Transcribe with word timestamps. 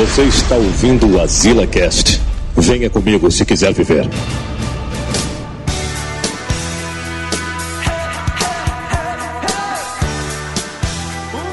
Você 0.00 0.22
está 0.22 0.54
ouvindo 0.54 1.06
o 1.06 1.20
Azila 1.20 1.66
Cast. 1.66 2.22
Venha 2.56 2.88
comigo 2.88 3.30
se 3.30 3.44
quiser 3.44 3.74
viver. 3.74 4.08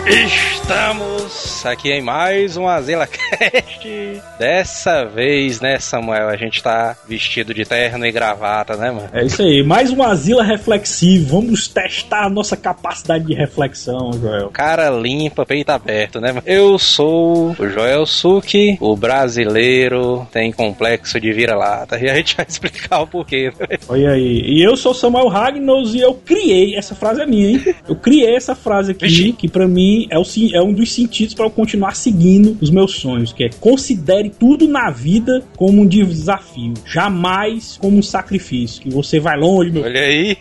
Estamos 0.08 1.47
aqui 1.66 1.92
em 1.92 2.02
mais 2.02 2.58
um 2.58 2.68
Azila 2.68 3.08
Cast. 3.08 3.88
Dessa 4.38 5.06
vez, 5.06 5.60
né, 5.60 5.80
Samuel, 5.80 6.30
a 6.30 6.36
gente 6.36 6.62
tá 6.62 6.96
vestido 7.08 7.54
de 7.54 7.66
terno 7.66 8.06
e 8.06 8.12
gravata, 8.12 8.76
né, 8.76 8.92
mano? 8.92 9.10
É 9.14 9.26
isso 9.26 9.42
aí, 9.42 9.64
mais 9.64 9.92
um 9.92 10.04
Azila 10.04 10.44
reflexivo. 10.44 11.42
Vamos 11.42 11.68
testar 11.68 12.26
a 12.26 12.30
nossa 12.30 12.56
capacidade 12.58 13.26
de 13.26 13.34
reflexão, 13.34 14.12
Joel. 14.14 14.50
Cara 14.50 14.90
limpa, 14.90 15.46
peito 15.46 15.70
aberto, 15.70 16.20
né? 16.20 16.30
mano? 16.34 16.44
Eu 16.46 16.78
sou 16.78 17.56
o 17.58 17.70
Joel 17.70 18.06
Suki, 18.06 18.78
o 18.80 18.96
brasileiro 18.96 20.28
tem 20.32 20.52
complexo 20.52 21.20
de 21.20 21.32
vira-lata. 21.32 21.98
E 22.00 22.10
a 22.10 22.16
gente 22.16 22.36
vai 22.36 22.46
explicar 22.48 23.02
o 23.02 23.08
porquê. 23.08 23.52
né? 23.60 23.78
Olha 23.88 24.12
aí. 24.12 24.42
E 24.46 24.62
eu 24.62 24.76
sou 24.78 24.94
Samuel 24.94 25.28
Ragnos 25.28 25.96
e 25.96 26.00
eu 26.02 26.14
criei, 26.14 26.76
essa 26.76 26.94
frase 26.96 27.22
é 27.22 27.26
minha, 27.26 27.50
hein? 27.52 27.76
Eu 27.88 27.96
criei 27.96 28.36
essa 28.36 28.56
frase 28.56 28.92
aqui, 28.92 29.08
Vixe. 29.08 29.34
que 29.34 29.48
pra 29.48 29.68
mim 29.68 30.08
é, 30.10 30.18
o, 30.18 30.24
é 30.54 30.62
um 30.62 30.74
dos 30.74 30.94
sentidos 30.94 31.34
pra 31.34 31.47
eu 31.48 31.52
continuar 31.52 31.96
seguindo 31.96 32.58
os 32.62 32.70
meus 32.70 32.94
sonhos, 32.94 33.34
que 33.34 33.44
é 33.44 33.50
considere 33.60 34.30
tudo 34.30 34.68
na 34.68 34.90
vida 34.90 35.44
como 35.56 35.82
um 35.82 35.88
desafio, 35.88 36.74
jamais 36.86 37.78
como 37.78 37.98
um 37.98 38.02
sacrifício, 38.02 38.82
que 38.82 38.90
você 38.90 39.20
vai 39.20 39.38
longe, 39.38 39.72
meu 39.72 39.84
Olha 39.84 40.02
aí, 40.02 40.38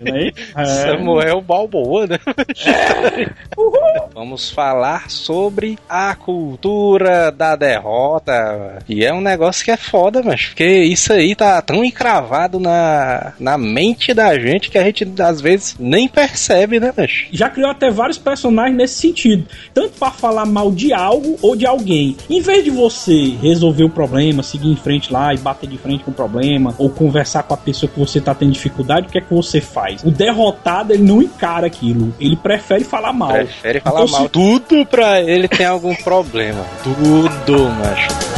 né? 0.00 0.30
É. 0.56 0.64
Samuel 0.64 1.40
Balboa, 1.40 2.06
né? 2.06 2.18
Vamos 4.14 4.50
falar 4.50 5.10
sobre 5.10 5.78
a 5.88 6.14
cultura 6.14 7.30
da 7.30 7.56
derrota. 7.56 8.78
E 8.88 9.04
é 9.04 9.12
um 9.12 9.20
negócio 9.20 9.64
que 9.64 9.70
é 9.70 9.76
foda, 9.76 10.22
mas 10.22 10.46
porque 10.46 10.66
isso 10.66 11.12
aí 11.12 11.34
tá 11.34 11.60
tão 11.62 11.84
encravado 11.84 12.58
na, 12.58 13.32
na 13.38 13.56
mente 13.56 14.12
da 14.12 14.38
gente 14.38 14.70
que 14.70 14.78
a 14.78 14.84
gente 14.84 15.06
às 15.20 15.40
vezes 15.40 15.76
nem 15.78 16.08
percebe, 16.08 16.80
né, 16.80 16.92
mas 16.96 17.26
já 17.32 17.48
criou 17.48 17.70
até 17.70 17.90
vários 17.90 18.18
personagens 18.18 18.76
nesse 18.76 18.94
sentido. 18.94 19.46
Tanto 19.72 19.98
para 19.98 20.10
falar 20.20 20.44
mal 20.46 20.70
de 20.70 20.92
algo 20.92 21.36
ou 21.42 21.56
de 21.56 21.66
alguém. 21.66 22.16
Em 22.28 22.40
vez 22.40 22.62
de 22.62 22.70
você 22.70 23.36
resolver 23.42 23.84
o 23.84 23.88
problema, 23.90 24.42
seguir 24.42 24.68
em 24.70 24.76
frente 24.76 25.12
lá 25.12 25.32
e 25.34 25.38
bater 25.38 25.68
de 25.68 25.78
frente 25.78 26.04
com 26.04 26.10
o 26.10 26.14
problema, 26.14 26.74
ou 26.78 26.90
conversar 26.90 27.42
com 27.44 27.54
a 27.54 27.56
pessoa 27.56 27.90
que 27.90 27.98
você 27.98 28.20
tá 28.20 28.34
tendo 28.34 28.52
dificuldade, 28.52 29.06
o 29.06 29.10
que 29.10 29.18
é 29.18 29.20
que 29.20 29.32
você 29.34 29.60
faz? 29.60 30.02
O 30.04 30.10
derrotado, 30.10 30.92
ele 30.92 31.02
não 31.02 31.22
encara 31.22 31.66
aquilo. 31.66 32.14
Ele 32.20 32.36
prefere 32.36 32.84
falar 32.84 33.12
mal. 33.12 33.32
prefere 33.32 33.80
falar 33.80 34.02
Então, 34.02 34.12
mal. 34.12 34.22
se- 34.22 34.28
Tudo 34.28 34.86
pra 34.86 35.20
ele 35.20 35.48
tem 35.48 35.66
algum 35.66 35.94
problema. 35.96 36.64
Tudo, 36.84 37.64
macho. 37.70 38.29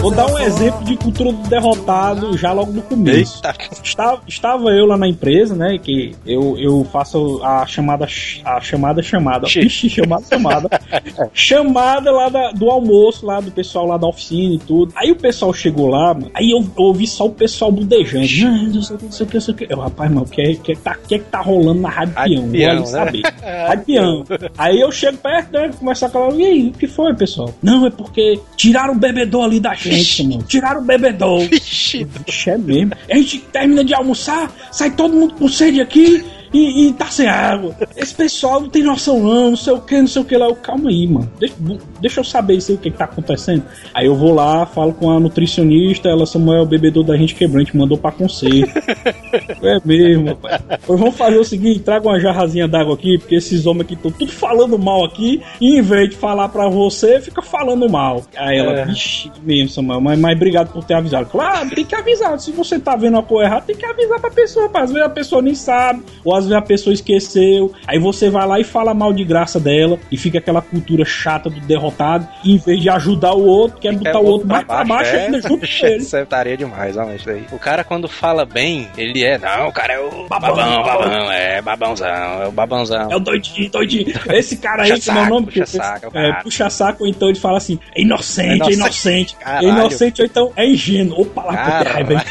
Vou 0.00 0.10
dar 0.10 0.26
um 0.26 0.38
exemplo 0.40 0.84
de 0.84 0.96
cultura 0.96 1.32
do 1.32 1.48
derrotado 1.48 2.36
já 2.36 2.52
logo 2.52 2.72
no 2.72 2.82
começo. 2.82 3.40
Estava, 3.82 4.20
estava 4.26 4.70
eu 4.70 4.84
lá 4.84 4.96
na 4.96 5.06
empresa, 5.06 5.54
né? 5.54 5.78
Que 5.78 6.12
eu, 6.26 6.56
eu 6.58 6.84
faço 6.92 7.40
a 7.44 7.64
chamada 7.66 8.06
a 8.44 8.60
chamada 8.60 9.00
chamada. 9.02 9.46
Xi. 9.46 9.60
Ixi, 9.60 9.88
chamada 9.90 10.24
chamada. 10.28 10.68
chamada 11.32 12.10
lá 12.10 12.28
da- 12.28 12.50
do 12.50 12.68
almoço, 12.68 13.24
lá 13.24 13.40
do 13.40 13.50
pessoal 13.52 13.86
lá 13.86 13.96
da 13.96 14.08
oficina 14.08 14.54
e 14.54 14.58
tudo. 14.58 14.92
Aí 14.96 15.12
o 15.12 15.16
pessoal 15.16 15.52
chegou 15.52 15.86
lá, 15.88 16.12
mano, 16.14 16.30
aí 16.34 16.50
eu, 16.50 16.58
eu 16.58 16.84
ouvi 16.84 17.06
só 17.06 17.26
o 17.26 17.30
pessoal 17.30 17.70
budejando. 17.70 18.26
Não 18.74 18.82
sei 18.82 18.96
o 18.96 18.98
que, 18.98 19.04
não 19.04 19.12
sei 19.12 19.26
o 19.26 19.28
que, 19.28 19.34
não 19.34 19.40
sei 19.42 19.54
o 19.54 19.56
que. 19.56 19.66
Eu, 19.70 19.78
rapaz, 19.80 20.10
mano, 20.10 20.26
o 20.26 20.28
que, 20.28 20.40
é- 20.42 20.54
que, 20.56 20.72
é 20.72 20.74
que 20.74 20.80
tá, 20.82 20.96
o 21.02 21.06
que 21.06 21.14
é 21.14 21.18
que 21.18 21.24
tá 21.26 21.40
rolando 21.40 21.80
na 21.80 21.88
Rádio 21.88 22.14
Peão? 22.14 22.42
Vou 22.42 22.50
Peão, 22.50 22.70
ali 22.70 22.80
né? 22.80 22.86
saber. 22.86 23.22
Rádio 23.68 23.84
Peão. 23.86 24.24
Aí 24.58 24.80
eu 24.80 24.90
chego 24.90 25.16
perto, 25.18 25.52
né? 25.68 25.70
Começar 25.78 26.06
a 26.06 26.10
falar, 26.10 26.34
e 26.34 26.44
aí, 26.44 26.68
o 26.68 26.72
que 26.72 26.86
foi, 26.86 27.14
pessoal? 27.14 27.54
Não, 27.62 27.86
é 27.86 27.90
porque 27.90 28.40
tiraram 28.56 28.94
o 28.94 28.98
bebedor 28.98 29.44
ali 29.44 29.60
da 29.60 29.74
gente, 29.74 30.24
mano. 30.24 30.42
Tiraram 30.42 30.80
o 30.80 30.84
bebedor. 30.84 31.40
Vixe, 31.40 32.06
é 32.46 32.58
mesmo. 32.58 32.92
A 33.10 33.16
gente 33.16 33.38
termina 33.38 33.84
de 33.84 33.94
almoçar, 33.94 34.52
sai 34.70 34.90
todo 34.90 35.14
mundo 35.14 35.34
com 35.34 35.48
sede 35.48 35.80
aqui 35.80 36.24
e, 36.52 36.88
e 36.88 36.92
tá 36.92 37.06
sem 37.06 37.26
água. 37.26 37.74
Esse 37.96 38.14
pessoal 38.14 38.60
não 38.60 38.68
tem 38.68 38.82
noção 38.82 39.20
não, 39.20 39.50
não 39.50 39.56
sei 39.56 39.72
o 39.72 39.80
que, 39.80 40.00
não 40.00 40.06
sei 40.08 40.22
o 40.22 40.24
que 40.24 40.36
lá. 40.36 40.46
Eu, 40.46 40.56
calma 40.56 40.90
aí, 40.90 41.06
mano. 41.06 41.30
Deixa, 41.38 41.54
deixa 42.00 42.20
eu 42.20 42.24
saber 42.24 42.54
isso 42.54 42.70
aí, 42.72 42.76
o 42.76 42.80
que, 42.80 42.90
que 42.90 42.96
tá 42.96 43.04
acontecendo. 43.04 43.62
Aí 43.94 44.06
eu 44.06 44.14
vou 44.14 44.34
lá, 44.34 44.66
falo 44.66 44.92
com 44.92 45.10
a 45.10 45.18
nutricionista, 45.20 46.08
ela, 46.08 46.26
Samuel, 46.26 46.62
o 46.62 46.66
bebedor 46.66 47.04
da 47.04 47.16
gente 47.16 47.34
gente 47.40 47.76
mandou 47.76 47.96
pra 47.96 48.12
conselho. 48.12 48.68
é 49.62 49.80
mesmo, 49.84 50.26
rapaz. 50.26 50.62
Pois 50.86 51.00
vamos 51.00 51.16
fazer 51.16 51.38
o 51.38 51.44
seguinte, 51.44 51.80
traga 51.80 52.08
uma 52.08 52.20
jarrazinha 52.20 52.68
d'água 52.68 52.94
aqui, 52.94 53.18
porque 53.18 53.36
esses 53.36 53.66
homens 53.66 53.82
aqui 53.86 53.94
estão 53.94 54.10
tudo 54.10 54.32
falando 54.32 54.78
mal 54.78 55.04
aqui, 55.04 55.42
e 55.60 55.78
em 55.78 55.82
vez 55.82 56.10
de 56.10 56.16
falar 56.16 56.48
pra 56.48 56.68
você, 56.68 57.20
fica 57.20 57.42
falando 57.42 57.88
mal. 57.88 58.22
Aí 58.36 58.58
ela, 58.58 58.72
É. 58.72 58.84
vixe, 58.84 59.30
mesmo, 59.42 59.68
Samuel, 59.68 60.00
mas, 60.00 60.18
mas 60.18 60.36
obrigado 60.36 60.72
por 60.72 60.84
ter 60.84 60.94
avisado. 60.94 61.26
Claro, 61.26 61.70
tem 61.70 61.84
que 61.84 61.94
avisar. 61.94 62.38
Se 62.38 62.50
você 62.52 62.78
tá 62.78 62.96
vendo 62.96 63.14
uma 63.14 63.22
coisa 63.22 63.46
errada, 63.48 63.64
tem 63.66 63.76
que 63.76 63.86
avisar 63.86 64.20
pra 64.20 64.30
pessoa. 64.30 64.68
pá. 64.68 64.82
Às 64.82 64.90
vezes 64.90 65.06
a 65.06 65.10
pessoa 65.10 65.42
nem 65.42 65.54
sabe, 65.54 66.02
ou 66.24 66.34
às 66.40 66.46
vezes 66.46 66.58
a 66.58 66.62
pessoa 66.62 66.92
esqueceu. 66.94 67.72
Aí 67.86 67.98
você 67.98 68.28
vai 68.30 68.46
lá 68.46 68.58
e 68.60 68.64
fala 68.64 68.92
mal 68.94 69.12
de 69.12 69.24
graça 69.24 69.58
dela, 69.60 69.98
e 70.10 70.16
fica 70.16 70.38
aquela 70.38 70.60
cultura 70.60 71.04
chata 71.04 71.48
do 71.48 71.60
derrotado, 71.60 72.26
em 72.44 72.56
vez 72.58 72.80
de 72.80 72.88
ajudar 72.90 73.32
o 73.34 73.44
outro, 73.44 73.78
quer 73.78 73.92
botar 73.94 74.18
o 74.20 74.24
outro 74.26 74.48
mais 74.48 74.64
pra 74.64 74.84
baixo 74.84 75.14
é, 75.14 75.26
ainda 75.26 75.40
junto 75.40 75.66
com 75.66 75.66
ele. 75.86 75.96
Isso 75.96 76.16
estaria 76.16 76.56
demais, 76.56 76.94
realmente. 76.96 77.24
Daí. 77.26 77.44
O 77.52 77.58
cara, 77.58 77.84
quando 77.84 78.08
fala 78.08 78.44
bem, 78.44 78.88
ele 78.96 79.22
é. 79.24 79.38
Não, 79.38 79.68
o 79.68 79.72
cara 79.72 79.92
é 79.94 80.00
o 80.00 80.26
Babão, 80.28 80.54
babão, 80.56 80.82
babão. 80.82 81.32
é 81.32 81.62
babãozão, 81.62 82.42
é 82.42 82.46
o 82.48 82.52
babãozão. 82.52 83.10
É 83.10 83.16
o 83.16 83.20
doidinho, 83.20 83.70
doidinho. 83.70 84.12
Esse 84.32 84.56
cara 84.56 84.82
aí, 84.84 84.98
que 85.00 85.10
é 85.10 85.12
o 85.12 85.26
nome 85.28 85.46
puxa 85.46 85.60
que- 85.64 85.66
saco, 85.70 86.06
é 86.14 86.28
é, 86.28 86.30
cara. 86.32 86.42
puxa 86.42 86.70
saco, 86.70 87.04
ou 87.04 87.08
então 87.10 87.28
ele 87.28 87.38
fala 87.38 87.58
assim, 87.58 87.78
é 87.94 88.02
inocente, 88.02 88.48
É 88.48 88.52
é 88.52 88.54
inocente. 88.72 88.74
inocente. 88.74 89.36
É 89.44 89.64
inocente, 89.64 90.22
ou 90.22 90.26
então 90.26 90.52
é 90.56 90.66
ingênuo. 90.66 91.20
Opa, 91.22 91.42
lá 91.44 91.50
que 91.56 91.70
Caralho. 91.70 91.92
raiva. 92.06 92.24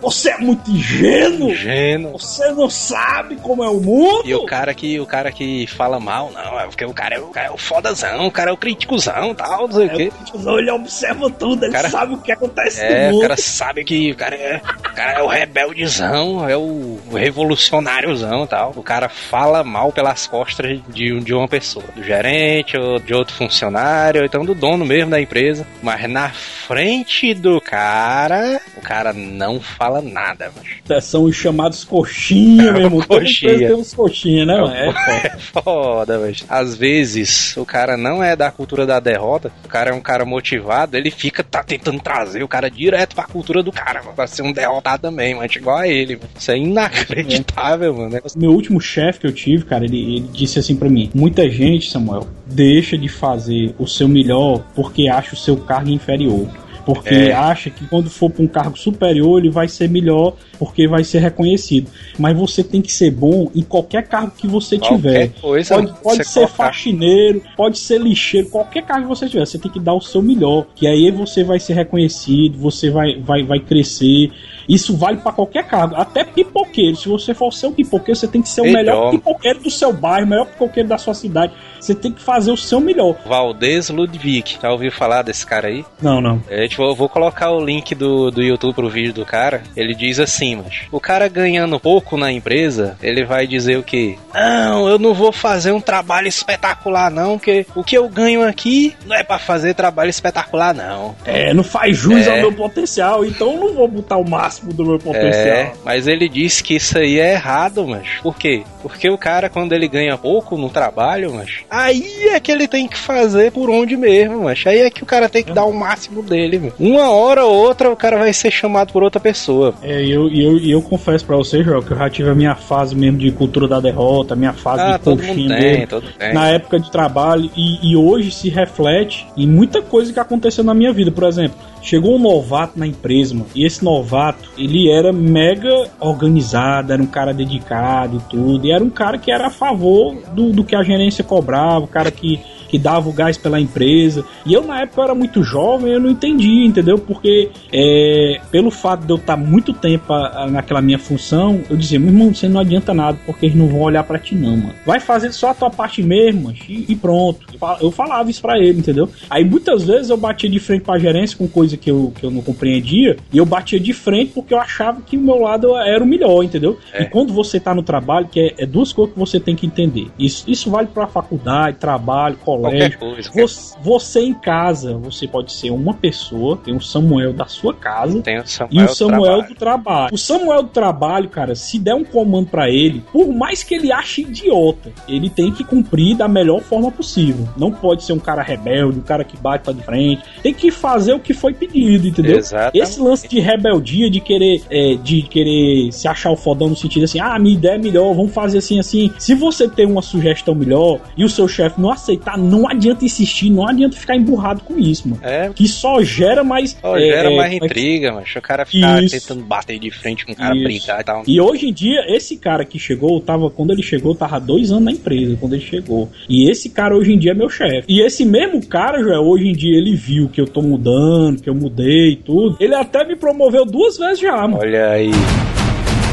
Você 0.00 0.30
é 0.30 0.38
muito 0.38 0.70
ingênuo. 0.70 1.50
Ingênuo. 1.50 2.12
Você 2.18 2.50
não 2.52 2.68
sabe 2.70 3.36
como 3.36 3.62
é 3.64 3.68
o 3.68 3.80
mundo. 3.80 4.22
E 4.24 4.34
o 4.34 4.44
cara 4.44 4.72
que 4.74 4.98
o 5.00 5.06
cara 5.06 5.30
que 5.32 5.66
fala 5.66 5.98
mal, 5.98 6.30
não, 6.32 6.60
é 6.60 6.66
porque 6.66 6.84
o 6.84 6.92
cara 6.94 7.16
é 7.16 7.18
o, 7.20 7.28
cara 7.28 7.46
é 7.48 7.50
o 7.50 7.56
fodazão, 7.58 8.26
o 8.26 8.30
cara 8.30 8.50
é 8.50 8.52
o 8.52 8.56
críticozão 8.56 9.34
tal, 9.34 9.66
não 9.68 9.72
sei 9.74 9.86
o 9.86 9.90
É, 9.90 9.96
quê. 9.96 10.12
o 10.34 10.58
ele 10.58 10.70
observa 10.70 11.30
tudo, 11.30 11.64
ele 11.64 11.72
Cara- 11.72 11.88
sabe 11.90 12.14
o 12.14 12.18
que 12.18 12.32
acontece 12.32 12.80
É, 12.80 13.04
no 13.04 13.08
o 13.08 13.12
mundo. 13.14 13.22
cara 13.22 13.36
sabe 13.36 13.84
que 13.84 14.10
o 14.12 14.16
cara 14.16 14.36
é, 14.36 14.60
o 14.78 14.94
cara 14.94 15.12
é 15.18 15.22
o 15.22 15.26
rebeldezão, 15.26 16.48
é 16.48 16.56
o 16.56 16.98
revolucionáriozão 17.12 18.44
e 18.44 18.46
tal. 18.48 18.72
O 18.76 18.82
cara 18.82 19.08
fala 19.08 19.64
mal 19.64 19.90
pelas 19.92 20.26
costas 20.26 20.80
de, 20.88 21.18
de 21.20 21.34
uma 21.34 21.48
pessoa, 21.48 21.84
do 21.94 22.02
gerente 22.02 22.76
ou 22.76 22.98
de 22.98 23.14
outro 23.14 23.34
funcionário, 23.34 24.20
ou 24.20 24.26
então 24.26 24.44
do 24.44 24.54
dono 24.54 24.84
mesmo 24.84 25.10
da 25.10 25.20
empresa. 25.20 25.66
Mas 25.82 26.08
na 26.08 26.30
frente 26.30 27.34
do 27.34 27.60
cara, 27.60 28.60
o 28.76 28.80
cara 28.80 29.12
não 29.12 29.60
fala 29.60 29.77
nada, 30.02 30.50
mas 30.88 31.04
São 31.04 31.24
os 31.24 31.36
chamados 31.36 31.84
coxinha, 31.84 32.72
meu 32.72 32.82
irmão. 32.82 33.00
Coxinha. 33.00 33.76
uns 33.76 33.94
coxinha, 33.94 34.44
né, 34.44 34.60
mano? 34.60 34.74
É, 34.74 34.92
foda. 34.92 35.12
É 35.12 35.38
foda, 35.38 36.18
velho. 36.20 36.36
Às 36.48 36.74
vezes 36.74 37.56
o 37.56 37.64
cara 37.64 37.96
não 37.96 38.22
é 38.22 38.36
da 38.36 38.50
cultura 38.50 38.86
da 38.86 39.00
derrota, 39.00 39.50
o 39.64 39.68
cara 39.68 39.90
é 39.90 39.94
um 39.94 40.00
cara 40.00 40.24
motivado, 40.24 40.96
ele 40.96 41.10
fica 41.10 41.42
tá 41.42 41.62
tentando 41.62 42.00
trazer 42.00 42.42
o 42.42 42.48
cara 42.48 42.70
direto 42.70 43.14
pra 43.14 43.24
cultura 43.24 43.62
do 43.62 43.72
cara, 43.72 44.02
mano, 44.02 44.14
pra 44.14 44.26
ser 44.26 44.42
um 44.42 44.52
derrotado 44.52 45.02
também, 45.02 45.34
mano, 45.34 45.48
igual 45.54 45.78
a 45.78 45.88
ele. 45.88 46.16
Mano. 46.16 46.28
Isso 46.38 46.50
é 46.50 46.58
inacreditável, 46.58 47.94
mano. 47.94 48.18
Meu 48.36 48.50
último 48.50 48.80
chefe 48.80 49.20
que 49.20 49.26
eu 49.26 49.32
tive, 49.32 49.64
cara, 49.64 49.84
ele, 49.84 50.16
ele 50.16 50.28
disse 50.32 50.58
assim 50.58 50.76
pra 50.76 50.88
mim: 50.88 51.10
muita 51.14 51.48
gente, 51.48 51.90
Samuel, 51.90 52.26
deixa 52.46 52.96
de 52.96 53.08
fazer 53.08 53.74
o 53.78 53.86
seu 53.86 54.08
melhor 54.08 54.62
porque 54.74 55.08
acha 55.08 55.34
o 55.34 55.38
seu 55.38 55.56
cargo 55.56 55.90
inferior. 55.90 56.48
Porque 56.94 57.14
É. 57.14 57.32
acha 57.34 57.68
que 57.68 57.86
quando 57.86 58.08
for 58.08 58.30
pra 58.30 58.42
um 58.42 58.46
cargo 58.48 58.74
superior 58.78 59.38
ele 59.38 59.50
vai 59.50 59.68
ser 59.68 59.90
melhor 59.90 60.34
porque 60.58 60.88
vai 60.88 61.04
ser 61.04 61.18
reconhecido. 61.18 61.90
Mas 62.18 62.34
você 62.34 62.64
tem 62.64 62.80
que 62.80 62.90
ser 62.90 63.10
bom 63.10 63.50
em 63.54 63.60
qualquer 63.62 64.08
cargo 64.08 64.32
que 64.34 64.46
você 64.46 64.78
Qualquer 64.78 64.96
tiver. 64.96 65.28
coisa 65.40 65.74
Pode, 65.74 65.92
pode 66.02 66.24
ser 66.26 66.34
colocar. 66.46 66.54
faxineiro, 66.54 67.42
pode 67.54 67.78
ser 67.78 68.00
lixeiro, 68.00 68.48
qualquer 68.48 68.82
cargo 68.84 69.02
que 69.02 69.08
você 69.08 69.28
tiver, 69.28 69.44
você 69.46 69.58
tem 69.58 69.70
que 69.70 69.78
dar 69.78 69.92
o 69.92 70.00
seu 70.00 70.22
melhor, 70.22 70.66
que 70.74 70.86
aí 70.86 71.10
você 71.10 71.44
vai 71.44 71.60
ser 71.60 71.74
reconhecido, 71.74 72.56
você 72.56 72.88
vai, 72.88 73.20
vai, 73.20 73.42
vai 73.42 73.60
crescer. 73.60 74.30
Isso 74.68 74.96
vale 74.96 75.16
pra 75.18 75.32
qualquer 75.32 75.64
cargo, 75.66 75.96
até 75.96 76.24
pipoqueiro. 76.24 76.96
Se 76.96 77.08
você 77.08 77.32
for 77.32 77.52
ser 77.52 77.68
um 77.68 77.72
pipoqueiro, 77.72 78.18
você 78.18 78.28
tem 78.28 78.42
que 78.42 78.48
ser 78.48 78.60
o 78.60 78.64
Melhor. 78.64 78.78
melhor 78.78 79.10
pipoqueiro 79.12 79.60
do 79.60 79.70
seu 79.70 79.92
bairro, 79.92 80.26
o 80.26 80.28
melhor 80.30 80.46
pipoqueiro 80.46 80.88
da 80.88 80.98
sua 80.98 81.14
cidade. 81.14 81.52
Você 81.80 81.94
tem 81.94 82.12
que 82.12 82.20
fazer 82.20 82.50
o 82.50 82.56
seu 82.56 82.80
melhor. 82.80 83.16
Valdez 83.24 83.88
Ludwig. 83.88 84.58
Já 84.60 84.70
ouviu 84.70 84.90
falar 84.92 85.22
desse 85.22 85.46
cara 85.46 85.68
aí? 85.68 85.84
Não, 86.02 86.20
não. 86.20 86.42
É, 86.48 86.66
tipo, 86.66 86.82
eu 86.82 86.94
vou 86.94 87.08
colocar 87.08 87.50
o 87.52 87.64
link 87.64 87.94
do, 87.94 88.30
do 88.30 88.42
YouTube 88.42 88.74
pro 88.74 88.90
vídeo 88.90 89.12
do 89.14 89.24
cara. 89.24 89.62
Ele 89.76 89.94
diz 89.94 90.18
assim, 90.18 90.56
mas 90.56 90.82
o 90.90 91.00
cara 91.00 91.28
ganhando 91.28 91.78
pouco 91.78 92.16
na 92.16 92.30
empresa, 92.32 92.96
ele 93.02 93.24
vai 93.24 93.46
dizer 93.46 93.78
o 93.78 93.82
quê? 93.82 94.18
Não, 94.34 94.88
eu 94.88 94.98
não 94.98 95.14
vou 95.14 95.32
fazer 95.32 95.72
um 95.72 95.80
trabalho 95.80 96.26
espetacular, 96.28 97.10
não, 97.10 97.38
porque 97.38 97.64
o 97.74 97.84
que 97.84 97.96
eu 97.96 98.08
ganho 98.08 98.46
aqui 98.46 98.94
não 99.06 99.14
é 99.16 99.22
pra 99.22 99.38
fazer 99.38 99.74
trabalho 99.74 100.10
espetacular, 100.10 100.74
não. 100.74 101.14
É, 101.24 101.54
não 101.54 101.62
faz 101.62 101.96
jus 101.96 102.26
É. 102.26 102.30
ao 102.32 102.36
meu 102.38 102.52
potencial, 102.52 103.24
então 103.24 103.52
eu 103.52 103.58
não 103.60 103.74
vou 103.74 103.86
botar 103.88 104.16
o 104.16 104.28
máximo 104.28 104.57
do 104.62 104.84
meu 104.84 104.94
É, 104.96 104.98
potencial. 104.98 105.72
mas 105.84 106.06
ele 106.06 106.28
disse 106.28 106.62
que 106.62 106.74
isso 106.76 106.96
aí 106.98 107.18
é 107.18 107.32
errado, 107.32 107.86
mas 107.86 108.06
por 108.22 108.36
quê? 108.36 108.62
Porque 108.82 109.08
o 109.10 109.18
cara, 109.18 109.48
quando 109.48 109.72
ele 109.72 109.88
ganha 109.88 110.16
pouco 110.16 110.56
no 110.56 110.68
trabalho, 110.70 111.32
mas 111.34 111.48
aí 111.68 112.28
é 112.30 112.40
que 112.40 112.50
ele 112.52 112.66
tem 112.68 112.86
que 112.86 112.96
fazer 112.96 113.50
por 113.52 113.68
onde 113.70 113.96
mesmo, 113.96 114.44
mas 114.44 114.62
aí 114.66 114.78
é 114.80 114.90
que 114.90 115.02
o 115.02 115.06
cara 115.06 115.28
tem 115.28 115.42
que 115.42 115.52
dar 115.52 115.64
o 115.64 115.72
máximo 115.72 116.22
dele, 116.22 116.58
meu. 116.58 116.72
Uma 116.78 117.10
hora 117.10 117.44
ou 117.44 117.54
outra 117.54 117.90
o 117.90 117.96
cara 117.96 118.16
vai 118.18 118.32
ser 118.32 118.50
chamado 118.50 118.92
por 118.92 119.02
outra 119.02 119.20
pessoa. 119.20 119.74
É, 119.82 120.02
e 120.02 120.10
eu, 120.10 120.28
e 120.28 120.42
eu, 120.42 120.58
e 120.58 120.70
eu 120.70 120.80
confesso 120.82 121.24
pra 121.24 121.36
vocês, 121.36 121.64
João, 121.64 121.82
que 121.82 121.90
eu 121.92 121.98
já 121.98 122.08
tive 122.08 122.30
a 122.30 122.34
minha 122.34 122.54
fase 122.54 122.94
mesmo 122.94 123.18
de 123.18 123.30
cultura 123.32 123.66
da 123.68 123.80
derrota, 123.80 124.34
a 124.34 124.36
minha 124.36 124.52
fase 124.52 124.82
Ah, 124.82 124.96
de 124.96 125.02
todo 125.04 125.18
mundo 125.22 125.26
coxinha 125.26 125.48
tem, 125.56 125.60
dele. 125.72 125.86
todo 125.86 126.06
tem. 126.12 126.32
na 126.32 126.48
época 126.48 126.78
de 126.80 126.90
trabalho 126.90 127.50
e, 127.56 127.90
e 127.92 127.96
hoje 127.96 128.30
se 128.30 128.48
reflete 128.48 129.26
em 129.36 129.46
muita 129.46 129.82
coisa 129.82 130.12
que 130.12 130.20
aconteceu 130.20 130.62
na 130.64 130.72
minha 130.74 130.92
vida. 130.92 131.10
Por 131.10 131.24
exemplo, 131.24 131.58
chegou 131.82 132.14
um 132.16 132.18
novato 132.18 132.78
na 132.78 132.86
empresa, 132.86 133.34
mano, 133.34 133.46
e 133.54 133.64
esse 133.66 133.84
novato, 133.84 134.47
ele 134.56 134.90
era 134.90 135.12
mega 135.12 135.88
organizado, 136.00 136.92
era 136.92 137.02
um 137.02 137.06
cara 137.06 137.32
dedicado 137.32 138.16
e 138.16 138.30
tudo, 138.30 138.66
e 138.66 138.72
era 138.72 138.82
um 138.82 138.90
cara 138.90 139.18
que 139.18 139.30
era 139.30 139.46
a 139.46 139.50
favor 139.50 140.14
do, 140.32 140.52
do 140.52 140.64
que 140.64 140.74
a 140.74 140.82
gerência 140.82 141.22
cobrava, 141.22 141.84
o 141.84 141.88
cara 141.88 142.10
que 142.10 142.40
que 142.68 142.78
dava 142.78 143.08
o 143.08 143.12
gás 143.12 143.36
pela 143.36 143.60
empresa. 143.60 144.24
E 144.46 144.52
eu, 144.52 144.62
na 144.64 144.82
época, 144.82 145.00
eu 145.00 145.04
era 145.04 145.14
muito 145.14 145.42
jovem, 145.42 145.92
eu 145.92 146.00
não 146.00 146.10
entendi, 146.10 146.64
entendeu? 146.64 146.98
Porque, 146.98 147.50
é, 147.72 148.40
pelo 148.50 148.70
fato 148.70 149.04
de 149.06 149.10
eu 149.12 149.16
estar 149.16 149.36
muito 149.36 149.72
tempo 149.72 150.12
a- 150.12 150.44
a- 150.44 150.46
naquela 150.50 150.80
minha 150.80 150.98
função, 150.98 151.60
eu 151.68 151.76
dizia, 151.76 151.98
meu 151.98 152.08
irmão, 152.10 152.34
você 152.34 152.48
não 152.48 152.60
adianta 152.60 152.92
nada, 152.92 153.18
porque 153.26 153.46
eles 153.46 153.56
não 153.56 153.66
vão 153.68 153.80
olhar 153.80 154.02
pra 154.04 154.18
ti, 154.18 154.34
não, 154.34 154.56
mano. 154.56 154.74
Vai 154.84 155.00
fazer 155.00 155.32
só 155.32 155.50
a 155.50 155.54
tua 155.54 155.70
parte 155.70 156.02
mesmo, 156.02 156.42
mano, 156.44 156.56
e, 156.68 156.86
e 156.88 156.94
pronto. 156.96 157.46
Eu 157.80 157.90
falava 157.90 158.30
isso 158.30 158.40
pra 158.42 158.58
ele, 158.58 158.78
entendeu? 158.78 159.08
Aí, 159.30 159.44
muitas 159.44 159.84
vezes, 159.84 160.10
eu 160.10 160.16
batia 160.16 160.48
de 160.50 160.58
frente 160.60 160.82
pra 160.82 160.98
gerência 160.98 161.36
com 161.36 161.48
coisa 161.48 161.76
que 161.76 161.90
eu, 161.90 162.12
que 162.18 162.24
eu 162.24 162.30
não 162.30 162.42
compreendia, 162.42 163.16
e 163.32 163.38
eu 163.38 163.46
batia 163.46 163.80
de 163.80 163.92
frente 163.92 164.32
porque 164.34 164.52
eu 164.54 164.60
achava 164.60 165.00
que 165.00 165.16
o 165.16 165.20
meu 165.20 165.40
lado 165.40 165.74
era 165.76 166.02
o 166.02 166.06
melhor, 166.06 166.42
entendeu? 166.42 166.78
É. 166.92 167.02
E 167.02 167.06
quando 167.06 167.32
você 167.32 167.58
tá 167.58 167.74
no 167.74 167.82
trabalho, 167.82 168.28
que 168.30 168.40
é, 168.40 168.54
é 168.58 168.66
duas 168.66 168.92
coisas 168.92 169.12
que 169.14 169.18
você 169.18 169.38
tem 169.40 169.54
que 169.56 169.66
entender. 169.66 170.08
Isso, 170.18 170.44
isso 170.48 170.70
vale 170.70 170.88
pra 170.88 171.06
faculdade, 171.06 171.76
trabalho, 171.78 172.36
colégio. 172.36 172.57
Qualquer 172.60 172.96
coisa. 172.98 173.30
Você, 173.34 173.76
você 173.80 174.20
em 174.20 174.34
casa, 174.34 174.96
você 174.96 175.26
pode 175.26 175.52
ser 175.52 175.70
uma 175.70 175.94
pessoa, 175.94 176.56
tem 176.56 176.74
o 176.74 176.80
Samuel 176.80 177.32
da 177.32 177.46
sua 177.46 177.74
casa 177.74 178.20
Tem 178.22 178.38
o 178.38 178.46
Samuel, 178.46 178.68
e 178.72 178.84
o 178.84 178.88
Samuel 178.88 179.22
trabalho. 179.22 179.48
do 179.48 179.54
trabalho. 179.54 180.14
O 180.14 180.18
Samuel 180.18 180.62
do 180.62 180.68
trabalho, 180.68 181.28
cara, 181.28 181.54
se 181.54 181.78
der 181.78 181.94
um 181.94 182.04
comando 182.04 182.48
pra 182.48 182.70
ele, 182.70 183.02
por 183.12 183.28
mais 183.28 183.62
que 183.62 183.74
ele 183.74 183.92
ache 183.92 184.22
idiota, 184.22 184.92
ele 185.08 185.30
tem 185.30 185.52
que 185.52 185.64
cumprir 185.64 186.16
da 186.16 186.28
melhor 186.28 186.60
forma 186.60 186.90
possível. 186.90 187.48
Não 187.56 187.70
pode 187.70 188.04
ser 188.04 188.12
um 188.12 188.18
cara 188.18 188.42
rebelde, 188.42 188.98
um 188.98 189.02
cara 189.02 189.24
que 189.24 189.36
bate 189.36 189.64
pra 189.64 189.72
de 189.72 189.82
frente. 189.82 190.22
Tem 190.42 190.54
que 190.54 190.70
fazer 190.70 191.12
o 191.12 191.20
que 191.20 191.34
foi 191.34 191.54
pedido, 191.54 192.06
entendeu? 192.08 192.38
Exatamente. 192.38 192.78
Esse 192.78 193.00
lance 193.00 193.28
de 193.28 193.40
rebeldia, 193.40 194.10
de 194.10 194.20
querer, 194.20 194.62
é, 194.70 194.94
de 194.94 195.22
querer 195.22 195.92
se 195.92 196.08
achar 196.08 196.30
o 196.30 196.36
fodão 196.36 196.68
no 196.68 196.76
sentido 196.76 197.04
assim, 197.04 197.20
ah, 197.20 197.38
minha 197.38 197.54
ideia 197.54 197.74
é 197.74 197.78
melhor, 197.78 198.14
vamos 198.14 198.32
fazer 198.32 198.58
assim, 198.58 198.78
assim. 198.78 199.12
Se 199.18 199.34
você 199.34 199.68
tem 199.68 199.86
uma 199.86 200.02
sugestão 200.02 200.54
melhor 200.54 201.00
e 201.16 201.24
o 201.24 201.28
seu 201.28 201.48
chefe 201.48 201.80
não 201.80 201.90
aceitar, 201.90 202.38
não 202.48 202.68
adianta 202.68 203.04
insistir, 203.04 203.50
não 203.50 203.66
adianta 203.66 203.96
ficar 203.96 204.16
emburrado 204.16 204.62
com 204.62 204.78
isso, 204.78 205.08
mano. 205.08 205.20
É, 205.24 205.50
Que 205.54 205.66
só 205.68 206.02
gera 206.02 206.42
mais. 206.42 206.76
só 206.80 206.96
é, 206.96 207.00
gera 207.00 207.32
é, 207.32 207.36
mais 207.36 207.52
é 207.52 207.56
intriga, 207.56 208.12
mas 208.12 208.34
o 208.34 208.40
cara 208.40 208.64
ficar 208.64 209.02
Isso. 209.02 209.18
tentando 209.18 209.44
bater 209.44 209.78
de 209.78 209.90
frente 209.90 210.24
com 210.24 210.32
o 210.32 210.36
cara, 210.36 210.54
Isso. 210.54 210.64
brincar 210.64 211.00
e 211.00 211.04
tal. 211.04 211.22
E 211.26 211.40
hoje 211.40 211.68
em 211.68 211.72
dia, 211.72 212.04
esse 212.08 212.36
cara 212.36 212.64
que 212.64 212.78
chegou, 212.78 213.20
tava, 213.20 213.50
quando 213.50 213.72
ele 213.72 213.82
chegou, 213.82 214.14
tava 214.14 214.38
dois 214.40 214.70
anos 214.70 214.84
na 214.84 214.92
empresa, 214.92 215.36
quando 215.38 215.54
ele 215.54 215.64
chegou. 215.64 216.08
E 216.28 216.50
esse 216.50 216.70
cara 216.70 216.96
hoje 216.96 217.12
em 217.12 217.18
dia 217.18 217.32
é 217.32 217.34
meu 217.34 217.48
chefe. 217.50 217.84
E 217.88 218.00
esse 218.00 218.24
mesmo 218.24 218.64
cara, 218.66 219.00
Joel, 219.02 219.22
hoje 219.22 219.48
em 219.48 219.52
dia 219.52 219.76
ele 219.76 219.94
viu 219.94 220.28
que 220.28 220.40
eu 220.40 220.46
tô 220.46 220.62
mudando, 220.62 221.42
que 221.42 221.48
eu 221.50 221.54
mudei 221.54 222.12
e 222.12 222.16
tudo. 222.16 222.56
Ele 222.60 222.74
até 222.74 223.04
me 223.04 223.16
promoveu 223.16 223.64
duas 223.64 223.96
vezes 223.98 224.20
já, 224.20 224.36
mano. 224.36 224.58
Olha 224.58 224.90
aí. 224.90 225.10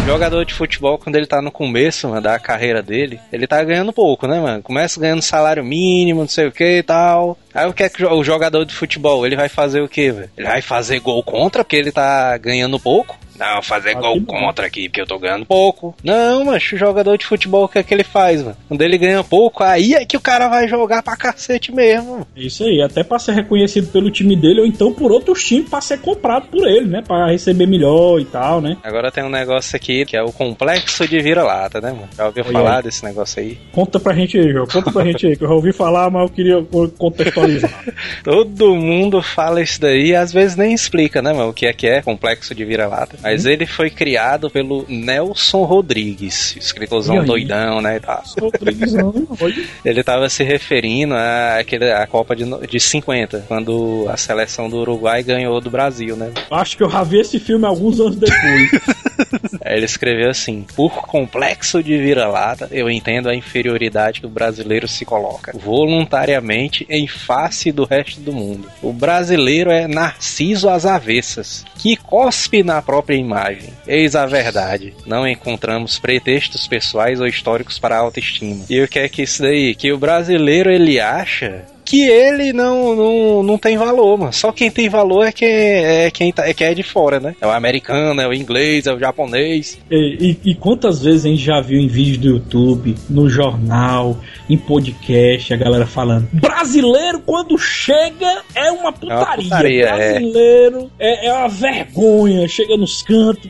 Jogador 0.05 0.45
de 0.45 0.53
futebol, 0.53 0.99
quando 0.99 1.15
ele 1.15 1.25
tá 1.25 1.41
no 1.41 1.51
começo 1.51 2.07
mano, 2.07 2.21
da 2.21 2.37
carreira 2.37 2.81
dele, 2.81 3.19
ele 3.33 3.47
tá 3.47 3.61
ganhando 3.63 3.91
pouco, 3.91 4.27
né, 4.27 4.39
mano? 4.39 4.61
Começa 4.61 4.99
ganhando 4.99 5.21
salário 5.23 5.63
mínimo, 5.63 6.21
não 6.21 6.27
sei 6.27 6.47
o 6.47 6.51
que 6.51 6.77
e 6.77 6.83
tal. 6.83 7.35
Aí 7.51 7.67
o 7.67 7.73
que 7.73 7.83
é 7.83 7.89
que 7.89 8.05
o 8.05 8.23
jogador 8.23 8.63
de 8.65 8.75
futebol, 8.75 9.25
ele 9.25 9.35
vai 9.35 9.49
fazer 9.49 9.81
o 9.81 9.89
quê, 9.89 10.11
velho? 10.11 10.29
Ele 10.37 10.47
vai 10.47 10.61
fazer 10.61 10.99
gol 10.99 11.23
contra 11.23 11.63
porque 11.63 11.75
ele 11.75 11.91
tá 11.91 12.37
ganhando 12.37 12.79
pouco? 12.79 13.17
Não, 13.37 13.61
fazer 13.61 13.95
Ah, 13.97 13.99
gol 14.01 14.21
contra 14.21 14.65
aqui 14.67 14.87
porque 14.89 15.01
eu 15.01 15.07
tô 15.07 15.19
ganhando 15.19 15.45
pouco. 15.45 15.95
Não, 16.03 16.45
mas 16.45 16.63
o 16.71 16.77
jogador 16.77 17.17
de 17.17 17.25
futebol, 17.25 17.65
o 17.65 17.67
que 17.69 17.79
é 17.79 17.83
que 17.83 17.93
ele 17.93 18.03
faz, 18.03 18.41
mano? 18.41 18.57
Quando 18.67 18.81
ele 18.81 18.97
ganha 18.97 19.23
pouco, 19.23 19.63
aí 19.63 19.93
é 19.93 20.05
que 20.05 20.17
o 20.17 20.21
cara 20.21 20.47
vai 20.47 20.67
jogar 20.67 21.03
pra 21.03 21.15
cacete 21.15 21.71
mesmo. 21.73 22.25
Isso 22.35 22.63
aí, 22.63 22.81
até 22.81 23.03
pra 23.03 23.19
ser 23.19 23.33
reconhecido 23.33 23.91
pelo 23.91 24.09
time 24.11 24.35
dele 24.35 24.61
ou 24.61 24.65
então 24.65 24.93
por 24.93 25.11
outros 25.11 25.43
times 25.43 25.69
pra 25.69 25.81
ser 25.81 25.99
comprado 25.99 26.47
por 26.47 26.67
ele, 26.67 26.87
né? 26.87 27.01
Pra 27.05 27.27
receber 27.27 27.65
melhor 27.67 28.19
e 28.19 28.25
tal, 28.25 28.61
né? 28.61 28.77
Agora 28.83 29.11
tem 29.11 29.23
um 29.23 29.29
negócio 29.29 29.75
aqui 29.75 30.05
que 30.05 30.15
é 30.15 30.23
o 30.23 30.31
complexo 30.31 31.07
de 31.07 31.19
vira-lata, 31.19 31.79
né, 31.81 31.91
mano? 31.91 32.09
Já 32.15 32.25
ouviu 32.25 32.43
falar 32.45 32.77
aí. 32.77 32.83
desse 32.83 33.03
negócio 33.03 33.41
aí? 33.41 33.57
Conta 33.71 33.99
pra 33.99 34.13
gente 34.13 34.37
aí, 34.37 34.51
João. 34.51 34.65
Conta 34.67 34.91
pra 34.91 35.03
gente 35.05 35.27
aí, 35.27 35.35
que 35.35 35.43
eu 35.43 35.47
já 35.47 35.53
ouvi 35.53 35.71
falar, 35.73 36.09
mas 36.09 36.23
eu 36.23 36.29
queria 36.29 36.63
contextualizar. 36.97 37.83
Todo 38.23 38.75
mundo 38.75 39.21
fala 39.21 39.61
isso 39.61 39.79
daí 39.79 40.07
e 40.09 40.15
às 40.15 40.31
vezes 40.31 40.55
nem 40.55 40.73
explica, 40.73 41.21
né, 41.21 41.33
mano, 41.33 41.49
o 41.49 41.53
que 41.53 41.65
é 41.65 41.73
que 41.73 41.87
é 41.87 42.01
complexo 42.01 42.53
de 42.53 42.63
vira-lata. 42.65 43.17
Mas 43.25 43.45
Uhum. 43.45 43.51
ele 43.51 43.65
foi 43.65 43.89
criado 43.89 44.49
pelo 44.51 44.85
Nelson 44.87 45.63
Rodrigues, 45.63 46.55
escritorzão 46.55 47.25
doidão, 47.25 47.81
né, 47.81 47.99
tal. 47.99 48.23
Rodriguesão, 48.39 49.27
olha. 49.41 49.65
Ele 49.83 50.03
tava 50.03 50.29
se 50.29 50.43
referindo 50.43 51.15
à 51.15 51.57
aquele, 51.57 51.91
à 51.91 52.05
Copa 52.05 52.35
de, 52.35 52.45
de 52.67 52.79
50, 52.79 53.45
quando 53.47 54.05
a 54.09 54.15
seleção 54.15 54.69
do 54.69 54.77
Uruguai 54.77 55.23
ganhou 55.23 55.59
do 55.59 55.71
Brasil, 55.71 56.15
né? 56.15 56.31
Acho 56.51 56.77
que 56.77 56.83
eu 56.83 56.89
já 56.89 57.03
vi 57.03 57.19
esse 57.19 57.39
filme 57.39 57.65
alguns 57.65 57.99
anos 57.99 58.15
depois. 58.15 58.71
Ele 59.75 59.85
escreveu 59.85 60.29
assim: 60.29 60.65
Por 60.75 61.05
complexo 61.05 61.83
de 61.83 61.97
vira-lata, 61.97 62.67
eu 62.71 62.89
entendo 62.89 63.29
a 63.29 63.35
inferioridade 63.35 64.21
que 64.21 64.25
o 64.25 64.29
brasileiro 64.29 64.87
se 64.87 65.05
coloca 65.05 65.51
voluntariamente 65.57 66.85
em 66.89 67.07
face 67.07 67.71
do 67.71 67.85
resto 67.85 68.19
do 68.21 68.33
mundo. 68.33 68.69
O 68.81 68.93
brasileiro 68.93 69.71
é 69.71 69.87
narciso 69.87 70.69
às 70.69 70.85
avessas, 70.85 71.65
que 71.77 71.95
cospe 71.95 72.63
na 72.63 72.81
própria 72.81 73.15
imagem. 73.15 73.69
Eis 73.87 74.15
a 74.15 74.25
verdade. 74.25 74.93
Não 75.05 75.27
encontramos 75.27 75.99
pretextos 75.99 76.67
pessoais 76.67 77.19
ou 77.19 77.27
históricos 77.27 77.79
para 77.79 77.95
a 77.95 77.99
autoestima. 77.99 78.65
E 78.69 78.81
o 78.81 78.87
que 78.87 78.99
é 78.99 79.09
que 79.09 79.23
isso 79.23 79.41
daí? 79.41 79.75
Que 79.75 79.91
o 79.91 79.97
brasileiro 79.97 80.71
ele 80.71 80.99
acha 80.99 81.65
que 81.85 82.07
ele 82.07 82.51
não, 82.51 82.95
não, 82.95 83.43
não 83.43 83.57
tem 83.57 83.77
valor, 83.77 84.17
mano. 84.17 84.33
Só 84.33 84.51
quem 84.51 84.71
tem 84.71 84.89
valor 84.89 85.27
é 85.27 85.31
quem 85.31 85.47
é, 85.47 86.11
quem 86.11 86.31
tá, 86.33 86.47
é 86.49 86.53
quem 86.53 86.67
é 86.67 86.73
de 86.73 86.83
fora, 86.83 87.19
né? 87.19 87.35
É 87.39 87.45
o 87.45 87.51
americano, 87.51 88.19
é 88.19 88.27
o 88.27 88.33
inglês, 88.33 88.87
é 88.87 88.93
o 88.93 88.99
japonês. 88.99 89.77
E, 89.89 90.37
e- 90.43 90.51
e 90.51 90.55
quantas 90.55 91.01
vezes 91.03 91.25
a 91.25 91.29
gente 91.29 91.43
já 91.43 91.61
viu 91.61 91.79
em 91.79 91.87
vídeo 91.87 92.19
do 92.19 92.27
YouTube, 92.37 92.95
no 93.09 93.29
jornal, 93.29 94.17
em 94.49 94.57
podcast, 94.57 95.53
a 95.53 95.57
galera 95.57 95.85
falando: 95.85 96.27
brasileiro 96.33 97.19
quando 97.19 97.57
chega 97.57 98.41
é 98.55 98.71
uma 98.71 98.91
putaria. 98.91 99.43
putaria, 99.43 99.85
é. 99.85 99.95
brasileiro 100.13 100.91
é. 100.99 101.27
É, 101.27 101.33
uma 101.33 101.47
vergonha. 101.47 102.47
Chega 102.47 102.75
nos 102.77 103.01
cantos, 103.03 103.49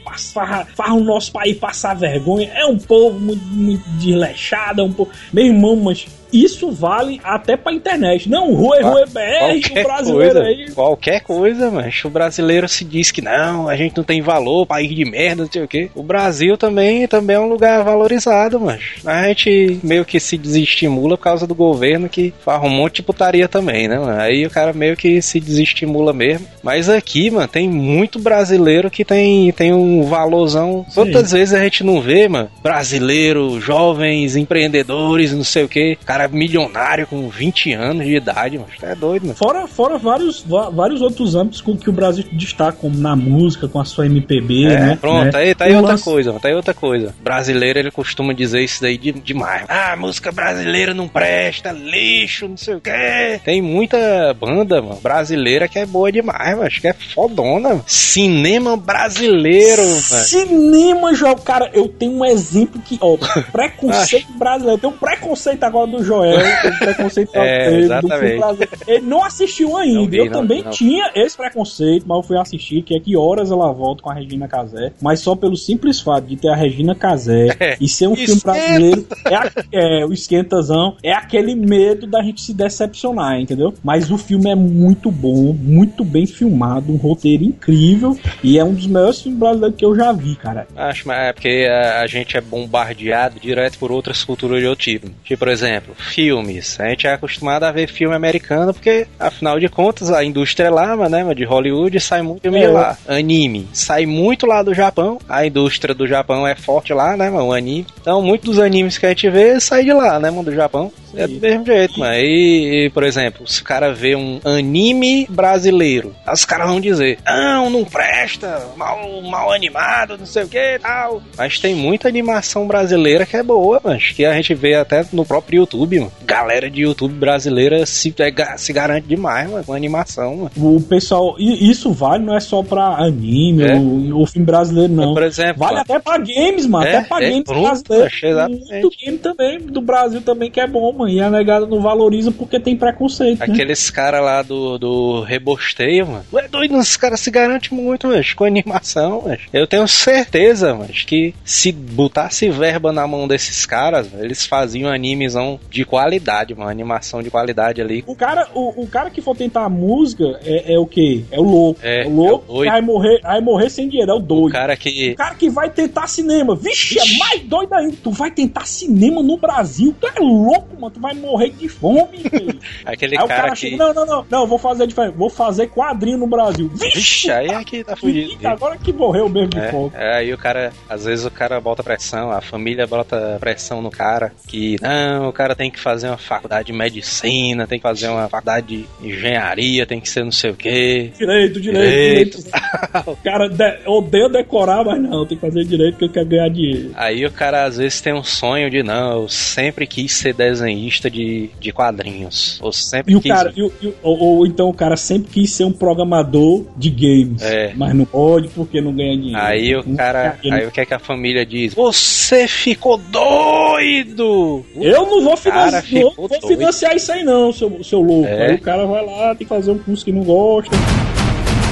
faz 0.76 0.92
o 0.92 1.00
nosso 1.00 1.32
país 1.32 1.58
passar 1.58 1.94
vergonha. 1.96 2.52
É 2.54 2.66
um 2.66 2.78
povo 2.78 3.20
muito, 3.20 3.44
muito 3.46 3.90
desleixado, 3.92 4.82
é 4.82 4.84
um 4.84 4.92
povo. 4.92 5.10
Meu 5.32 5.46
irmão, 5.46 5.76
mas 5.78 6.06
isso 6.44 6.72
vale 6.72 7.20
até 7.24 7.56
pra 7.56 7.74
internet. 7.74 8.30
Não, 8.30 8.54
Rue 8.54 8.82
Rue 8.82 9.06
BR, 9.06 9.80
o 9.80 9.84
brasileiro 9.84 10.34
coisa, 10.34 10.44
aí. 10.44 10.72
Qualquer 10.72 11.22
coisa, 11.22 11.72
mas 11.72 12.04
o 12.04 12.10
brasileiro 12.10 12.68
se 12.68 12.84
diz 12.84 13.12
que 13.12 13.22
não, 13.22 13.70
a 13.70 13.76
gente 13.76 13.96
não 13.96 14.04
tem 14.04 14.22
valor, 14.22 14.66
país 14.66 14.94
de 14.94 15.06
merda, 15.06 15.44
não 15.44 15.52
sei 15.52 15.64
o 15.64 15.68
quê. 15.68 15.90
O 15.96 16.04
Brasil 16.04 16.58
também, 16.58 17.08
também 17.08 17.36
é 17.36 17.40
um 17.40 17.50
lugar 17.50 17.84
valorizado, 17.84 18.60
mas 18.60 18.82
a 19.06 19.28
gente 19.28 19.80
meio 19.84 20.06
que 20.06 20.20
se 20.20 20.38
desestimula 20.38 21.18
por 21.18 21.24
causa 21.24 21.48
do 21.48 21.56
governo 21.56 22.10
que 22.10 22.34
faz 22.44 22.62
um 22.64 22.70
monte 22.70 22.98
de 22.98 23.04
putaria 23.04 23.48
também, 23.48 23.88
né, 23.88 23.98
mano? 23.98 24.20
Aí 24.20 24.46
o 24.46 24.50
cara 24.50 24.74
meio 24.74 24.96
que 24.96 25.22
se 25.22 25.40
desestimula 25.40 26.14
mesmo. 26.14 26.48
Mas 26.62 26.90
aqui, 26.90 27.30
mano, 27.30 27.48
tem 27.48 27.70
muito 27.70 28.20
brasileiro 28.20 28.90
que 28.90 29.06
tem, 29.06 29.52
tem 29.52 29.74
um 29.74 30.04
valorzão. 30.04 30.86
Quantas 30.94 31.32
vezes 31.32 31.54
a 31.54 31.64
gente 31.64 31.84
não 31.84 32.02
vê, 32.02 32.28
mano? 32.28 32.50
Brasileiro, 32.62 33.60
jovens, 33.60 34.36
empreendedores, 34.36 35.32
não 35.32 35.44
sei 35.44 35.64
o 35.64 35.70
quê. 35.70 35.98
Cara 36.06 36.25
milionário 36.28 37.08
com 37.08 37.30
20 37.30 37.74
anos 37.74 38.06
de 38.06 38.16
idade, 38.16 38.58
mano. 38.58 38.70
É 38.82 38.96
doido, 38.96 39.24
mano. 39.24 39.36
Fora, 39.36 39.68
fora 39.68 39.98
vários, 39.98 40.44
vários 40.74 41.02
outros 41.02 41.36
âmbitos 41.36 41.62
com 41.62 41.76
que 41.78 41.90
o 41.90 41.94
Brasil 41.94 42.24
destaca, 42.32 42.78
como 42.80 42.98
na 42.98 43.16
música, 43.16 43.68
com 43.68 43.80
a 43.80 43.86
sua 43.86 44.06
MPB, 44.06 44.66
É, 44.66 44.80
né? 44.80 44.98
pronto, 45.00 45.32
né? 45.34 45.40
aí 45.40 45.56
tá 45.56 45.66
aí 45.66 45.74
O 45.74 45.78
outra 45.78 45.92
lance- 45.94 46.04
coisa, 46.04 46.34
tá 46.34 46.48
aí 46.48 46.54
outra 46.54 46.74
coisa. 46.74 47.14
Brasileiro, 47.22 47.80
ele 47.80 47.92
costuma 47.92 48.34
dizer 48.34 48.62
isso 48.62 48.82
daí 48.82 48.98
de, 48.98 49.12
demais. 49.12 49.66
Ah, 49.68 49.96
música 49.98 50.32
brasileira 50.32 50.94
não 50.94 51.08
presta, 51.08 51.72
lixo, 51.72 52.48
não 52.48 52.58
sei 52.58 52.76
o 52.76 52.82
quê. 52.82 53.40
Tem 53.44 53.62
muita 53.62 54.34
banda, 54.34 54.82
mano, 54.82 55.00
brasileira 55.02 55.68
que 55.68 55.80
é 55.80 55.86
boa 55.86 56.12
demais, 56.12 56.52
mano. 56.56 56.64
Acho 56.68 56.82
que 56.82 56.88
é 56.88 56.94
fodona. 56.94 57.70
mano. 57.70 57.84
Cinema 57.88 58.76
brasileiro, 58.78 59.82
mano. 59.82 60.02
Cinema, 60.02 61.14
Joel, 61.14 61.36
cara, 61.38 61.70
eu 61.74 61.88
tenho 61.88 62.14
um 62.14 62.26
exemplo 62.26 62.82
que, 62.82 62.98
ó, 63.02 63.18
preconceito 63.52 64.32
brasileiro. 64.34 64.80
Tem 64.80 64.90
um 64.90 64.94
preconceito 64.94 65.64
agora 65.64 65.88
do 65.88 66.04
Joel, 66.16 66.40
um 66.40 66.78
preconceito 66.80 67.32
É, 67.36 67.70
dele, 67.70 67.84
exatamente. 67.84 68.42
filme. 68.42 68.68
Ele 68.88 69.06
não 69.06 69.24
assistiu 69.24 69.78
ainda. 69.78 70.00
Não 70.00 70.08
vi, 70.08 70.18
eu 70.18 70.26
não, 70.26 70.32
também 70.32 70.64
não. 70.64 70.72
tinha 70.72 71.12
esse 71.16 71.36
preconceito, 71.36 72.06
mas 72.08 72.18
eu 72.18 72.24
fui 72.24 72.38
assistir, 72.38 72.82
que 72.82 72.96
é 72.96 73.00
que 73.00 73.16
horas 73.18 73.52
ela 73.52 73.72
volta 73.72 74.02
com 74.04 74.10
a 74.10 74.14
Regina 74.14 74.48
Casé. 74.48 74.92
Mas 75.02 75.20
só 75.20 75.36
pelo 75.36 75.56
simples 75.56 76.00
fato 76.00 76.26
de 76.26 76.36
ter 76.36 76.50
a 76.50 76.56
Regina 76.56 76.96
Casé 76.96 77.48
É. 77.60 77.78
e 77.80 77.88
ser 77.88 78.08
um 78.08 78.16
filme 78.16 78.34
Esquenta. 78.34 78.52
brasileiro, 78.58 79.08
é, 79.30 79.36
a- 79.36 79.52
é, 79.72 80.06
o 80.06 80.14
esquentazão, 80.14 80.96
é 81.04 81.12
aquele 81.14 81.56
medo 81.56 82.06
da 82.08 82.22
gente 82.22 82.42
se 82.42 82.54
decepcionar, 82.54 83.40
entendeu? 83.40 83.74
Mas 83.84 84.12
o 84.12 84.18
filme 84.18 84.50
é 84.50 84.56
muito 84.56 85.10
bom, 85.12 85.54
muito 85.54 86.04
bem 86.04 86.26
filmado, 86.26 86.92
um 86.92 86.98
roteiro 86.98 87.44
incrível 87.44 88.18
e 88.44 88.58
é 88.60 88.64
um 88.64 88.74
dos 88.74 88.88
melhores 88.88 89.22
filmes 89.22 89.40
brasileiros 89.40 89.78
que 89.78 89.86
eu 89.86 89.96
já 89.96 90.12
vi, 90.12 90.36
cara. 90.36 90.68
Acho, 90.76 91.08
mas 91.08 91.18
é 91.30 91.34
porque 91.34 91.68
a, 91.70 92.02
a 92.02 92.08
gente 92.08 92.36
é 92.38 92.42
bombardeado 92.42 93.40
direto 93.40 93.78
por 93.80 93.92
outras 93.92 94.24
culturas 94.24 94.60
de 94.60 94.68
outro 94.68 94.84
tipo. 94.84 95.10
Tipo, 95.24 95.40
por 95.40 95.48
exemplo, 95.48 95.95
filmes. 95.98 96.80
A 96.80 96.90
gente 96.90 97.08
é 97.08 97.14
acostumado 97.14 97.64
a 97.64 97.72
ver 97.72 97.88
filme 97.88 98.16
americano 98.16 98.74
porque, 98.74 99.08
afinal 99.20 99.60
de 99.60 99.68
contas, 99.70 100.12
a 100.12 100.24
indústria 100.24 100.68
é 100.68 100.70
lá, 100.70 100.96
mas, 100.96 101.10
né, 101.12 101.34
de 101.34 101.44
Hollywood 101.44 102.00
sai 102.00 102.22
muito 102.22 102.42
filme 102.42 102.62
É. 102.62 102.68
lá. 102.68 102.98
Anime. 103.08 103.68
Sai 103.74 104.06
muito 104.06 104.46
lá 104.46 104.62
do 104.64 104.74
Japão. 104.74 105.20
A 105.28 105.46
indústria 105.46 105.94
do 105.96 106.08
Japão 106.08 106.48
é 106.48 106.56
forte 106.56 106.94
lá, 106.94 107.16
né, 107.18 107.30
mano? 107.30 107.48
O 107.48 107.54
anime. 107.54 107.86
Então, 108.02 108.22
muitos 108.22 108.50
dos 108.56 108.60
animes 108.60 108.98
que 108.98 109.06
a 109.06 109.10
gente 109.10 109.30
vê 109.30 109.60
sai 109.60 109.84
de 109.84 109.94
lá, 109.94 110.20
né, 110.20 110.30
mano? 110.30 110.44
Do 110.44 110.54
Japão. 110.54 110.92
É 111.18 111.28
do 111.28 111.40
mesmo 111.40 111.66
jeito, 111.66 112.00
mano. 112.00 112.14
E, 112.14 112.86
e, 112.86 112.90
por 112.90 113.04
exemplo, 113.04 113.48
se 113.48 113.62
o 113.62 113.64
cara 113.64 113.94
vê 113.94 114.16
um 114.16 114.40
anime 114.44 115.26
brasileiro, 115.30 116.14
os 116.32 116.46
caras 116.46 116.68
vão 116.68 116.80
dizer: 116.80 117.20
Não, 117.26 117.70
não 117.70 117.86
presta, 117.86 118.68
mal, 118.76 119.22
mal 119.22 119.52
animado, 119.52 120.18
não 120.18 120.26
sei 120.26 120.44
o 120.44 120.48
que 120.48 120.80
tal. 120.80 121.22
Mas 121.38 121.60
tem 121.60 121.76
muita 121.76 122.08
animação 122.08 122.68
brasileira 122.68 123.26
que 123.26 123.38
é 123.38 123.44
boa, 123.44 123.80
mas 123.84 124.12
que 124.12 124.26
a 124.26 124.34
gente 124.34 124.54
vê 124.54 124.76
até 124.76 125.06
no 125.12 125.26
próprio 125.26 125.60
YouTube, 125.60 126.00
mano. 126.00 126.12
Galera 126.26 126.70
de 126.70 126.82
YouTube 126.82 127.14
brasileira 127.14 127.86
se, 127.86 128.14
é 128.20 128.58
se 128.58 128.74
garante 128.74 129.08
demais, 129.08 129.50
mano, 129.50 129.64
com 129.64 129.74
animação, 129.74 130.36
mano. 130.36 130.52
O 130.58 130.82
pessoal, 130.82 131.36
e 131.40 131.70
isso 131.70 131.92
vale 131.92 132.24
não 132.24 132.36
é 132.36 132.40
só 132.40 132.62
pra 132.64 132.96
anime 132.98 133.64
É. 133.64 133.76
ou, 133.76 134.20
ou 134.20 134.28
filme 134.28 134.46
brasileiro, 134.46 134.94
não. 134.94 135.14
Por 135.14 135.24
exemplo, 135.24 135.60
Vale 135.60 135.80
até 135.80 136.00
pra 136.00 136.18
games, 136.18 136.66
mano. 136.66 136.86
É, 136.86 136.98
até 136.98 137.08
pra 137.08 137.24
é, 137.24 137.30
games 137.30 137.44
brasileiros. 137.44 138.14
Muito 138.50 138.90
game 138.98 139.18
também, 139.18 139.60
do 139.60 139.82
Brasil 139.82 140.22
também, 140.22 140.52
que 140.52 140.60
é 140.60 140.68
bom, 140.68 140.92
mano. 140.92 141.05
E 141.08 141.20
a 141.22 141.30
negada 141.30 141.66
não 141.66 141.82
valoriza 141.82 142.32
porque 142.32 142.60
tem 142.60 142.76
preconceito, 142.76 143.40
né? 143.40 143.46
Aqueles 143.50 143.90
caras 143.90 144.22
lá 144.24 144.42
do, 144.42 144.78
do 144.78 145.22
Rebosteio, 145.22 146.08
mano. 146.08 146.26
Tu 146.30 146.40
é 146.40 146.48
doido, 146.48 146.78
esses 146.80 146.98
caras 146.98 147.20
se 147.20 147.32
garantem 147.32 147.78
muito, 147.78 148.08
mas 148.08 148.34
com 148.34 148.44
animação, 148.44 149.24
mas 149.26 149.40
Eu 149.54 149.68
tenho 149.68 149.88
certeza, 149.88 150.74
mas 150.76 151.04
que 151.04 151.34
se 151.44 151.72
botasse 151.72 152.50
verba 152.50 152.92
na 152.92 153.08
mão 153.08 153.28
desses 153.28 153.66
caras, 153.66 154.08
eles 154.20 154.46
faziam 154.46 154.90
animezão 154.92 155.60
de 155.70 155.86
qualidade, 155.86 156.54
uma 156.54 156.70
animação 156.70 157.22
de 157.22 157.30
qualidade 157.30 157.82
ali. 157.82 158.04
O 158.08 158.16
cara, 158.16 158.48
o, 158.54 158.84
o 158.84 158.88
cara 158.88 159.10
que 159.10 159.22
for 159.22 159.36
tentar 159.36 159.66
a 159.66 159.70
música 159.70 160.40
é, 160.44 160.74
é 160.74 160.80
o 160.80 160.86
quê? 160.86 161.24
É 161.32 161.40
o 161.40 161.44
louco. 161.44 161.80
É, 161.84 162.06
o 162.06 162.10
louco 162.10 162.46
é 162.48 162.52
o 162.52 162.54
doido. 162.56 162.64
que 162.66 162.72
vai 162.72 162.82
morrer, 162.82 163.22
vai 163.22 163.42
morrer 163.42 163.70
sem 163.70 163.88
dinheiro, 163.90 164.12
é 164.12 164.14
o 164.14 164.18
O 164.18 164.22
doido. 164.22 164.52
cara 164.52 164.76
que. 164.76 165.12
O 165.12 165.16
cara 165.16 165.36
que 165.36 165.50
vai 165.50 165.70
tentar 165.70 166.08
cinema, 166.08 166.56
vixe, 166.56 166.98
é 167.00 167.18
mais 167.18 167.42
doido 167.44 167.74
ainda. 167.74 167.96
Tu 168.04 168.12
vai 168.12 168.32
tentar 168.32 168.66
cinema 168.66 169.22
no 169.22 169.38
Brasil, 169.38 169.94
tu 170.00 170.08
é 170.08 170.20
louco, 170.20 170.80
mano. 170.80 170.95
Tu 170.96 171.02
vai 171.02 171.14
morrer 171.14 171.50
de 171.50 171.68
fome, 171.68 172.18
filho. 172.30 172.58
Aquele 172.86 173.18
Aí 173.18 173.28
cara, 173.28 173.42
cara 173.42 173.54
que. 173.54 173.58
chega, 173.58 173.76
não, 173.76 173.94
não, 173.94 174.06
não, 174.06 174.26
não, 174.30 174.48
vou 174.48 174.58
fazer 174.58 174.88
diferente, 174.88 175.14
vou 175.18 175.30
fazer 175.30 175.68
quadrinho 175.68 176.18
no 176.18 176.26
Brasil. 176.26 176.70
Vixe, 176.70 176.96
Vixe, 176.96 177.32
aí 177.32 177.50
é 177.50 177.64
que 177.66 177.84
tá 177.84 177.98
fudido. 177.98 178.48
Agora 178.48 178.78
que 178.78 178.94
morreu 178.94 179.28
mesmo 179.28 179.50
de 179.50 179.70
fome. 179.70 179.92
É, 179.94 180.06
é, 180.06 180.16
aí 180.20 180.34
o 180.34 180.38
cara, 180.38 180.72
às 180.88 181.04
vezes 181.04 181.26
o 181.26 181.32
cara 181.32 181.60
bota 181.60 181.84
pressão, 181.84 182.32
a 182.32 182.40
família 182.40 182.88
bota 182.88 183.36
pressão 183.42 183.82
no 183.82 183.92
cara, 183.92 184.32
que 184.48 184.78
não, 184.82 185.28
o 185.28 185.34
cara 185.34 185.54
tem 185.54 185.70
que 185.70 185.80
fazer 185.80 186.08
uma 186.08 186.18
faculdade 186.18 186.68
de 186.68 186.74
medicina, 186.74 187.68
tem 187.68 187.78
que 187.78 187.84
fazer 187.84 188.08
uma 188.08 188.30
faculdade 188.30 188.68
de 188.68 188.86
engenharia, 189.06 189.86
tem 189.86 190.00
que 190.00 190.10
ser 190.10 190.24
não 190.24 190.32
sei 190.32 190.52
o 190.52 190.56
quê. 190.56 191.12
Direito, 191.18 191.60
direito, 191.60 192.38
direito. 192.40 192.46
O 193.06 193.16
cara 193.18 193.50
de, 193.50 193.80
odeia 193.86 194.30
decorar, 194.30 194.84
mas 194.86 195.02
não, 195.02 195.26
tem 195.26 195.38
que 195.38 195.46
fazer 195.46 195.66
direito 195.66 195.94
porque 195.94 196.06
eu 196.06 196.10
quero 196.10 196.26
ganhar 196.26 196.50
dinheiro. 196.50 196.92
Aí 196.96 197.26
o 197.26 197.32
cara 197.32 197.66
às 197.66 197.76
vezes 197.76 198.00
tem 198.00 198.14
um 198.14 198.24
sonho 198.24 198.70
de 198.70 198.82
não, 198.82 199.24
eu 199.24 199.28
sempre 199.28 199.86
quis 199.86 200.14
ser 200.14 200.34
desenhista 200.34 200.75
de, 201.10 201.50
de 201.60 201.72
quadrinhos. 201.72 202.60
Ou 202.62 202.72
sempre 202.72 203.14
E 203.14 203.16
o 203.16 203.22
quis. 203.22 203.32
cara, 203.32 203.54
e 203.56 203.62
o- 203.64 203.72
e 203.82 203.88
o- 203.88 203.96
ou, 204.04 204.18
ou 204.20 204.46
então 204.48 204.70
o 204.70 204.74
cara 204.74 204.96
sempre 204.98 205.32
quis 205.32 205.52
ser 205.52 205.64
um 205.64 205.72
programador 205.72 206.64
de 206.78 206.90
games, 206.90 207.42
É. 207.42 207.74
mas 207.76 207.94
não 207.96 208.06
pode 208.06 208.48
porque 208.50 208.82
não 208.82 208.94
ganha 208.94 209.18
dinheiro. 209.18 209.40
Aí 209.42 209.76
o 209.76 209.84
Não 209.88 209.96
cara, 209.96 210.38
aí 210.44 210.66
o 210.68 210.72
que 210.72 210.82
é 210.82 210.86
que 210.86 210.94
a 210.94 211.00
família 211.00 211.46
diz? 211.46 211.74
Você 211.74 212.48
ficou 212.48 212.98
doido! 212.98 214.66
Eu 214.76 215.06
não 215.06 215.22
vou, 215.22 216.14
vou 216.16 216.28
doido. 216.30 216.48
financiar 216.48 216.96
isso 216.96 217.12
aí 217.12 217.24
não, 217.24 217.52
seu, 217.54 217.84
seu 217.84 218.02
louco. 218.02 218.28
É. 218.28 218.48
Aí 218.52 218.56
o 218.56 218.62
cara 218.62 218.86
vai 218.86 219.06
lá, 219.06 219.30
tem 219.36 219.46
que 219.48 219.54
fazer 219.54 219.72
um 219.72 219.78
curso 219.78 220.04
que 220.04 220.12
não 220.12 220.24
gosta. 220.24 220.76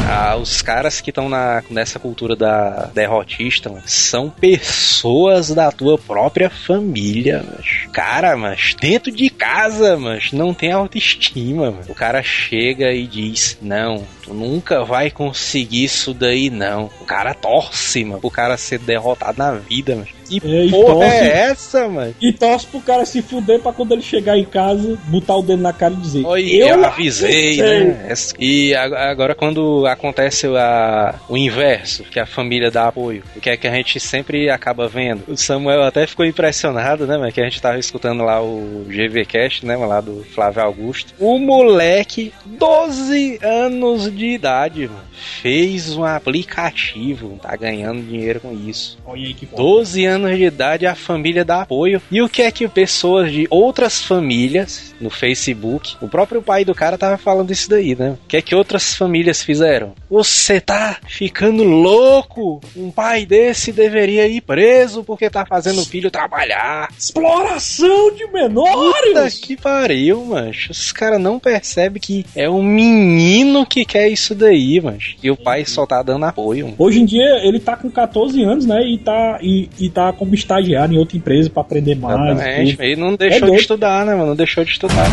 Ah, 0.06 0.36
os 0.36 0.62
caras 0.62 1.00
que 1.00 1.10
estão 1.10 1.30
nessa 1.70 1.98
cultura 1.98 2.36
da 2.36 2.90
derrotista 2.94 3.70
mano, 3.70 3.84
são 3.86 4.30
pessoas 4.30 5.50
da 5.50 5.72
tua 5.72 5.98
própria 5.98 6.50
família, 6.50 7.44
mas 7.50 7.88
cara, 7.92 8.36
mas 8.36 8.76
dentro 8.80 9.12
de 9.12 9.30
casa, 9.30 9.98
mas 9.98 10.32
não 10.32 10.54
tem 10.54 10.72
autoestima, 10.72 11.72
mano. 11.72 11.86
O 11.88 11.96
cara 11.96 12.22
chega 12.22 12.92
e 12.92 13.08
diz: 13.08 13.58
"Não, 13.62 14.06
tu 14.22 14.34
nunca 14.34 14.84
vai 14.84 15.10
conseguir 15.10 15.86
isso 15.86 16.14
daí 16.14 16.50
não". 16.50 16.90
O 17.00 17.06
cara 17.06 17.34
torce, 17.34 18.04
mano, 18.04 18.20
pro 18.20 18.30
cara 18.30 18.58
ser 18.58 18.80
derrotado 18.80 19.38
na 19.38 19.54
vida, 19.54 19.96
mano. 19.96 20.08
Que 20.40 20.56
É, 20.56 20.66
e 20.66 20.72
porra 20.72 20.94
torce. 20.94 21.16
é 21.16 21.28
essa, 21.50 21.90
mano? 21.90 22.16
E 22.22 22.32
torce 22.34 22.66
pro 22.68 22.80
cara 22.82 23.06
se 23.06 23.22
fuder 23.22 23.60
pra 23.60 23.74
quando 23.74 23.92
ele 23.94 24.02
chegar 24.02 24.38
em 24.38 24.46
casa, 24.46 24.98
botar 25.08 25.36
o 25.38 25.42
dedo 25.42 25.62
na 25.62 25.74
cara 25.74 25.94
e 25.94 25.98
dizer: 25.98 26.26
Oi, 26.26 26.50
eu, 26.56 26.84
avisei, 26.86 27.58
né? 27.58 28.14
E 28.40 28.74
ag- 28.76 28.94
agora 28.96 29.36
quando 29.36 29.86
acontece 29.88 30.48
a- 30.48 31.16
o 31.30 31.38
inverso, 31.38 32.04
que 32.04 32.20
a 32.20 32.26
família 32.26 32.70
dá 32.72 32.88
apoio, 32.88 33.24
o 33.36 33.40
que 33.40 33.50
é 33.50 33.58
que 33.58 33.68
a 33.68 33.72
gente 33.72 34.00
sempre 34.00 34.50
acaba 34.50 34.88
vendo? 34.88 35.24
O 35.28 35.38
Samuel 35.38 35.84
até 35.84 36.06
ficou 36.08 36.26
impressionado, 36.26 37.06
né, 37.08 37.18
mas 37.18 37.34
que 37.34 37.42
a 37.42 37.44
gente 37.46 37.62
tava 37.62 37.78
escutando 37.80 38.24
lá 38.24 38.42
o 38.42 38.86
GVcast, 38.88 39.66
né, 39.66 39.76
lá 39.76 40.02
do 40.02 40.24
Flávio 40.34 40.62
Augusto. 40.64 41.14
O 41.20 41.38
moleque, 41.38 42.32
12 42.46 43.40
anos 43.44 44.14
de 44.14 44.26
idade, 44.28 44.88
mano, 44.88 45.02
fez 45.42 45.96
um 45.96 46.04
aplicativo, 46.04 47.38
tá 47.42 47.56
ganhando 47.56 48.02
dinheiro 48.02 48.40
com 48.40 48.54
isso. 48.54 48.98
Olha 49.06 49.26
aí 49.28 49.34
que 49.34 49.46
foda. 49.46 49.62
12 49.62 50.06
anos 50.06 50.23
de 50.30 50.44
idade, 50.44 50.86
a 50.86 50.96
família 50.96 51.44
dá 51.46 51.62
apoio. 51.62 52.02
E 52.12 52.22
o 52.22 52.30
que 52.30 52.42
é 52.42 52.52
que 52.52 52.68
pessoas 52.68 53.32
de 53.32 53.48
outras 53.50 54.02
famílias 54.02 54.94
no 55.00 55.10
Facebook, 55.10 55.96
o 56.02 56.08
próprio 56.08 56.42
pai 56.42 56.64
do 56.66 56.74
cara 56.76 56.98
tava 56.98 57.18
falando 57.18 57.52
isso 57.52 57.70
daí, 57.70 57.96
né? 57.96 58.18
O 58.24 58.28
que 58.28 58.38
é 58.38 58.42
que 58.42 58.56
outras 58.56 58.96
famílias 58.96 59.42
fizeram? 59.44 59.94
Você 60.10 60.60
tá 60.60 60.98
ficando 61.08 61.64
louco? 61.64 62.62
Um 62.76 62.92
pai 62.92 63.26
desse 63.26 63.72
deveria 63.72 64.28
ir 64.28 64.42
preso 64.42 65.04
porque 65.04 65.30
tá 65.30 65.46
fazendo 65.46 65.82
o 65.82 65.86
filho 65.86 66.12
trabalhar. 66.12 66.90
Exploração 66.98 68.12
de 68.14 68.26
Puta 68.26 68.34
menores! 68.34 69.40
que 69.40 69.56
pariu, 69.56 70.24
mancho. 70.26 70.72
Os 70.72 70.92
caras 70.92 71.20
não 71.20 71.40
percebem 71.40 72.02
que 72.02 72.26
é 72.36 72.50
um 72.50 72.64
menino 72.64 73.66
que 73.66 73.86
quer 73.86 74.08
isso 74.10 74.36
daí, 74.36 74.80
mancho. 74.82 75.16
E 75.22 75.30
o 75.30 75.38
pai 75.38 75.66
só 75.66 75.86
tá 75.86 76.02
dando 76.02 76.26
apoio. 76.26 76.66
mano. 76.66 76.76
Hoje 76.78 77.02
em 77.02 77.06
dia 77.06 77.40
ele 77.44 77.60
tá 77.60 77.76
com 77.76 77.90
14 77.90 78.42
anos, 78.44 78.66
né? 78.66 78.82
E 78.84 78.98
tá, 78.98 79.40
e, 79.42 79.70
e 79.80 79.90
tá 79.90 80.03
ficar 80.12 80.14
como 80.18 80.34
estagiário 80.36 80.96
em 80.96 80.98
outra 80.98 81.18
empresa 81.18 81.50
pra 81.50 81.62
aprender 81.62 81.96
mais. 81.96 82.20
Exatamente. 82.40 82.78
E 82.84 82.96
não 82.96 83.16
deixou 83.16 83.40
doido. 83.42 83.56
de 83.56 83.62
estudar, 83.62 84.06
né, 84.06 84.14
mano? 84.14 84.28
Não 84.28 84.36
deixou 84.36 84.64
de 84.64 84.72
estudar. 84.72 85.08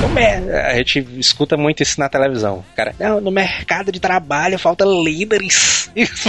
No 0.00 0.08
mer- 0.10 0.54
A 0.66 0.74
gente 0.76 1.06
escuta 1.16 1.56
muito 1.56 1.82
isso 1.82 1.98
na 1.98 2.08
televisão. 2.10 2.62
Cara, 2.76 2.94
não, 3.00 3.20
no 3.22 3.30
mercado 3.30 3.90
de 3.90 3.98
trabalho 3.98 4.58
falta 4.58 4.84
líderes. 4.84 5.84
Isso, 5.96 6.28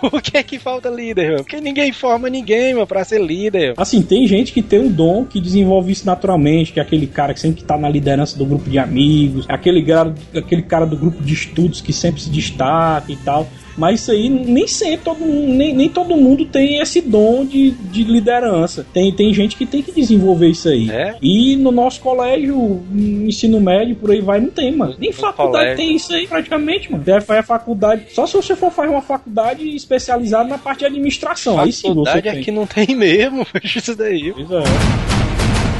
Por 0.00 0.22
que 0.22 0.40
que 0.44 0.58
falta 0.58 0.88
líder, 0.88 1.28
meu? 1.30 1.36
Porque 1.38 1.60
ninguém 1.60 1.90
forma 1.92 2.30
ninguém, 2.30 2.74
meu, 2.74 2.86
pra 2.86 3.04
ser 3.04 3.20
líder. 3.20 3.74
Assim, 3.76 4.00
tem 4.02 4.24
gente 4.26 4.52
que 4.52 4.62
tem 4.62 4.78
um 4.78 4.88
dom 4.88 5.24
que 5.24 5.40
desenvolve 5.40 5.90
isso 5.90 6.06
naturalmente, 6.06 6.72
que 6.72 6.78
é 6.78 6.82
aquele 6.84 7.08
cara 7.08 7.34
que 7.34 7.40
sempre 7.40 7.64
tá 7.64 7.76
na 7.76 7.88
liderança 7.88 8.38
do 8.38 8.46
grupo 8.46 8.70
de 8.70 8.78
amigos, 8.78 9.44
aquele 9.48 9.84
cara, 9.84 10.14
aquele 10.32 10.62
cara 10.62 10.86
do 10.86 10.96
grupo 10.96 11.20
de 11.24 11.34
estudos 11.34 11.80
que 11.80 11.92
sempre 11.92 12.20
se 12.22 12.30
destaca 12.30 13.10
e 13.10 13.16
tal. 13.16 13.48
Mas 13.78 14.00
isso 14.00 14.10
aí 14.10 14.28
nem 14.28 14.66
sempre 14.66 14.98
todo 15.04 15.20
mundo, 15.20 15.52
nem, 15.54 15.74
nem 15.74 15.88
todo 15.88 16.16
mundo 16.16 16.44
tem 16.44 16.80
esse 16.80 17.00
dom 17.00 17.46
de, 17.46 17.70
de 17.70 18.02
liderança. 18.02 18.84
Tem, 18.92 19.12
tem 19.12 19.32
gente 19.32 19.56
que 19.56 19.64
tem 19.64 19.82
que 19.82 19.92
desenvolver 19.92 20.48
isso 20.48 20.68
aí. 20.68 20.90
É? 20.90 21.16
E 21.22 21.56
no 21.56 21.70
nosso 21.70 22.00
colégio, 22.00 22.56
no 22.90 23.28
ensino 23.28 23.60
médio, 23.60 23.94
por 23.96 24.10
aí 24.10 24.20
vai, 24.20 24.40
não 24.40 24.50
tem, 24.50 24.74
mano. 24.74 24.96
Nem 24.98 25.10
No 25.10 25.16
faculdade 25.16 25.52
colégio. 25.52 25.76
tem 25.76 25.96
isso 25.96 26.12
aí 26.12 26.26
praticamente, 26.26 26.90
mano. 26.90 27.04
Deve 27.04 27.24
fazer 27.24 27.40
a 27.40 27.44
faculdade. 27.44 28.06
Só 28.10 28.26
se 28.26 28.34
você 28.34 28.56
for 28.56 28.72
fazer 28.72 28.90
uma 28.90 29.02
faculdade 29.02 29.68
especializada 29.74 30.48
na 30.48 30.58
parte 30.58 30.80
de 30.80 30.86
administração. 30.86 31.58
Aí 31.60 31.72
sim 31.72 31.94
você 31.94 32.10
Faculdade 32.10 32.28
aqui 32.28 32.50
não 32.50 32.66
tem 32.66 32.96
mesmo, 32.96 33.46
isso 33.62 33.94
daí. 33.94 34.32
Pois 34.32 34.50
é. 34.50 35.17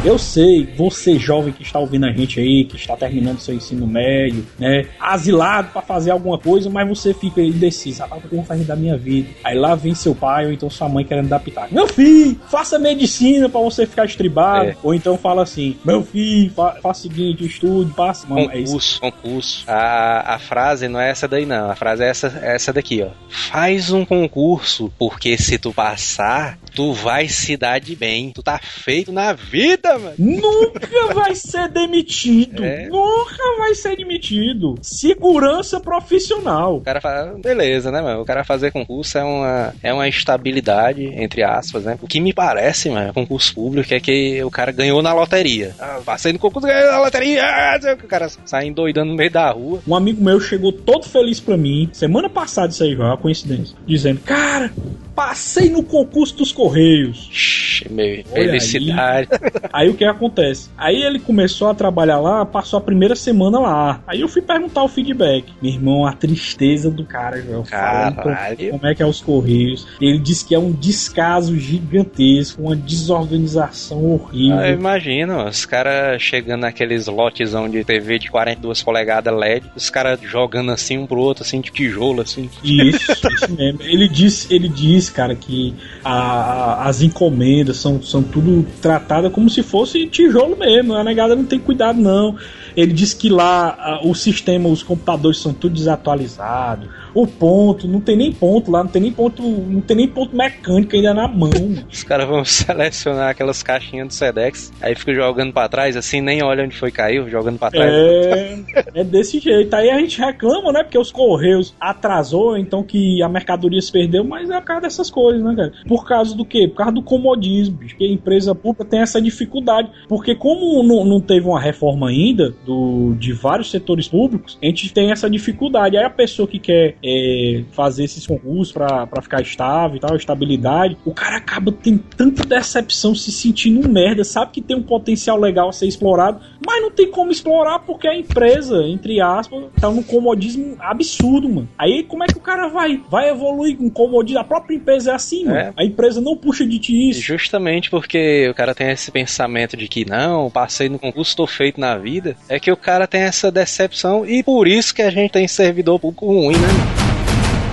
Eu 0.05 0.17
sei, 0.17 0.64
você 0.76 1.19
jovem 1.19 1.52
que 1.52 1.62
está 1.62 1.81
ouvindo 1.81 2.07
a 2.07 2.12
gente 2.12 2.38
aí, 2.38 2.64
que 2.64 2.76
está 2.76 2.97
terminando 2.97 3.40
seu 3.40 3.55
ensino 3.55 3.85
médio, 3.85 4.47
né? 4.57 4.87
Asilado 5.00 5.73
pra 5.73 5.83
fazer 5.83 6.12
alguma 6.12 6.38
coisa, 6.38 6.71
mas 6.71 6.88
você 6.88 7.12
fica 7.12 7.43
indeciso. 7.43 8.05
Ah, 8.05 8.17
o 8.17 8.21
que 8.21 8.26
eu 8.26 8.37
vou 8.37 8.45
fazer 8.45 8.62
da 8.62 8.76
minha 8.76 8.97
vida? 8.97 9.28
Aí 9.43 9.59
lá 9.59 9.75
vem 9.75 9.97
seu 9.97 10.14
pai 10.14 10.47
ou 10.47 10.52
então 10.52 10.71
sua 10.71 10.88
mãe 10.88 11.05
querendo 11.05 11.28
dar 11.28 11.40
pitaco. 11.40 11.75
Meu 11.75 11.88
filho, 11.88 12.40
faça 12.49 12.78
medicina 12.78 13.49
pra 13.49 13.61
você 13.61 13.87
ficar 13.87 14.05
estribado. 14.05 14.71
É. 14.71 14.76
Ou 14.85 14.95
então 14.95 15.19
fala 15.19 15.43
assim: 15.43 15.76
Meu 15.85 16.02
filho, 16.05 16.50
fa 16.52 16.76
faça 16.81 17.00
o 17.00 17.02
seguinte, 17.02 17.45
estude, 17.45 17.93
passe. 17.93 18.26
Mano, 18.28 18.50
é. 18.52 18.62
Concurso, 18.62 19.00
concurso. 19.00 19.64
A, 19.67 20.35
a 20.35 20.38
frase 20.38 20.87
não 20.87 21.00
é 21.00 21.11
essa 21.11 21.26
daí, 21.26 21.45
não. 21.45 21.71
A 21.71 21.75
frase 21.75 22.05
é 22.05 22.09
essa, 22.09 22.40
é 22.40 22.55
essa 22.55 22.73
daqui, 22.73 23.02
ó. 23.02 23.09
Faz 23.28 23.90
um 23.90 24.05
concurso, 24.05 24.93
porque 24.97 25.37
se 25.37 25.59
tu 25.59 25.73
passar, 25.73 26.57
tu 26.73 26.93
vai 26.93 27.28
se 27.28 27.57
dar 27.57 27.81
de 27.81 27.97
bem. 27.97 28.31
Tu 28.31 28.43
tá 28.43 28.61
feito 28.62 29.11
na 29.11 29.33
vida, 29.33 29.88
mano. 29.97 30.14
Nunca 30.18 31.14
vai 31.14 31.35
ser 31.35 31.68
demitido. 31.68 32.64
É. 32.64 32.88
Nunca 32.88 33.57
vai 33.59 33.75
ser 33.75 33.97
demitido. 33.97 34.75
Segurança 34.83 35.80
profissional. 35.80 36.76
O 36.76 36.80
cara 36.80 37.00
fala, 37.00 37.38
beleza, 37.38 37.90
né, 37.90 38.00
mano? 38.00 38.23
O 38.23 38.25
cara 38.25 38.45
fazer 38.45 38.71
concurso 38.73 39.16
é 39.18 39.25
uma, 39.25 39.75
é 39.83 39.92
uma 39.92 40.09
estabilidade, 40.09 41.04
entre 41.04 41.42
aspas, 41.42 41.85
né? 41.85 41.99
O 42.02 42.07
que 42.07 42.21
me 42.21 42.33
parece, 42.33 42.90
mano, 42.90 43.12
concurso 43.12 43.54
público 43.54 43.92
é 43.95 44.00
que 44.00 44.42
o 44.42 44.50
cara 44.50 44.73
ganhou 44.73 45.02
na 45.02 45.12
loteria. 45.12 45.75
Ah, 45.78 46.00
passei 46.04 46.33
no 46.33 46.38
concurso, 46.38 46.66
ganhei 46.66 46.87
na 46.87 47.00
loteria. 47.00 47.45
ah, 47.45 47.78
o 48.02 48.07
cara 48.09 48.28
sai 48.45 48.66
endoidando 48.66 49.11
no 49.11 49.16
meio 49.16 49.30
da 49.30 49.50
rua. 49.50 49.80
Um 49.87 49.95
amigo 49.95 50.23
meu 50.23 50.40
chegou 50.40 50.73
todo 50.73 51.07
feliz 51.07 51.40
pra 51.40 51.57
mim, 51.57 51.88
semana 51.92 52.28
passada 52.28 52.73
isso 52.73 52.83
aí, 52.83 52.95
uma 52.95 53.16
coincidência, 53.16 53.76
dizendo: 53.87 54.21
Cara, 54.21 54.73
passei 55.14 55.68
no 55.68 55.83
concurso 55.83 56.37
dos 56.37 56.52
Correios. 56.52 57.28
Shhh, 57.30 57.88
meu, 57.90 58.25
Olha 58.33 58.45
felicidade. 58.45 59.28
Aí 59.73 59.78
o 59.89 59.95
que 59.95 60.05
acontece? 60.05 60.71
Aí 60.79 61.03
ele 61.03 61.19
começou 61.19 61.69
a 61.69 61.75
trabalhar 61.75 62.19
lá, 62.19 62.47
passou 62.47 62.79
a 62.79 62.81
primeira 62.81 63.15
semana 63.15 63.59
lá. 63.61 64.01
Aí 64.07 64.23
eu 64.23 64.29
fui 64.29 64.41
perguntar 64.41 64.83
o 64.83 64.89
feedback. 64.89 65.45
Meu 65.61 65.71
irmão, 65.73 66.07
a 66.07 66.13
tristeza 66.13 66.91
do 66.91 67.05
cara, 67.05 67.41
Joel. 67.43 67.65
falando 67.65 68.17
Caralho. 68.17 68.71
como- 68.71 68.87
é 68.87 68.95
que 68.95 69.03
é 69.03 69.07
os 69.07 69.21
Correios. 69.21 69.87
Ele 70.01 70.19
disse 70.19 70.45
que 70.47 70.55
é 70.55 70.59
um 70.59 70.73
descaso 70.73 71.55
gigantesco, 71.59 72.63
uma 72.63 72.75
desorganização 72.75 74.05
horrível. 74.05 74.59
Ah, 74.59 74.69
eu 74.69 74.75
imagino, 74.75 75.45
os 75.47 75.67
caras 75.67 76.23
chegando 76.23 76.63
naqueles 76.63 77.07
lotezão 77.07 77.69
de 77.69 77.85
TV 77.85 78.19
de 78.19 78.31
42 78.31 78.83
polegadas 78.83 79.35
LED, 79.35 79.67
os 79.77 79.91
caras 79.91 80.19
jogando 80.23 80.71
assim 80.73 80.97
um 80.97 81.07
pro 81.07 81.19
outro, 81.21 81.43
assim, 81.45 81.61
de 81.61 81.71
tijolo, 81.71 82.23
assim. 82.23 82.49
Isso, 82.65 83.13
isso 83.13 83.53
mesmo. 83.55 83.83
Ele 83.83 84.09
disse, 84.09 84.53
ele 84.55 84.69
disse, 84.69 85.13
cara, 85.13 85.35
que 85.35 85.75
a- 86.05 86.87
as 86.89 87.03
encomendas 87.03 87.77
são, 87.77 88.01
são 88.03 88.23
tudo 88.23 88.65
tratadas 88.81 89.33
como 89.33 89.51
se 89.51 89.63
fosse 89.69 90.07
tijolo 90.07 90.57
mesmo. 90.57 90.95
A 90.95 91.05
negada 91.05 91.37
não 91.37 91.45
tem 91.45 91.59
cuidado, 91.59 92.01
não. 92.01 92.37
Ele 92.79 92.93
disse 92.93 93.17
que 93.17 93.29
lá 93.29 93.71
a- 93.77 94.01
o 94.05 94.15
sistema, 94.15 94.69
os 94.69 94.85
computadores 94.85 95.39
são 95.39 95.53
tudo 95.53 95.75
desatualizados. 95.75 96.89
O 97.15 97.27
ponto, 97.27 97.89
não 97.89 98.01
tem 98.01 98.17
nem 98.17 98.31
ponto 98.33 98.71
lá, 98.71 98.85
não 98.85 98.91
tem 98.91 99.03
nem 99.03 99.11
ponto, 99.13 99.43
não 99.43 99.81
tem 99.81 99.97
nem 99.97 100.07
ponto 100.07 100.37
mecânico 100.37 100.95
ainda 100.95 101.13
na 101.13 101.27
mão. 101.27 101.51
Os 101.91 102.05
caras 102.05 102.29
vão 102.29 102.45
selecionar 102.47 103.31
aquelas 103.31 103.63
caixinhas 103.63 104.07
do 104.09 104.15
Sedex, 104.15 104.73
aí 104.81 104.95
fica 104.95 105.13
jogando 105.13 105.53
pra 105.53 105.69
trás, 105.69 105.97
assim, 105.97 106.21
nem 106.21 106.43
olha 106.43 106.65
onde 106.65 106.77
foi 106.77 106.93
caiu, 106.93 107.29
jogando 107.29 107.59
pra 107.59 107.71
trás. 107.71 107.91
É, 107.93 108.59
é 108.95 109.05
desse 109.05 109.41
jeito. 109.41 109.75
Aí 109.75 109.91
a 109.91 109.99
gente 109.99 110.21
reclama, 110.21 110.71
né? 110.71 110.85
Porque 110.85 110.99
os 110.99 111.11
Correios 111.11 111.75
atrasou, 111.81 112.57
então 112.57 112.83
que 112.85 113.21
a 113.23 113.29
mercadoria 113.29 113.81
se 113.81 113.91
perdeu, 113.91 114.23
mas 114.23 114.49
é 114.51 114.61
por 114.61 114.67
causa 114.67 114.83
dessas 114.83 115.11
coisas, 115.11 115.43
né, 115.43 115.55
cara? 115.57 115.73
Por 115.89 116.07
causa 116.07 116.37
do 116.37 116.45
quê? 116.45 116.69
Por 116.69 116.77
causa 116.77 116.93
do 116.93 117.03
comodismo. 117.03 117.79
Porque 117.79 118.05
a 118.05 118.13
empresa 118.13 118.55
pública 118.55 118.85
tem 118.85 119.01
essa 119.01 119.21
dificuldade. 119.21 119.91
Porque 120.09 120.35
como 120.35 120.83
não, 120.85 121.05
não 121.05 121.21
teve 121.21 121.47
uma 121.47 121.61
reforma 121.61 122.11
ainda 122.11 122.55
do, 122.68 123.14
de 123.18 123.33
vários 123.33 123.70
setores 123.70 124.07
públicos, 124.07 124.59
a 124.62 124.66
gente 124.66 124.92
tem 124.92 125.11
essa 125.11 125.31
dificuldade. 125.31 125.96
Aí 125.96 126.04
a 126.04 126.11
pessoa 126.11 126.46
que 126.46 126.59
quer 126.59 126.96
é, 127.02 127.64
fazer 127.72 128.04
esses 128.04 128.26
concursos 128.26 128.72
pra, 128.72 129.07
pra 129.07 129.22
ficar 129.22 129.40
estável 129.40 129.96
e 129.96 130.00
tal, 130.00 130.14
estabilidade, 130.14 130.98
o 131.02 131.14
cara 131.14 131.38
acaba 131.38 131.72
tendo 131.72 132.04
tanta 132.14 132.44
decepção, 132.44 133.14
se 133.14 133.33
sentindo 133.33 133.88
um 133.88 133.90
merda, 133.90 134.22
sabe 134.22 134.52
que 134.52 134.61
tem 134.61 134.76
um 134.76 134.83
potencial 134.83 135.38
legal 135.40 135.70
a 135.70 135.72
ser 135.72 135.87
explorado, 135.87 136.40
mas 136.64 136.83
não 136.83 136.90
tem 136.90 137.11
como 137.11 137.33
explorar 137.33 137.78
porque 137.78 138.07
a 138.07 138.14
empresa, 138.14 138.83
entre 138.87 139.18
aspas, 139.18 139.64
tá 139.81 139.88
num 139.90 140.02
comodismo 140.02 140.76
absurdo, 140.78 141.48
mano. 141.48 141.68
Aí 141.78 142.02
como 142.02 142.22
é 142.22 142.26
que 142.26 142.37
o 142.37 142.40
cara 142.40 142.68
vai? 142.68 143.00
Vai 143.11 143.31
evoluir 143.31 143.78
com 143.78 143.88
comodismo? 143.88 144.40
A 144.40 144.44
própria 144.44 144.76
empresa 144.76 145.12
é 145.12 145.14
assim, 145.14 145.46
mano. 145.46 145.57
É. 145.57 145.72
A 145.74 145.85
empresa 145.85 146.20
não 146.20 146.37
puxa 146.37 146.66
de 146.66 146.78
ti 146.78 147.09
isso. 147.09 147.22
Justamente 147.22 147.88
porque 147.88 148.46
o 148.50 148.54
cara 148.54 148.74
tem 148.74 148.90
esse 148.90 149.11
pensamento 149.11 149.74
de 149.74 149.88
que 149.88 150.04
não, 150.04 150.50
passei 150.50 150.90
no 150.90 150.98
concurso, 150.98 151.37
tô 151.37 151.46
feito 151.46 151.81
na 151.81 151.96
vida, 151.96 152.37
é 152.48 152.58
que 152.59 152.71
o 152.71 152.77
cara 152.77 153.07
tem 153.07 153.23
essa 153.23 153.51
decepção 153.51 154.27
e 154.27 154.42
por 154.42 154.66
isso 154.66 154.94
que 154.94 155.03
a 155.03 155.11
gente 155.11 155.33
tem 155.33 155.49
servidor 155.49 155.99
público 155.99 156.27
ruim, 156.27 156.57
né? 156.57 156.66
mano? 156.66 157.09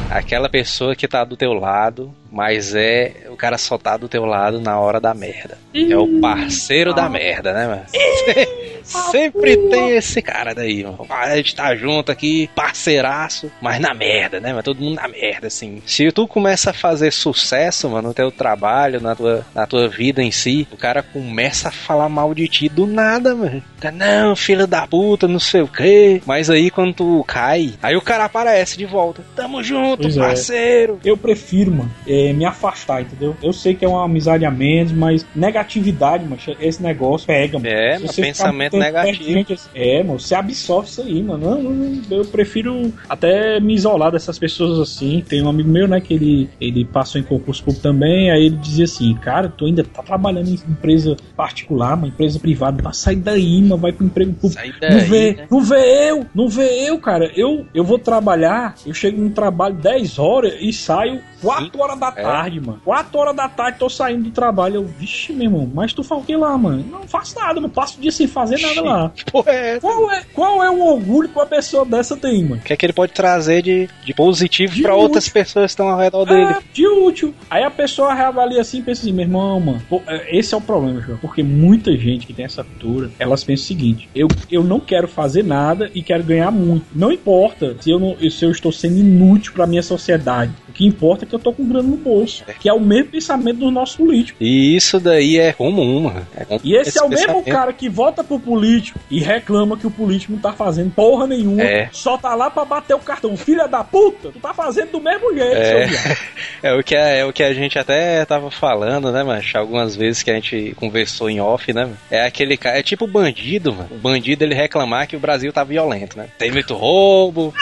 Aquela 0.10 0.48
pessoa 0.48 0.96
que 0.96 1.08
tá 1.08 1.24
do 1.24 1.36
teu 1.36 1.52
lado, 1.52 2.14
mas 2.32 2.74
é. 2.76 3.28
O 3.30 3.36
cara 3.36 3.58
só 3.58 3.78
tá 3.78 3.98
do 3.98 4.08
teu 4.08 4.24
lado 4.24 4.62
na 4.62 4.80
hora 4.80 5.00
da 5.00 5.14
merda. 5.14 5.58
É 5.74 5.98
o 5.98 6.20
parceiro 6.22 6.94
da 6.94 7.10
merda, 7.10 7.54
né, 7.54 7.68
mano? 7.68 7.86
Sempre 8.86 9.58
tem 9.58 9.92
esse 9.92 10.22
cara 10.22 10.54
daí, 10.54 10.84
mano. 10.84 11.06
A 11.10 11.36
gente 11.36 11.56
tá 11.56 11.76
junto 11.76 12.12
aqui, 12.12 12.50
parceiraço, 12.56 13.52
mas 13.60 13.80
na 13.80 13.94
merda, 13.94 14.40
né, 14.40 14.50
mano? 14.50 14.64
Todo 14.64 14.82
mundo 14.82 14.96
na 14.96 15.08
merda, 15.08 15.48
assim. 15.48 15.82
Se 15.86 16.12
tu 16.12 16.28
começa 16.28 16.70
a 16.70 16.74
fazer 16.74 17.12
sucesso, 17.12 17.90
mano, 17.90 18.10
no 18.10 18.14
teu 18.14 18.32
trabalho, 18.32 19.02
na 19.02 19.16
tua, 19.16 19.46
na 19.54 19.66
tua 19.66 19.88
vida 19.88 20.22
em 20.22 20.32
si, 20.32 20.68
o 20.72 20.78
cara 20.78 21.02
começa 21.02 21.70
a 21.70 21.72
falar 21.72 22.10
mal 22.10 22.34
de 22.34 22.48
ti 22.48 22.70
do 22.70 22.86
nada, 22.86 23.34
mano. 23.34 23.64
Fica, 23.76 23.92
Não, 23.92 24.36
filho 24.36 24.68
da 24.68 24.86
puta, 24.88 25.28
não 25.28 25.40
sei 25.40 25.62
o 25.62 25.68
quê. 25.68 26.22
Mas 26.26 26.50
aí 26.50 26.70
quando 26.70 26.94
tu 26.94 27.26
cai, 27.28 27.74
aí 27.82 27.96
o 27.96 28.02
cara 28.02 28.26
aparece 28.26 28.78
de 28.78 28.86
volta. 28.86 29.24
Tamo 29.36 29.64
junto, 29.64 30.04
Pois 30.04 30.18
é. 30.18 30.20
parceiro. 30.20 31.00
Eu 31.04 31.18
prefiro, 31.18 31.72
mano, 31.72 31.92
é, 32.08 32.34
me 32.34 32.46
afastar, 32.46 33.02
entendeu? 33.02 33.36
Eu 33.42 33.52
sei 33.52 33.74
que 33.74 33.84
é 33.84 33.88
uma 33.88 34.06
amizade 34.06 34.46
a 34.46 34.52
menos, 34.52 34.92
mas 34.92 35.26
negatividade, 35.36 36.24
mano, 36.24 36.38
esse 36.60 36.82
negócio 36.82 37.26
pega, 37.28 37.58
mano. 37.58 37.68
É, 37.68 37.98
pensamento 38.16 38.75
negativo. 38.80 39.54
assim, 39.54 39.70
é, 39.74 40.04
mano, 40.04 40.20
você 40.20 40.36
absorve 40.36 40.90
isso 40.90 41.02
aí, 41.02 41.22
mano. 41.22 41.50
Não, 41.50 41.64
não, 41.64 41.72
não, 41.72 42.18
eu 42.18 42.26
prefiro 42.26 42.94
até 43.08 43.60
me 43.60 43.74
isolar 43.74 44.12
dessas 44.12 44.38
pessoas 44.38 44.80
assim. 44.80 45.24
Tem 45.28 45.42
um 45.42 45.50
amigo 45.50 45.70
meu, 45.70 45.88
né, 45.88 46.00
que 46.00 46.14
ele, 46.14 46.50
ele 46.60 46.86
passou 46.86 47.20
em 47.20 47.24
concurso 47.24 47.64
público 47.64 47.82
também, 47.82 48.32
aí 48.32 48.46
ele 48.46 48.58
dizia 48.58 48.86
assim, 48.86 49.14
cara, 49.16 49.50
tu 49.50 49.66
ainda 49.66 49.84
tá 49.84 50.02
trabalhando 50.04 50.50
em 50.50 50.54
empresa 50.54 51.16
particular, 51.36 51.96
uma 51.96 52.08
empresa 52.08 52.40
privada, 52.40 52.82
vai 52.82 52.94
sair 52.94 53.18
daí, 53.18 53.62
mano, 53.62 53.78
vai 53.78 53.92
pro 53.92 54.06
emprego 54.06 54.34
público. 54.34 54.54
Sai 54.62 54.70
Não 54.70 54.80
daí, 54.80 55.00
vê, 55.02 55.34
né? 55.34 55.48
não 55.50 55.62
vê 55.62 56.10
eu, 56.10 56.26
não 56.34 56.48
vê 56.48 56.90
eu, 56.90 57.00
cara. 57.00 57.32
Eu, 57.36 57.66
eu 57.74 57.84
vou 57.84 58.00
trabalhar, 58.00 58.76
eu 58.86 58.94
chego 58.94 59.22
no 59.22 59.30
trabalho 59.30 59.76
10 59.76 60.20
horas 60.20 60.54
e 60.60 60.72
saio 60.72 61.22
4 61.46 61.82
horas 61.82 62.00
da 62.00 62.08
É. 62.08 62.22
tarde, 62.22 62.60
mano. 62.60 62.82
4 62.84 63.20
horas 63.20 63.36
da 63.36 63.48
tarde 63.50 63.80
tô 63.80 63.90
saindo 63.90 64.24
do 64.26 64.32
trabalho. 64.32 64.76
Eu, 64.76 64.86
vixe, 64.86 65.34
meu 65.34 65.44
irmão, 65.46 65.70
mas 65.74 65.94
tu 65.94 66.04
faz 66.04 66.22
o 66.22 66.26
que 66.26 66.36
lá, 66.36 66.58
mano? 66.58 66.86
Não 66.90 67.08
faço 67.08 67.36
nada, 67.40 67.60
mano. 67.62 67.72
Passo 67.74 67.98
o 67.98 68.02
dia 68.02 68.12
sem 68.12 68.28
fazer 68.28 68.60
nada 68.60 68.82
lá. 68.82 69.12
Porra 69.32 69.52
é? 69.52 69.80
Qual 69.80 70.12
é, 70.12 70.24
qual 70.34 70.64
é 70.64 70.70
o 70.70 70.82
orgulho 70.82 71.30
que 71.30 71.36
uma 71.38 71.46
pessoa 71.46 71.86
dessa 71.86 72.16
tem, 72.18 72.44
mano? 72.44 72.56
O 72.56 72.64
que 72.64 72.74
é 72.74 72.76
que 72.78 72.86
ele 72.86 72.94
pode 72.94 73.14
trazer 73.14 73.62
de, 73.62 73.90
de 74.04 74.14
positivo 74.14 74.74
útil. 74.74 74.96
outras 74.96 75.30
pessoas 75.30 75.66
que 75.66 75.72
estão 75.72 75.90
ao 75.90 76.00
redor 76.00 76.26
dele? 76.26 76.54
É, 76.54 76.60
de 76.74 76.88
útil. 76.88 77.34
Aí 77.50 77.64
a 77.64 77.72
pessoa 77.72 78.14
reavalia 78.14 78.62
assim 78.62 78.80
e 78.80 78.82
pensa 78.82 79.02
assim, 79.02 79.12
meu 79.12 79.24
irmão, 79.26 79.60
mano, 79.60 79.82
pô, 79.90 80.02
é, 80.08 80.38
esse 80.38 80.54
é 80.54 80.58
o 80.58 80.62
problema, 80.62 81.02
João. 81.02 81.18
Porque 81.18 81.44
muita 81.44 81.96
gente 81.98 82.26
que 82.26 82.34
tem 82.34 82.46
essa 82.46 82.64
cultura, 82.64 83.10
elas 83.20 83.44
pensam 83.44 83.64
o 83.64 83.68
seguinte: 83.68 84.10
eu, 84.16 84.28
eu 84.52 84.64
não 84.64 84.80
quero 84.80 85.08
fazer 85.08 85.44
nada 85.44 85.90
e 85.94 86.02
quero 86.02 86.24
ganhar 86.24 86.52
muito. 86.52 86.86
Não 86.94 87.12
importa 87.12 87.76
se 87.80 87.90
eu, 87.90 88.00
não, 88.00 88.16
se 88.30 88.44
eu 88.46 88.52
estou 88.52 88.72
sendo 88.72 89.00
inútil 89.00 89.54
pra 89.54 89.68
minha 89.68 89.84
sociedade. 89.84 90.52
O 90.76 90.78
que 90.78 90.86
importa 90.86 91.24
é 91.24 91.28
que 91.28 91.34
eu 91.34 91.40
tô 91.40 91.54
com 91.54 91.66
grana 91.66 91.88
no 91.88 91.96
bolso. 91.96 92.44
Que 92.60 92.68
é 92.68 92.74
o 92.74 92.82
mesmo 92.82 93.12
pensamento 93.12 93.60
do 93.60 93.72
nosso 93.72 93.96
político. 93.98 94.38
E 94.44 94.76
isso 94.76 95.00
daí 95.00 95.40
é 95.40 95.54
comum, 95.54 96.02
mano. 96.02 96.28
É 96.36 96.44
comum 96.44 96.60
E 96.66 96.76
esse, 96.76 97.00
é 97.00 97.02
o 97.02 97.08
mesmo 97.08 97.42
cara 97.46 97.72
que 97.72 97.88
vota 97.88 98.26
pro 98.26 98.38
político 98.38 99.00
e 99.10 99.22
reclama 99.22 99.78
que 99.78 99.88
o 99.88 99.92
político 99.92 100.34
não 100.34 100.40
tá 100.40 100.52
fazendo 100.52 100.92
porra 100.92 101.28
nenhuma. 101.28 101.64
É. 101.64 101.88
Só 101.94 102.18
tá 102.18 102.36
lá 102.36 102.50
pra 102.50 102.66
bater 102.66 102.94
o 102.94 103.00
cartão. 103.00 103.38
Filha 103.38 103.68
da 103.68 103.86
puta, 103.86 104.34
tu 104.34 104.40
tá 104.40 104.54
fazendo 104.54 104.92
do 104.92 105.00
mesmo 105.00 105.34
jeito, 105.34 105.56
É. 105.56 105.88
seu 105.88 105.88
viado. 105.88 106.18
É 106.62 106.74
o, 106.74 106.84
que 106.84 106.96
a, 106.96 107.08
é 107.08 107.26
o 107.26 107.32
que 107.32 107.44
a 107.44 107.54
gente 107.54 107.80
até 107.80 108.26
tava 108.26 108.52
falando, 108.52 109.14
né, 109.14 109.24
mancho? 109.24 109.58
Algumas 109.58 109.96
vezes 109.96 110.24
que 110.24 110.32
a 110.32 110.36
gente 110.36 110.74
conversou 110.76 111.30
em 111.30 111.40
off, 111.40 111.72
né? 111.72 111.86
mano? 111.86 111.98
É 112.12 112.26
aquele 112.26 112.58
cara, 112.58 112.78
é 112.78 112.84
tipo 112.84 113.08
bandido, 113.08 113.72
mano. 113.74 113.88
O 113.92 113.98
bandido 113.98 114.44
ele 114.44 114.54
reclamar 114.54 115.08
que 115.08 115.16
o 115.16 115.20
Brasil 115.20 115.54
tá 115.54 115.64
violento, 115.64 116.18
né? 116.18 116.28
Tem 116.38 116.52
muito 116.52 116.74
roubo. 116.74 117.54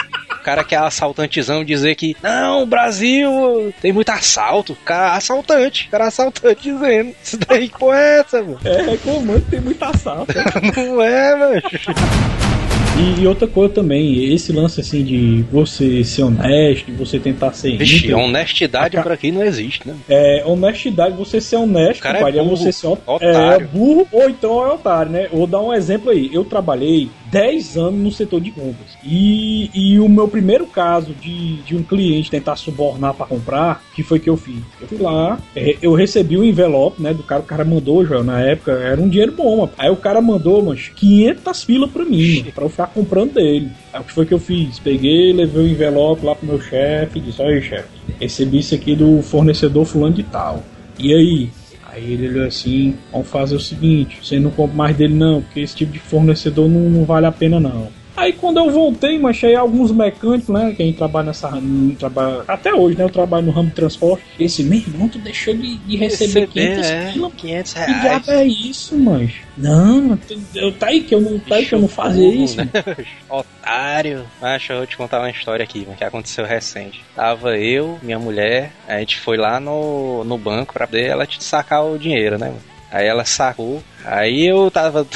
Cara 0.44 0.62
que 0.62 0.74
é 0.74 0.78
assaltantezão 0.78 1.64
dizer 1.64 1.94
que 1.94 2.14
não, 2.22 2.62
o 2.62 2.66
Brasil 2.66 3.72
tem 3.80 3.92
muito 3.92 4.10
assalto. 4.10 4.76
Cara 4.84 5.14
assaltante, 5.16 5.88
cara 5.88 6.06
assaltante 6.06 6.70
dizendo. 6.70 7.14
Isso 7.22 7.38
daí 7.48 7.68
que 7.68 7.78
porra 7.78 7.98
é 7.98 8.20
essa, 8.20 8.42
mano? 8.42 8.60
É, 8.62 8.82
reclamando 8.82 9.40
que 9.40 9.50
tem 9.50 9.60
muita 9.60 9.88
assalto. 9.88 10.34
Não 10.76 11.02
é, 11.02 11.34
mano. 11.34 11.62
E, 12.96 13.22
e 13.22 13.26
outra 13.26 13.48
coisa 13.48 13.74
também, 13.74 14.32
esse 14.32 14.52
lance 14.52 14.80
assim 14.80 15.02
de 15.02 15.42
você 15.50 16.04
ser 16.04 16.22
honesto, 16.22 16.86
de 16.86 16.92
você 16.92 17.18
tentar 17.18 17.52
ser 17.52 17.76
Vixe, 17.76 17.96
íntegro, 17.98 18.18
honestidade 18.18 18.96
A 18.96 18.98
ca- 18.98 19.02
por 19.02 19.12
aqui 19.12 19.32
não 19.32 19.42
existe, 19.42 19.86
né? 19.86 19.96
É, 20.08 20.42
honestidade, 20.46 21.16
você 21.16 21.40
ser 21.40 21.56
honesto, 21.56 21.98
O 21.98 22.02
cara 22.02 22.18
é 22.18 22.22
é, 22.28 22.32
burro, 22.42 22.56
você 22.56 22.70
ser 22.72 22.86
ot- 22.86 23.02
otário. 23.06 23.64
É, 23.64 23.68
burro 23.68 24.06
ou 24.12 24.30
então 24.30 24.64
é 24.64 24.72
otário, 24.72 25.10
né? 25.10 25.28
Vou 25.32 25.46
dar 25.46 25.60
um 25.60 25.74
exemplo 25.74 26.10
aí. 26.10 26.30
Eu 26.32 26.44
trabalhei 26.44 27.08
10 27.32 27.76
anos 27.76 28.00
no 28.00 28.12
setor 28.12 28.40
de 28.40 28.52
compras. 28.52 28.96
E, 29.02 29.70
e 29.74 29.98
o 29.98 30.08
meu 30.08 30.28
primeiro 30.28 30.64
caso 30.66 31.12
de, 31.20 31.56
de 31.62 31.74
um 31.76 31.82
cliente 31.82 32.30
tentar 32.30 32.54
subornar 32.54 33.12
para 33.14 33.26
comprar, 33.26 33.82
que 33.92 34.04
foi 34.04 34.20
que 34.20 34.30
eu 34.30 34.36
fiz? 34.36 34.60
Eu 34.80 34.86
fui 34.86 34.98
lá, 34.98 35.38
é, 35.56 35.76
eu 35.82 35.94
recebi 35.94 36.38
um 36.38 36.44
envelope, 36.44 37.02
né, 37.02 37.12
do 37.12 37.24
cara, 37.24 37.40
o 37.40 37.44
cara 37.44 37.64
mandou, 37.64 38.06
já 38.06 38.22
na 38.22 38.40
época, 38.40 38.70
era 38.72 39.00
um 39.00 39.08
dinheiro 39.08 39.32
bom, 39.32 39.56
mano. 39.58 39.72
Aí 39.76 39.90
o 39.90 39.96
cara 39.96 40.20
mandou, 40.20 40.62
mas 40.62 40.92
500 40.94 41.64
pilas 41.64 41.90
pra 41.90 42.04
mim, 42.04 42.46
pra 42.54 42.64
eu 42.64 42.68
ficar 42.68 42.83
comprando 42.86 43.34
dele. 43.34 43.70
Aí 43.92 44.00
o 44.00 44.04
que 44.04 44.12
foi 44.12 44.26
que 44.26 44.34
eu 44.34 44.38
fiz? 44.38 44.78
Peguei, 44.78 45.32
levei 45.32 45.62
o 45.62 45.68
envelope 45.68 46.24
lá 46.24 46.34
pro 46.34 46.46
meu 46.46 46.60
chefe 46.60 47.18
e 47.18 47.22
disse, 47.22 47.40
olha 47.40 47.54
aí, 47.54 47.62
chefe, 47.62 47.88
recebi 48.20 48.58
isso 48.58 48.74
aqui 48.74 48.94
do 48.94 49.22
fornecedor 49.22 49.84
fulano 49.84 50.14
de 50.14 50.22
tal. 50.22 50.62
E 50.98 51.12
aí? 51.12 51.50
Aí 51.90 52.12
ele 52.12 52.28
olhou 52.28 52.46
assim, 52.46 52.96
vamos 53.12 53.28
fazer 53.28 53.54
o 53.54 53.60
seguinte, 53.60 54.18
você 54.22 54.40
não 54.40 54.50
compra 54.50 54.76
mais 54.76 54.96
dele 54.96 55.14
não, 55.14 55.42
porque 55.42 55.60
esse 55.60 55.76
tipo 55.76 55.92
de 55.92 56.00
fornecedor 56.00 56.68
não, 56.68 56.90
não 56.90 57.04
vale 57.04 57.26
a 57.26 57.32
pena 57.32 57.60
não. 57.60 57.88
Aí 58.16 58.32
quando 58.32 58.58
eu 58.58 58.70
voltei, 58.70 59.18
mas 59.18 59.42
aí 59.42 59.54
alguns 59.56 59.90
mecânicos, 59.90 60.48
né, 60.48 60.72
que 60.76 60.82
a 60.82 60.86
gente 60.86 60.96
trabalha 60.96 61.26
nessa 61.26 61.50
trabalha, 61.98 62.44
até 62.46 62.72
hoje, 62.72 62.96
né, 62.96 63.04
eu 63.04 63.10
trabalho 63.10 63.46
no 63.46 63.52
ramo 63.52 63.68
de 63.68 63.74
transporte. 63.74 64.24
Esse 64.38 64.62
meu 64.62 64.78
irmão, 64.78 65.08
tu 65.08 65.18
deixou 65.18 65.54
de, 65.54 65.76
de 65.78 65.96
receber 65.96 66.46
500 66.46 66.86
é, 66.90 67.12
pila 67.12 67.30
500 67.30 67.72
que 67.72 67.78
reais. 67.80 68.00
diabo 68.02 68.30
é 68.30 68.44
isso, 68.44 68.96
mas 68.98 69.32
Não, 69.56 70.18
eu, 70.54 70.72
tá 70.72 70.86
aí 70.88 71.00
que 71.02 71.14
eu 71.14 71.20
não, 71.20 71.38
tá 71.40 71.56
aí 71.56 71.66
que 71.66 71.74
eu 71.74 71.80
não 71.80 71.88
fazia 71.88 72.28
isso. 72.28 72.56
né? 72.58 72.70
Otário. 73.28 74.24
Acho 74.40 74.72
eu 74.72 74.78
vou 74.78 74.86
te 74.86 74.96
contar 74.96 75.18
uma 75.20 75.30
história 75.30 75.64
aqui, 75.64 75.80
mano, 75.80 75.96
que 75.96 76.04
aconteceu 76.04 76.44
recente. 76.44 77.04
Tava 77.14 77.56
eu, 77.58 77.98
minha 78.02 78.18
mulher, 78.18 78.72
a 78.86 78.98
gente 78.98 79.18
foi 79.18 79.36
lá 79.36 79.58
no, 79.58 80.22
no 80.24 80.38
banco 80.38 80.72
pra 80.72 80.86
poder 80.86 81.06
ela 81.06 81.26
te 81.26 81.42
sacar 81.42 81.84
o 81.84 81.98
dinheiro, 81.98 82.38
né, 82.38 82.46
mano? 82.48 82.60
Aí 82.90 83.06
ela 83.08 83.24
sacou, 83.24 83.82
aí 84.04 84.46
eu 84.46 84.70
tava. 84.70 85.04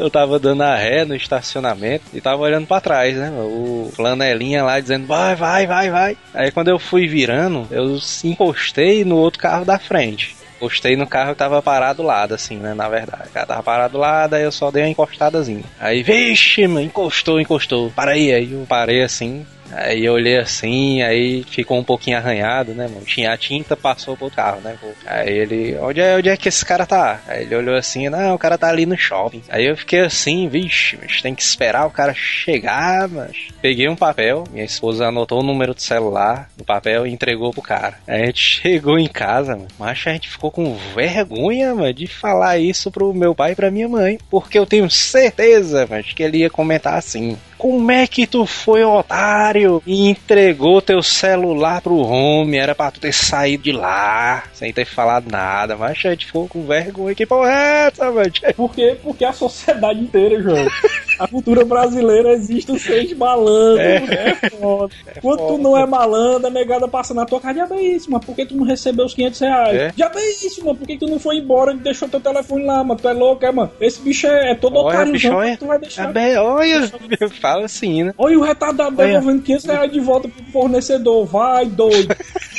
Eu 0.00 0.10
tava 0.10 0.38
dando 0.38 0.62
a 0.62 0.74
ré 0.74 1.04
no 1.04 1.14
estacionamento 1.14 2.04
e 2.14 2.22
tava 2.22 2.40
olhando 2.40 2.66
pra 2.66 2.80
trás, 2.80 3.14
né? 3.16 3.30
O 3.30 3.90
flanelinha 3.94 4.64
lá 4.64 4.80
dizendo, 4.80 5.06
vai, 5.06 5.36
vai, 5.36 5.66
vai, 5.66 5.90
vai. 5.90 6.16
Aí 6.32 6.50
quando 6.50 6.68
eu 6.68 6.78
fui 6.78 7.06
virando, 7.06 7.68
eu 7.70 7.98
encostei 8.24 9.04
no 9.04 9.16
outro 9.16 9.38
carro 9.38 9.64
da 9.64 9.78
frente. 9.78 10.34
Encostei 10.56 10.96
no 10.96 11.06
carro 11.06 11.32
que 11.32 11.38
tava 11.38 11.60
parado 11.60 12.02
do 12.02 12.06
lado, 12.06 12.34
assim, 12.34 12.56
né? 12.56 12.72
Na 12.72 12.88
verdade. 12.88 13.28
O 13.28 13.32
cara 13.32 13.46
tava 13.46 13.62
parado 13.62 13.92
do 13.92 13.98
lado, 13.98 14.34
aí 14.34 14.42
eu 14.42 14.52
só 14.52 14.70
dei 14.70 14.84
uma 14.84 14.90
encostadazinha. 14.90 15.64
Aí, 15.78 16.02
vixe, 16.02 16.66
mano, 16.66 16.80
encostou, 16.80 17.38
encostou. 17.38 17.90
Para 17.90 18.12
aí, 18.12 18.32
aí 18.32 18.52
eu 18.52 18.64
parei 18.66 19.02
assim. 19.02 19.44
Aí 19.72 20.04
eu 20.04 20.14
olhei 20.14 20.38
assim, 20.38 21.02
aí 21.02 21.44
ficou 21.44 21.78
um 21.78 21.84
pouquinho 21.84 22.16
arranhado, 22.16 22.72
né, 22.72 22.88
mano? 22.88 23.04
Tinha 23.04 23.32
a 23.32 23.36
tinta, 23.36 23.76
passou 23.76 24.16
pro 24.16 24.30
carro, 24.30 24.60
né? 24.60 24.76
pô? 24.80 24.88
Aí 25.06 25.30
ele, 25.30 25.76
onde 25.78 26.00
é, 26.00 26.16
onde 26.16 26.28
é 26.28 26.36
que 26.36 26.48
esse 26.48 26.64
cara 26.64 26.86
tá? 26.86 27.20
Aí 27.26 27.42
ele 27.42 27.54
olhou 27.54 27.76
assim, 27.76 28.08
não, 28.08 28.34
o 28.34 28.38
cara 28.38 28.58
tá 28.58 28.68
ali 28.68 28.86
no 28.86 28.96
shopping. 28.96 29.42
Aí 29.48 29.66
eu 29.66 29.76
fiquei 29.76 30.00
assim, 30.00 30.48
vixe, 30.48 30.98
mas 31.00 31.22
tem 31.22 31.34
que 31.34 31.42
esperar 31.42 31.86
o 31.86 31.90
cara 31.90 32.14
chegar, 32.14 33.08
mas. 33.08 33.48
Peguei 33.60 33.88
um 33.88 33.96
papel, 33.96 34.44
minha 34.50 34.64
esposa 34.64 35.06
anotou 35.06 35.40
o 35.40 35.44
número 35.44 35.74
do 35.74 35.82
celular 35.82 36.50
no 36.56 36.64
papel 36.64 37.06
e 37.06 37.12
entregou 37.12 37.52
pro 37.52 37.62
cara. 37.62 37.98
Aí 38.06 38.22
a 38.22 38.26
gente 38.26 38.40
chegou 38.60 38.98
em 38.98 39.08
casa, 39.08 39.56
mano. 39.56 39.68
Mas 39.78 40.02
a 40.06 40.12
gente 40.12 40.28
ficou 40.28 40.50
com 40.50 40.76
vergonha, 40.94 41.74
mano, 41.74 41.92
de 41.92 42.06
falar 42.06 42.58
isso 42.58 42.90
pro 42.90 43.14
meu 43.14 43.34
pai 43.34 43.52
e 43.52 43.56
pra 43.56 43.70
minha 43.70 43.88
mãe. 43.88 44.18
Porque 44.30 44.58
eu 44.58 44.66
tenho 44.66 44.90
certeza, 44.90 45.86
mas 45.88 46.12
que 46.12 46.22
ele 46.22 46.38
ia 46.38 46.50
comentar 46.50 46.94
assim. 46.94 47.36
Como 47.60 47.90
é 47.90 48.06
que 48.06 48.26
tu 48.26 48.46
foi 48.46 48.82
otário 48.82 49.82
e 49.86 50.08
entregou 50.08 50.80
teu 50.80 51.02
celular 51.02 51.82
pro 51.82 51.98
home? 51.98 52.56
Era 52.56 52.74
pra 52.74 52.90
tu 52.90 52.98
ter 52.98 53.12
saído 53.12 53.64
de 53.64 53.72
lá 53.72 54.44
sem 54.54 54.72
ter 54.72 54.86
falado 54.86 55.30
nada. 55.30 55.76
Mas 55.76 55.90
a 55.90 56.10
gente 56.10 56.24
ficou 56.24 56.48
com 56.48 56.64
vergonha. 56.64 57.14
Que 57.14 57.26
porra 57.26 57.50
é 57.50 57.86
essa, 57.88 58.10
mano? 58.10 58.32
Por 58.56 58.74
quê? 58.74 58.96
Porque 59.02 59.26
a 59.26 59.32
sociedade 59.34 60.00
inteira, 60.00 60.42
João. 60.42 60.66
A 61.20 61.28
cultura 61.28 61.66
brasileira 61.66 62.32
existe 62.32 62.72
o 62.72 62.78
ser 62.78 63.06
de 63.06 63.14
malandro. 63.14 63.82
É, 63.82 64.34
foda. 64.50 64.94
Quando 65.20 65.46
tu 65.46 65.58
não 65.58 65.76
é 65.76 65.84
malandro, 65.84 66.46
a 66.46 66.50
negada 66.50 66.88
passa 66.88 67.12
na 67.12 67.26
tua 67.26 67.38
cara. 67.38 67.68
Já 67.68 67.76
é 67.76 67.82
isso, 67.82 68.10
mas 68.10 68.24
por 68.24 68.34
que 68.34 68.46
tu 68.46 68.56
não 68.56 68.64
recebeu 68.64 69.04
os 69.04 69.12
500 69.12 69.40
reais? 69.40 69.76
É? 69.76 69.92
Já 69.94 70.10
é 70.14 70.30
isso, 70.30 70.64
mano. 70.64 70.78
Por 70.78 70.86
que 70.86 70.96
tu 70.96 71.06
não 71.06 71.18
foi 71.18 71.36
embora 71.36 71.74
e 71.74 71.76
deixou 71.76 72.08
teu 72.08 72.20
telefone 72.20 72.64
lá, 72.64 72.82
mano? 72.82 72.98
Tu 72.98 73.06
é 73.06 73.12
louco, 73.12 73.44
é, 73.44 73.52
mano? 73.52 73.70
Esse 73.78 74.00
bicho 74.00 74.26
é, 74.26 74.52
é 74.52 74.54
todo 74.54 74.76
Olha, 74.76 74.88
otário, 74.88 75.12
bicho, 75.12 75.30
olha. 75.30 75.56
tu 75.58 75.66
vai 75.66 75.78
deixar. 75.78 76.08
Ah, 76.08 76.12
bem, 76.12 76.36
olha, 76.38 76.90
fala 77.38 77.66
assim, 77.66 78.04
né? 78.04 78.14
Olha 78.16 78.38
o 78.38 78.42
retardado 78.42 78.96
devolvendo 78.96 79.42
500 79.42 79.64
reais 79.66 79.92
de 79.92 80.00
volta 80.00 80.28
pro 80.28 80.44
fornecedor. 80.46 81.26
Vai, 81.26 81.66
doido. 81.66 82.16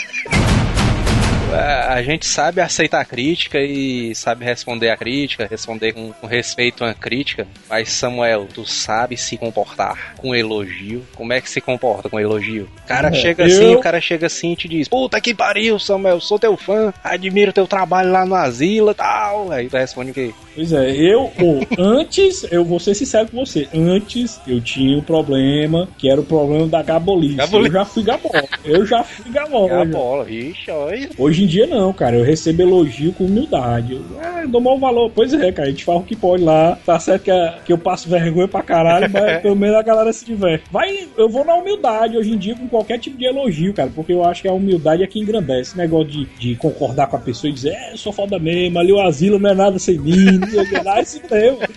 A 1.54 1.92
a 1.92 2.04
gente 2.04 2.26
sabe 2.26 2.62
aceitar 2.62 3.02
a 3.02 3.06
crítica 3.06 3.60
e 3.60 4.16
sabe 4.16 4.44
responder 4.46 4.90
a 4.90 4.98
crítica, 4.98 5.46
responder 5.50 5.92
com, 5.92 6.12
com 6.14 6.26
respeito 6.26 6.84
à 6.84 6.94
crítica. 6.94 7.46
Mas, 7.70 7.90
Samuel, 7.92 8.48
tu 8.52 8.66
sabe 8.66 9.18
se 9.18 9.38
comportar 9.38 10.16
com 10.18 10.34
elogio? 10.34 11.04
Como 11.16 11.32
é 11.34 11.40
que 11.42 11.50
se 11.50 11.60
comporta 11.62 12.10
com 12.10 12.20
elogio? 12.20 12.68
O 12.84 12.88
cara 12.88 13.10
É, 13.10 13.14
chega 13.14 13.44
eu- 13.44 13.48
assim, 13.48 13.76
o 13.76 13.80
cara 13.80 14.00
chega 14.02 14.28
assim 14.28 14.54
e 14.54 14.56
te 14.56 14.68
diz: 14.68 14.88
Puta 14.88 15.20
que 15.22 15.34
pariu, 15.34 15.78
Samuel, 15.78 16.20
sou 16.22 16.40
teu 16.40 16.56
fã, 16.58 16.94
admiro 17.04 17.52
teu 17.54 17.68
trabalho 17.68 18.12
lá 18.12 18.26
no 18.26 18.36
Asila 18.36 18.92
e 18.94 18.96
tal. 18.96 19.52
Aí 19.52 19.70
tu 19.70 19.78
responde 19.78 20.12
o 20.12 20.14
quê? 20.14 20.32
Pois 20.56 20.72
é, 20.74 20.92
eu, 20.92 21.32
antes, 21.78 22.46
eu 22.52 22.64
vou 22.66 22.80
ser 22.80 22.96
sincero 22.96 23.28
com 23.30 23.46
você, 23.46 23.68
antes 23.74 24.40
eu 24.48 24.60
tinha 24.62 24.98
um 24.98 25.02
problema, 25.02 25.88
que 25.98 26.10
era 26.10 26.20
o 26.20 26.24
problema 26.26 26.68
da 26.68 26.82
gabolice. 26.82 27.36
Gabolice. 27.36 27.68
Eu 27.70 27.74
já 27.74 27.86
fui 27.86 28.04
gabola, 28.04 28.44
eu 28.66 28.86
já 28.86 29.04
fui 29.04 29.32
gabola. 29.32 29.72
É 29.72 29.76
a 29.82 29.86
já. 29.86 29.92
bola, 29.92 30.24
vixe, 30.26 30.72
olha. 30.72 31.10
Hoje 31.18 31.41
em 31.44 31.48
dia 31.48 31.68
não, 31.68 31.92
cara, 31.94 32.16
eu 32.16 32.24
recebo 32.24 32.62
elogio 32.62 33.14
com 33.14 33.26
humildade. 33.26 33.94
Eu, 33.94 34.02
ah, 34.22 34.44
dou 34.48 34.62
mau 34.62 34.78
valor. 34.80 35.12
Pois 35.14 35.34
é, 35.34 35.52
cara, 35.52 35.68
a 35.68 35.72
gente 35.72 35.84
faz 35.84 36.00
o 36.00 36.04
que 36.04 36.16
pode 36.16 36.44
lá. 36.44 36.78
Tá 36.86 37.00
certo 37.00 37.24
que, 37.24 37.32
a- 37.32 37.60
que 37.66 37.72
eu 37.74 37.78
passo 37.78 38.10
vergonha 38.10 38.48
pra 38.48 38.62
caralho, 38.64 39.10
mas 39.12 39.42
pelo 39.42 39.56
menos 39.56 39.76
a 39.76 39.82
galera 39.84 40.12
se 40.14 40.26
diverte. 40.26 40.66
Vai, 40.72 41.08
eu 41.18 41.30
vou 41.30 41.44
na 41.46 41.54
humildade 41.56 42.18
hoje 42.18 42.32
em 42.32 42.38
dia 42.38 42.56
com 42.56 42.68
qualquer 42.68 42.98
tipo 43.00 43.18
de 43.18 43.26
elogio, 43.26 43.74
cara, 43.74 43.92
porque 43.94 44.14
eu 44.14 44.24
acho 44.24 44.42
que 44.42 44.48
a 44.48 44.54
humildade 44.54 45.04
é 45.04 45.08
que 45.08 45.20
engrandece. 45.20 45.62
Esse 45.72 45.78
negócio 45.78 46.08
de, 46.10 46.26
de 46.40 46.56
concordar 46.56 47.08
com 47.08 47.16
a 47.16 47.20
pessoa 47.20 47.50
e 47.50 47.54
dizer, 47.54 47.70
é, 47.74 47.94
eu 47.94 47.98
sou 47.98 48.12
foda 48.12 48.40
mesmo, 48.40 48.80
ali 48.80 48.92
o 48.92 49.00
asilo 49.02 49.38
não 49.40 49.50
é 49.50 49.54
nada 49.54 49.78
sem 49.80 49.98
mim, 50.00 50.40
não 50.40 50.48
sei 50.50 50.62
o 50.62 50.68
que 50.70 50.76
lá, 50.84 51.02
isso. 51.02 51.22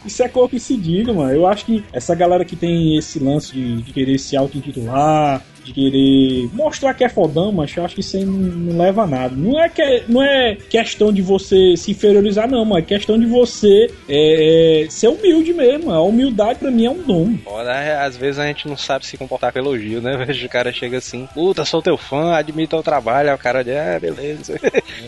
Isso 0.06 0.22
é 0.22 0.28
coisa 0.28 0.48
que 0.50 0.60
se 0.60 0.76
diga, 0.76 1.12
mano. 1.12 1.32
Eu 1.32 1.46
acho 1.46 1.64
que 1.66 1.84
essa 1.92 2.14
galera 2.14 2.44
que 2.44 2.56
tem 2.56 2.96
esse 2.96 3.18
lance 3.18 3.52
de, 3.52 3.82
de 3.82 3.92
querer 3.92 4.18
se 4.18 4.36
auto-intitular, 4.36 5.42
de 5.64 5.72
querer 5.72 6.48
mostrar 6.52 6.94
que 6.94 7.04
é 7.04 7.08
fodão, 7.08 7.50
mas 7.50 7.74
eu 7.76 7.84
acho 7.84 7.94
que 7.94 8.00
isso 8.00 8.16
aí 8.16 8.24
não, 8.24 8.34
não 8.34 8.78
leva 8.78 9.02
a 9.02 9.06
nada. 9.06 9.34
Não 9.34 9.58
é, 9.60 9.68
que, 9.68 10.04
não 10.08 10.22
é 10.22 10.56
questão 10.68 11.12
de 11.12 11.22
você 11.22 11.76
se 11.76 11.90
inferiorizar, 11.90 12.48
não, 12.48 12.64
mas 12.64 12.84
é 12.84 12.86
questão 12.86 13.18
de 13.18 13.26
você 13.26 13.90
é, 14.08 14.84
é, 14.84 14.90
ser 14.90 15.08
humilde 15.08 15.52
mesmo. 15.52 15.90
A 15.90 16.02
humildade 16.02 16.58
pra 16.58 16.70
mim 16.70 16.84
é 16.86 16.90
um 16.90 17.02
dom. 17.02 17.36
Foda, 17.44 17.72
é, 17.72 17.96
às 17.96 18.16
vezes 18.16 18.38
a 18.38 18.46
gente 18.46 18.68
não 18.68 18.76
sabe 18.76 19.06
se 19.06 19.16
comportar 19.16 19.52
com 19.52 19.58
elogio, 19.58 20.00
né? 20.00 20.14
O 20.44 20.48
cara 20.54 20.72
chega 20.72 20.98
assim, 20.98 21.26
puta, 21.32 21.64
sou 21.64 21.80
teu 21.80 21.96
fã, 21.96 22.34
admiro 22.34 22.68
teu 22.68 22.82
trabalho, 22.82 23.30
aí 23.30 23.34
o 23.34 23.38
cara 23.38 23.64
diz, 23.64 23.74
é, 23.74 23.98
beleza. 23.98 24.58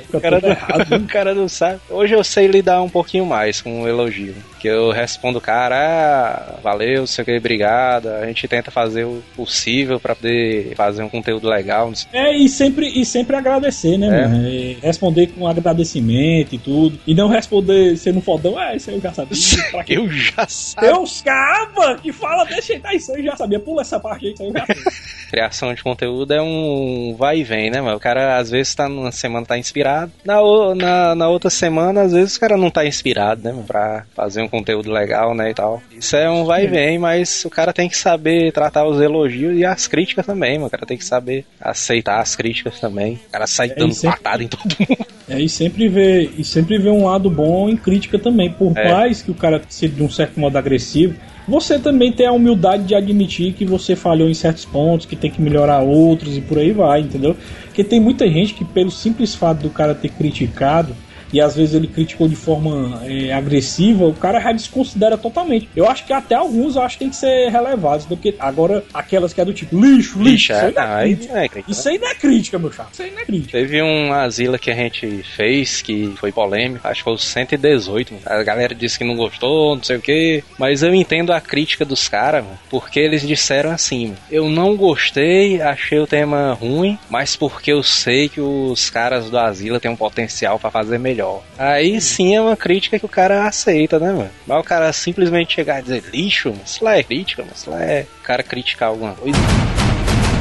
Fica 0.07 0.17
O 0.17 0.21
cara, 0.21 0.41
não, 0.41 0.97
o 0.99 1.07
cara 1.07 1.35
não 1.35 1.49
sabe. 1.49 1.81
Hoje 1.91 2.15
eu 2.15 2.25
sei 2.25 2.47
lidar 2.47 2.83
um 2.83 2.89
pouquinho 2.89 3.27
mais 3.27 3.61
com 3.61 3.83
o 3.83 3.89
elogio. 3.89 4.35
Que 4.59 4.69
eu 4.69 4.91
respondo 4.91 5.39
o 5.39 5.41
cara, 5.41 5.77
ah, 5.77 6.61
valeu, 6.63 7.07
sei 7.07 7.23
o 7.23 7.25
que, 7.27 7.37
obrigado. 7.37 8.09
A 8.09 8.27
gente 8.27 8.49
tenta 8.49 8.71
fazer 8.71 9.05
o 9.05 9.23
possível 9.37 10.01
pra 10.01 10.15
poder 10.15 10.75
fazer 10.75 11.03
um 11.03 11.09
conteúdo 11.09 11.49
legal. 11.49 11.93
É, 12.13 12.35
e 12.35 12.49
sempre, 12.49 12.89
e 12.89 13.05
sempre 13.05 13.37
agradecer, 13.37 13.99
né, 13.99 14.07
É. 14.07 14.27
mano? 14.27 14.49
Responder 14.83 15.27
com 15.29 15.47
agradecimento 15.47 16.55
e 16.55 16.59
tudo. 16.59 16.99
E 17.07 17.15
não 17.15 17.29
responder 17.29 17.97
sendo 17.97 18.21
fodão, 18.21 18.61
é, 18.61 18.77
isso 18.77 18.91
aí 18.91 18.97
eu 18.97 19.03
já 19.03 19.13
sabia. 19.13 19.37
Pra 19.71 19.85
quê? 19.85 19.97
Eu 19.97 20.11
já 20.11 20.47
sabia. 20.47 20.93
Deus 20.93 21.23
cava 21.23 21.97
que 21.97 22.13
fala, 22.13 22.45
deixa 22.45 22.75
eu 22.75 22.81
isso 22.93 23.13
aí 23.13 23.21
eu 23.21 23.25
já 23.25 23.37
sabia. 23.37 23.59
Pula 23.59 23.81
essa 23.81 23.99
parte 23.99 24.27
aí, 24.27 24.33
isso 24.33 24.43
aí 24.43 24.49
eu 24.49 24.53
já 24.55 24.67
sabia. 24.67 24.83
criação 25.31 25.73
de 25.75 25.83
conteúdo 25.83 26.33
é 26.33 26.41
um 26.43 27.15
vai 27.19 27.39
e 27.39 27.45
vem, 27.45 27.71
né, 27.71 27.81
mano? 27.81 27.97
O 27.97 28.01
cara 28.01 28.39
às 28.39 28.51
vezes 28.51 28.75
tá 28.75 28.89
numa 28.89 29.13
semana 29.13 29.47
tá 29.47 29.59
inspirado, 29.59 30.13
na, 30.25 30.37
na, 30.75 31.15
na 31.15 31.29
outra 31.29 31.51
semana, 31.51 32.03
às 32.03 32.13
vezes 32.13 32.37
o 32.37 32.41
cara 32.41 32.57
não 32.57 32.71
tá 32.71 32.87
inspirado, 32.87 33.43
né, 33.43 33.53
mano, 33.53 33.65
pra 33.65 34.05
fazer 34.15 34.43
um 34.43 34.49
conteúdo 34.49 34.91
legal, 34.91 35.35
né, 35.35 35.51
e 35.51 35.55
tal. 35.55 35.83
Isso 35.97 36.17
é 36.17 36.31
um 36.31 36.45
vai 36.45 36.65
e 36.65 36.69
vem, 36.69 36.99
mas 36.99 37.45
o 37.45 37.51
cara 37.51 37.73
tem 37.73 37.89
que 37.89 37.97
saber 37.97 38.53
tratar 38.53 38.87
os 38.87 39.01
elogios 39.01 39.57
e 39.59 39.65
as 39.65 39.87
críticas 39.87 40.25
também, 40.27 40.55
mano. 40.55 40.67
O 40.67 40.71
cara 40.71 40.87
tem 40.87 40.97
que 40.97 41.05
saber 41.05 41.45
aceitar 41.61 42.21
as 42.21 42.35
críticas 42.37 42.79
também. 42.81 43.15
O 43.29 43.31
cara 43.33 43.47
sai 43.47 43.69
É, 43.71 43.75
dando 43.75 43.93
é- 43.93 44.11
patada 44.11 44.43
em 44.43 44.49
todo 44.49 44.75
mundo. 44.79 45.07
É, 45.29 45.41
e 45.41 45.49
sempre 45.49 45.89
vê, 45.89 46.31
e 46.39 46.45
sempre 46.45 46.79
vê 46.79 46.89
um 46.89 47.05
lado 47.07 47.29
bom 47.29 47.69
em 47.69 47.77
crítica 47.77 48.17
também. 48.17 48.49
Por 48.49 48.73
É. 48.79 48.93
mais 48.93 49.23
que 49.23 49.31
o 49.33 49.35
cara 49.35 49.61
seja 49.69 49.93
de 49.93 50.01
um 50.01 50.09
certo 50.09 50.39
modo 50.39 50.57
agressivo, 50.57 51.17
você 51.47 51.79
também 51.79 52.13
tem 52.13 52.27
a 52.27 52.33
humildade 52.33 52.85
de 52.85 52.95
admitir 52.95 53.53
que 53.53 53.65
você 53.65 53.95
falhou 53.95 54.29
em 54.29 54.35
certos 54.35 54.65
pontos, 54.65 55.07
que 55.07 55.15
tem 55.15 55.31
que 55.31 55.41
melhorar 55.41 55.81
outros 55.81 56.37
e 56.37 56.41
por 56.41 56.59
aí 56.59 56.73
vai, 56.73 57.01
entendeu? 57.01 57.37
Porque 57.65 57.85
tem 57.85 58.01
muita 58.01 58.27
gente 58.29 58.55
que, 58.55 58.65
pelo 58.65 58.91
simples 58.91 59.35
fato 59.35 59.63
do 59.63 59.71
cara 59.71 59.95
ter 59.95 60.09
criticado, 60.09 60.95
e 61.33 61.41
às 61.41 61.57
vezes 61.57 61.75
ele 61.75 61.87
criticou 61.87 62.29
de 62.29 62.37
forma 62.37 63.03
é, 63.05 63.33
agressiva, 63.33 64.05
o 64.07 64.15
cara 64.15 64.41
já 64.41 64.53
desconsidera 64.53 65.19
totalmente. 65.19 65.69
Eu 65.75 65.89
acho 65.89 66.05
que 66.05 66.13
até 66.13 66.35
alguns 66.35 66.77
eu 66.77 66.83
acho 66.83 66.97
que 66.97 67.05
tem 67.05 67.11
que 67.11 67.17
ser 67.17 67.49
relevados, 67.51 68.07
porque 68.07 68.35
agora 68.39 68.85
aquelas 68.93 69.33
que 69.33 69.41
é 69.41 69.45
do 69.45 69.53
tipo 69.53 69.77
lixo, 69.77 70.23
lixo, 70.23 70.37
Bicho, 70.37 70.53
isso 70.53 70.65
aí 70.67 70.73
não 70.75 70.83
ah, 70.83 70.87
é 70.87 71.05
aí 71.05 71.17
crítica. 71.17 71.33
não 71.35 71.41
é 71.41 71.49
crítica? 71.49 71.73
Isso 71.73 71.89
aí 71.89 71.99
não 71.99 72.09
é 72.09 72.15
crítica, 72.15 72.59
meu 72.59 72.73
chato. 72.73 72.93
Isso 72.93 73.03
aí 73.03 73.11
não 73.11 73.21
é 73.21 73.25
crítica. 73.25 73.59
Teve 73.59 73.83
um 73.83 74.13
asila 74.13 74.59
que 74.59 74.71
a 74.71 74.75
gente 74.75 75.23
fez 75.37 75.83
que 75.83 76.15
foi 76.17 76.33
polêmico, 76.33 76.87
acho 76.87 77.01
que 77.01 77.05
foi 77.05 77.15
o 77.15 77.19
118. 77.19 78.15
mano. 78.15 78.23
A 78.27 78.43
galera 78.43 78.75
disse 78.75 78.99
que 78.99 79.05
não 79.05 79.17
gostou, 79.17 79.77
não 79.77 79.83
sei 79.83 79.97
o 79.97 80.01
que. 80.01 80.45
Mas 80.59 80.83
eu 80.83 80.95
entendo 80.95 81.33
a 81.33 81.41
crítica 81.41 81.85
dos 81.85 82.09
caras, 82.09 82.45
porque 82.71 83.01
eles 83.01 83.23
disseram 83.27 83.71
assim: 83.71 84.15
eu 84.31 84.49
não 84.49 84.77
gostei, 84.77 85.61
achei 85.61 85.99
o 85.99 86.07
tema 86.07 86.53
ruim, 86.53 86.99
mas 87.09 87.37
porque 87.37 87.73
eu 87.73 87.83
sei 87.83 88.29
que 88.29 88.41
os 88.41 88.91
caras 88.91 89.31
do 89.31 89.39
asila 89.39 89.81
têm 89.81 89.91
um 89.91 89.97
potencial 89.97 90.59
pra 90.59 90.71
fazer 90.71 90.99
melhor. 90.99 91.26
Aí 91.59 92.01
sim 92.01 92.35
é 92.35 92.41
uma 92.41 92.57
crítica 92.57 92.99
que 92.99 93.07
o 93.07 93.09
cara 93.09 93.47
aceita, 93.47 93.99
né, 93.99 94.13
mano? 94.13 94.31
Mas 94.47 94.61
o 94.61 94.65
cara 94.65 94.93
simplesmente 94.93 95.55
chegar 95.55 95.81
e 95.81 95.83
dizer 95.83 96.05
lixo, 96.13 96.55
isso 96.65 96.85
lá 96.85 96.97
é 96.97 97.03
crítica, 97.03 97.45
isso 97.55 97.71
lá 97.71 97.83
é 97.83 98.07
o 98.21 98.23
cara 98.23 98.43
criticar 98.43 98.89
alguma 98.89 99.15
coisa. 99.15 99.37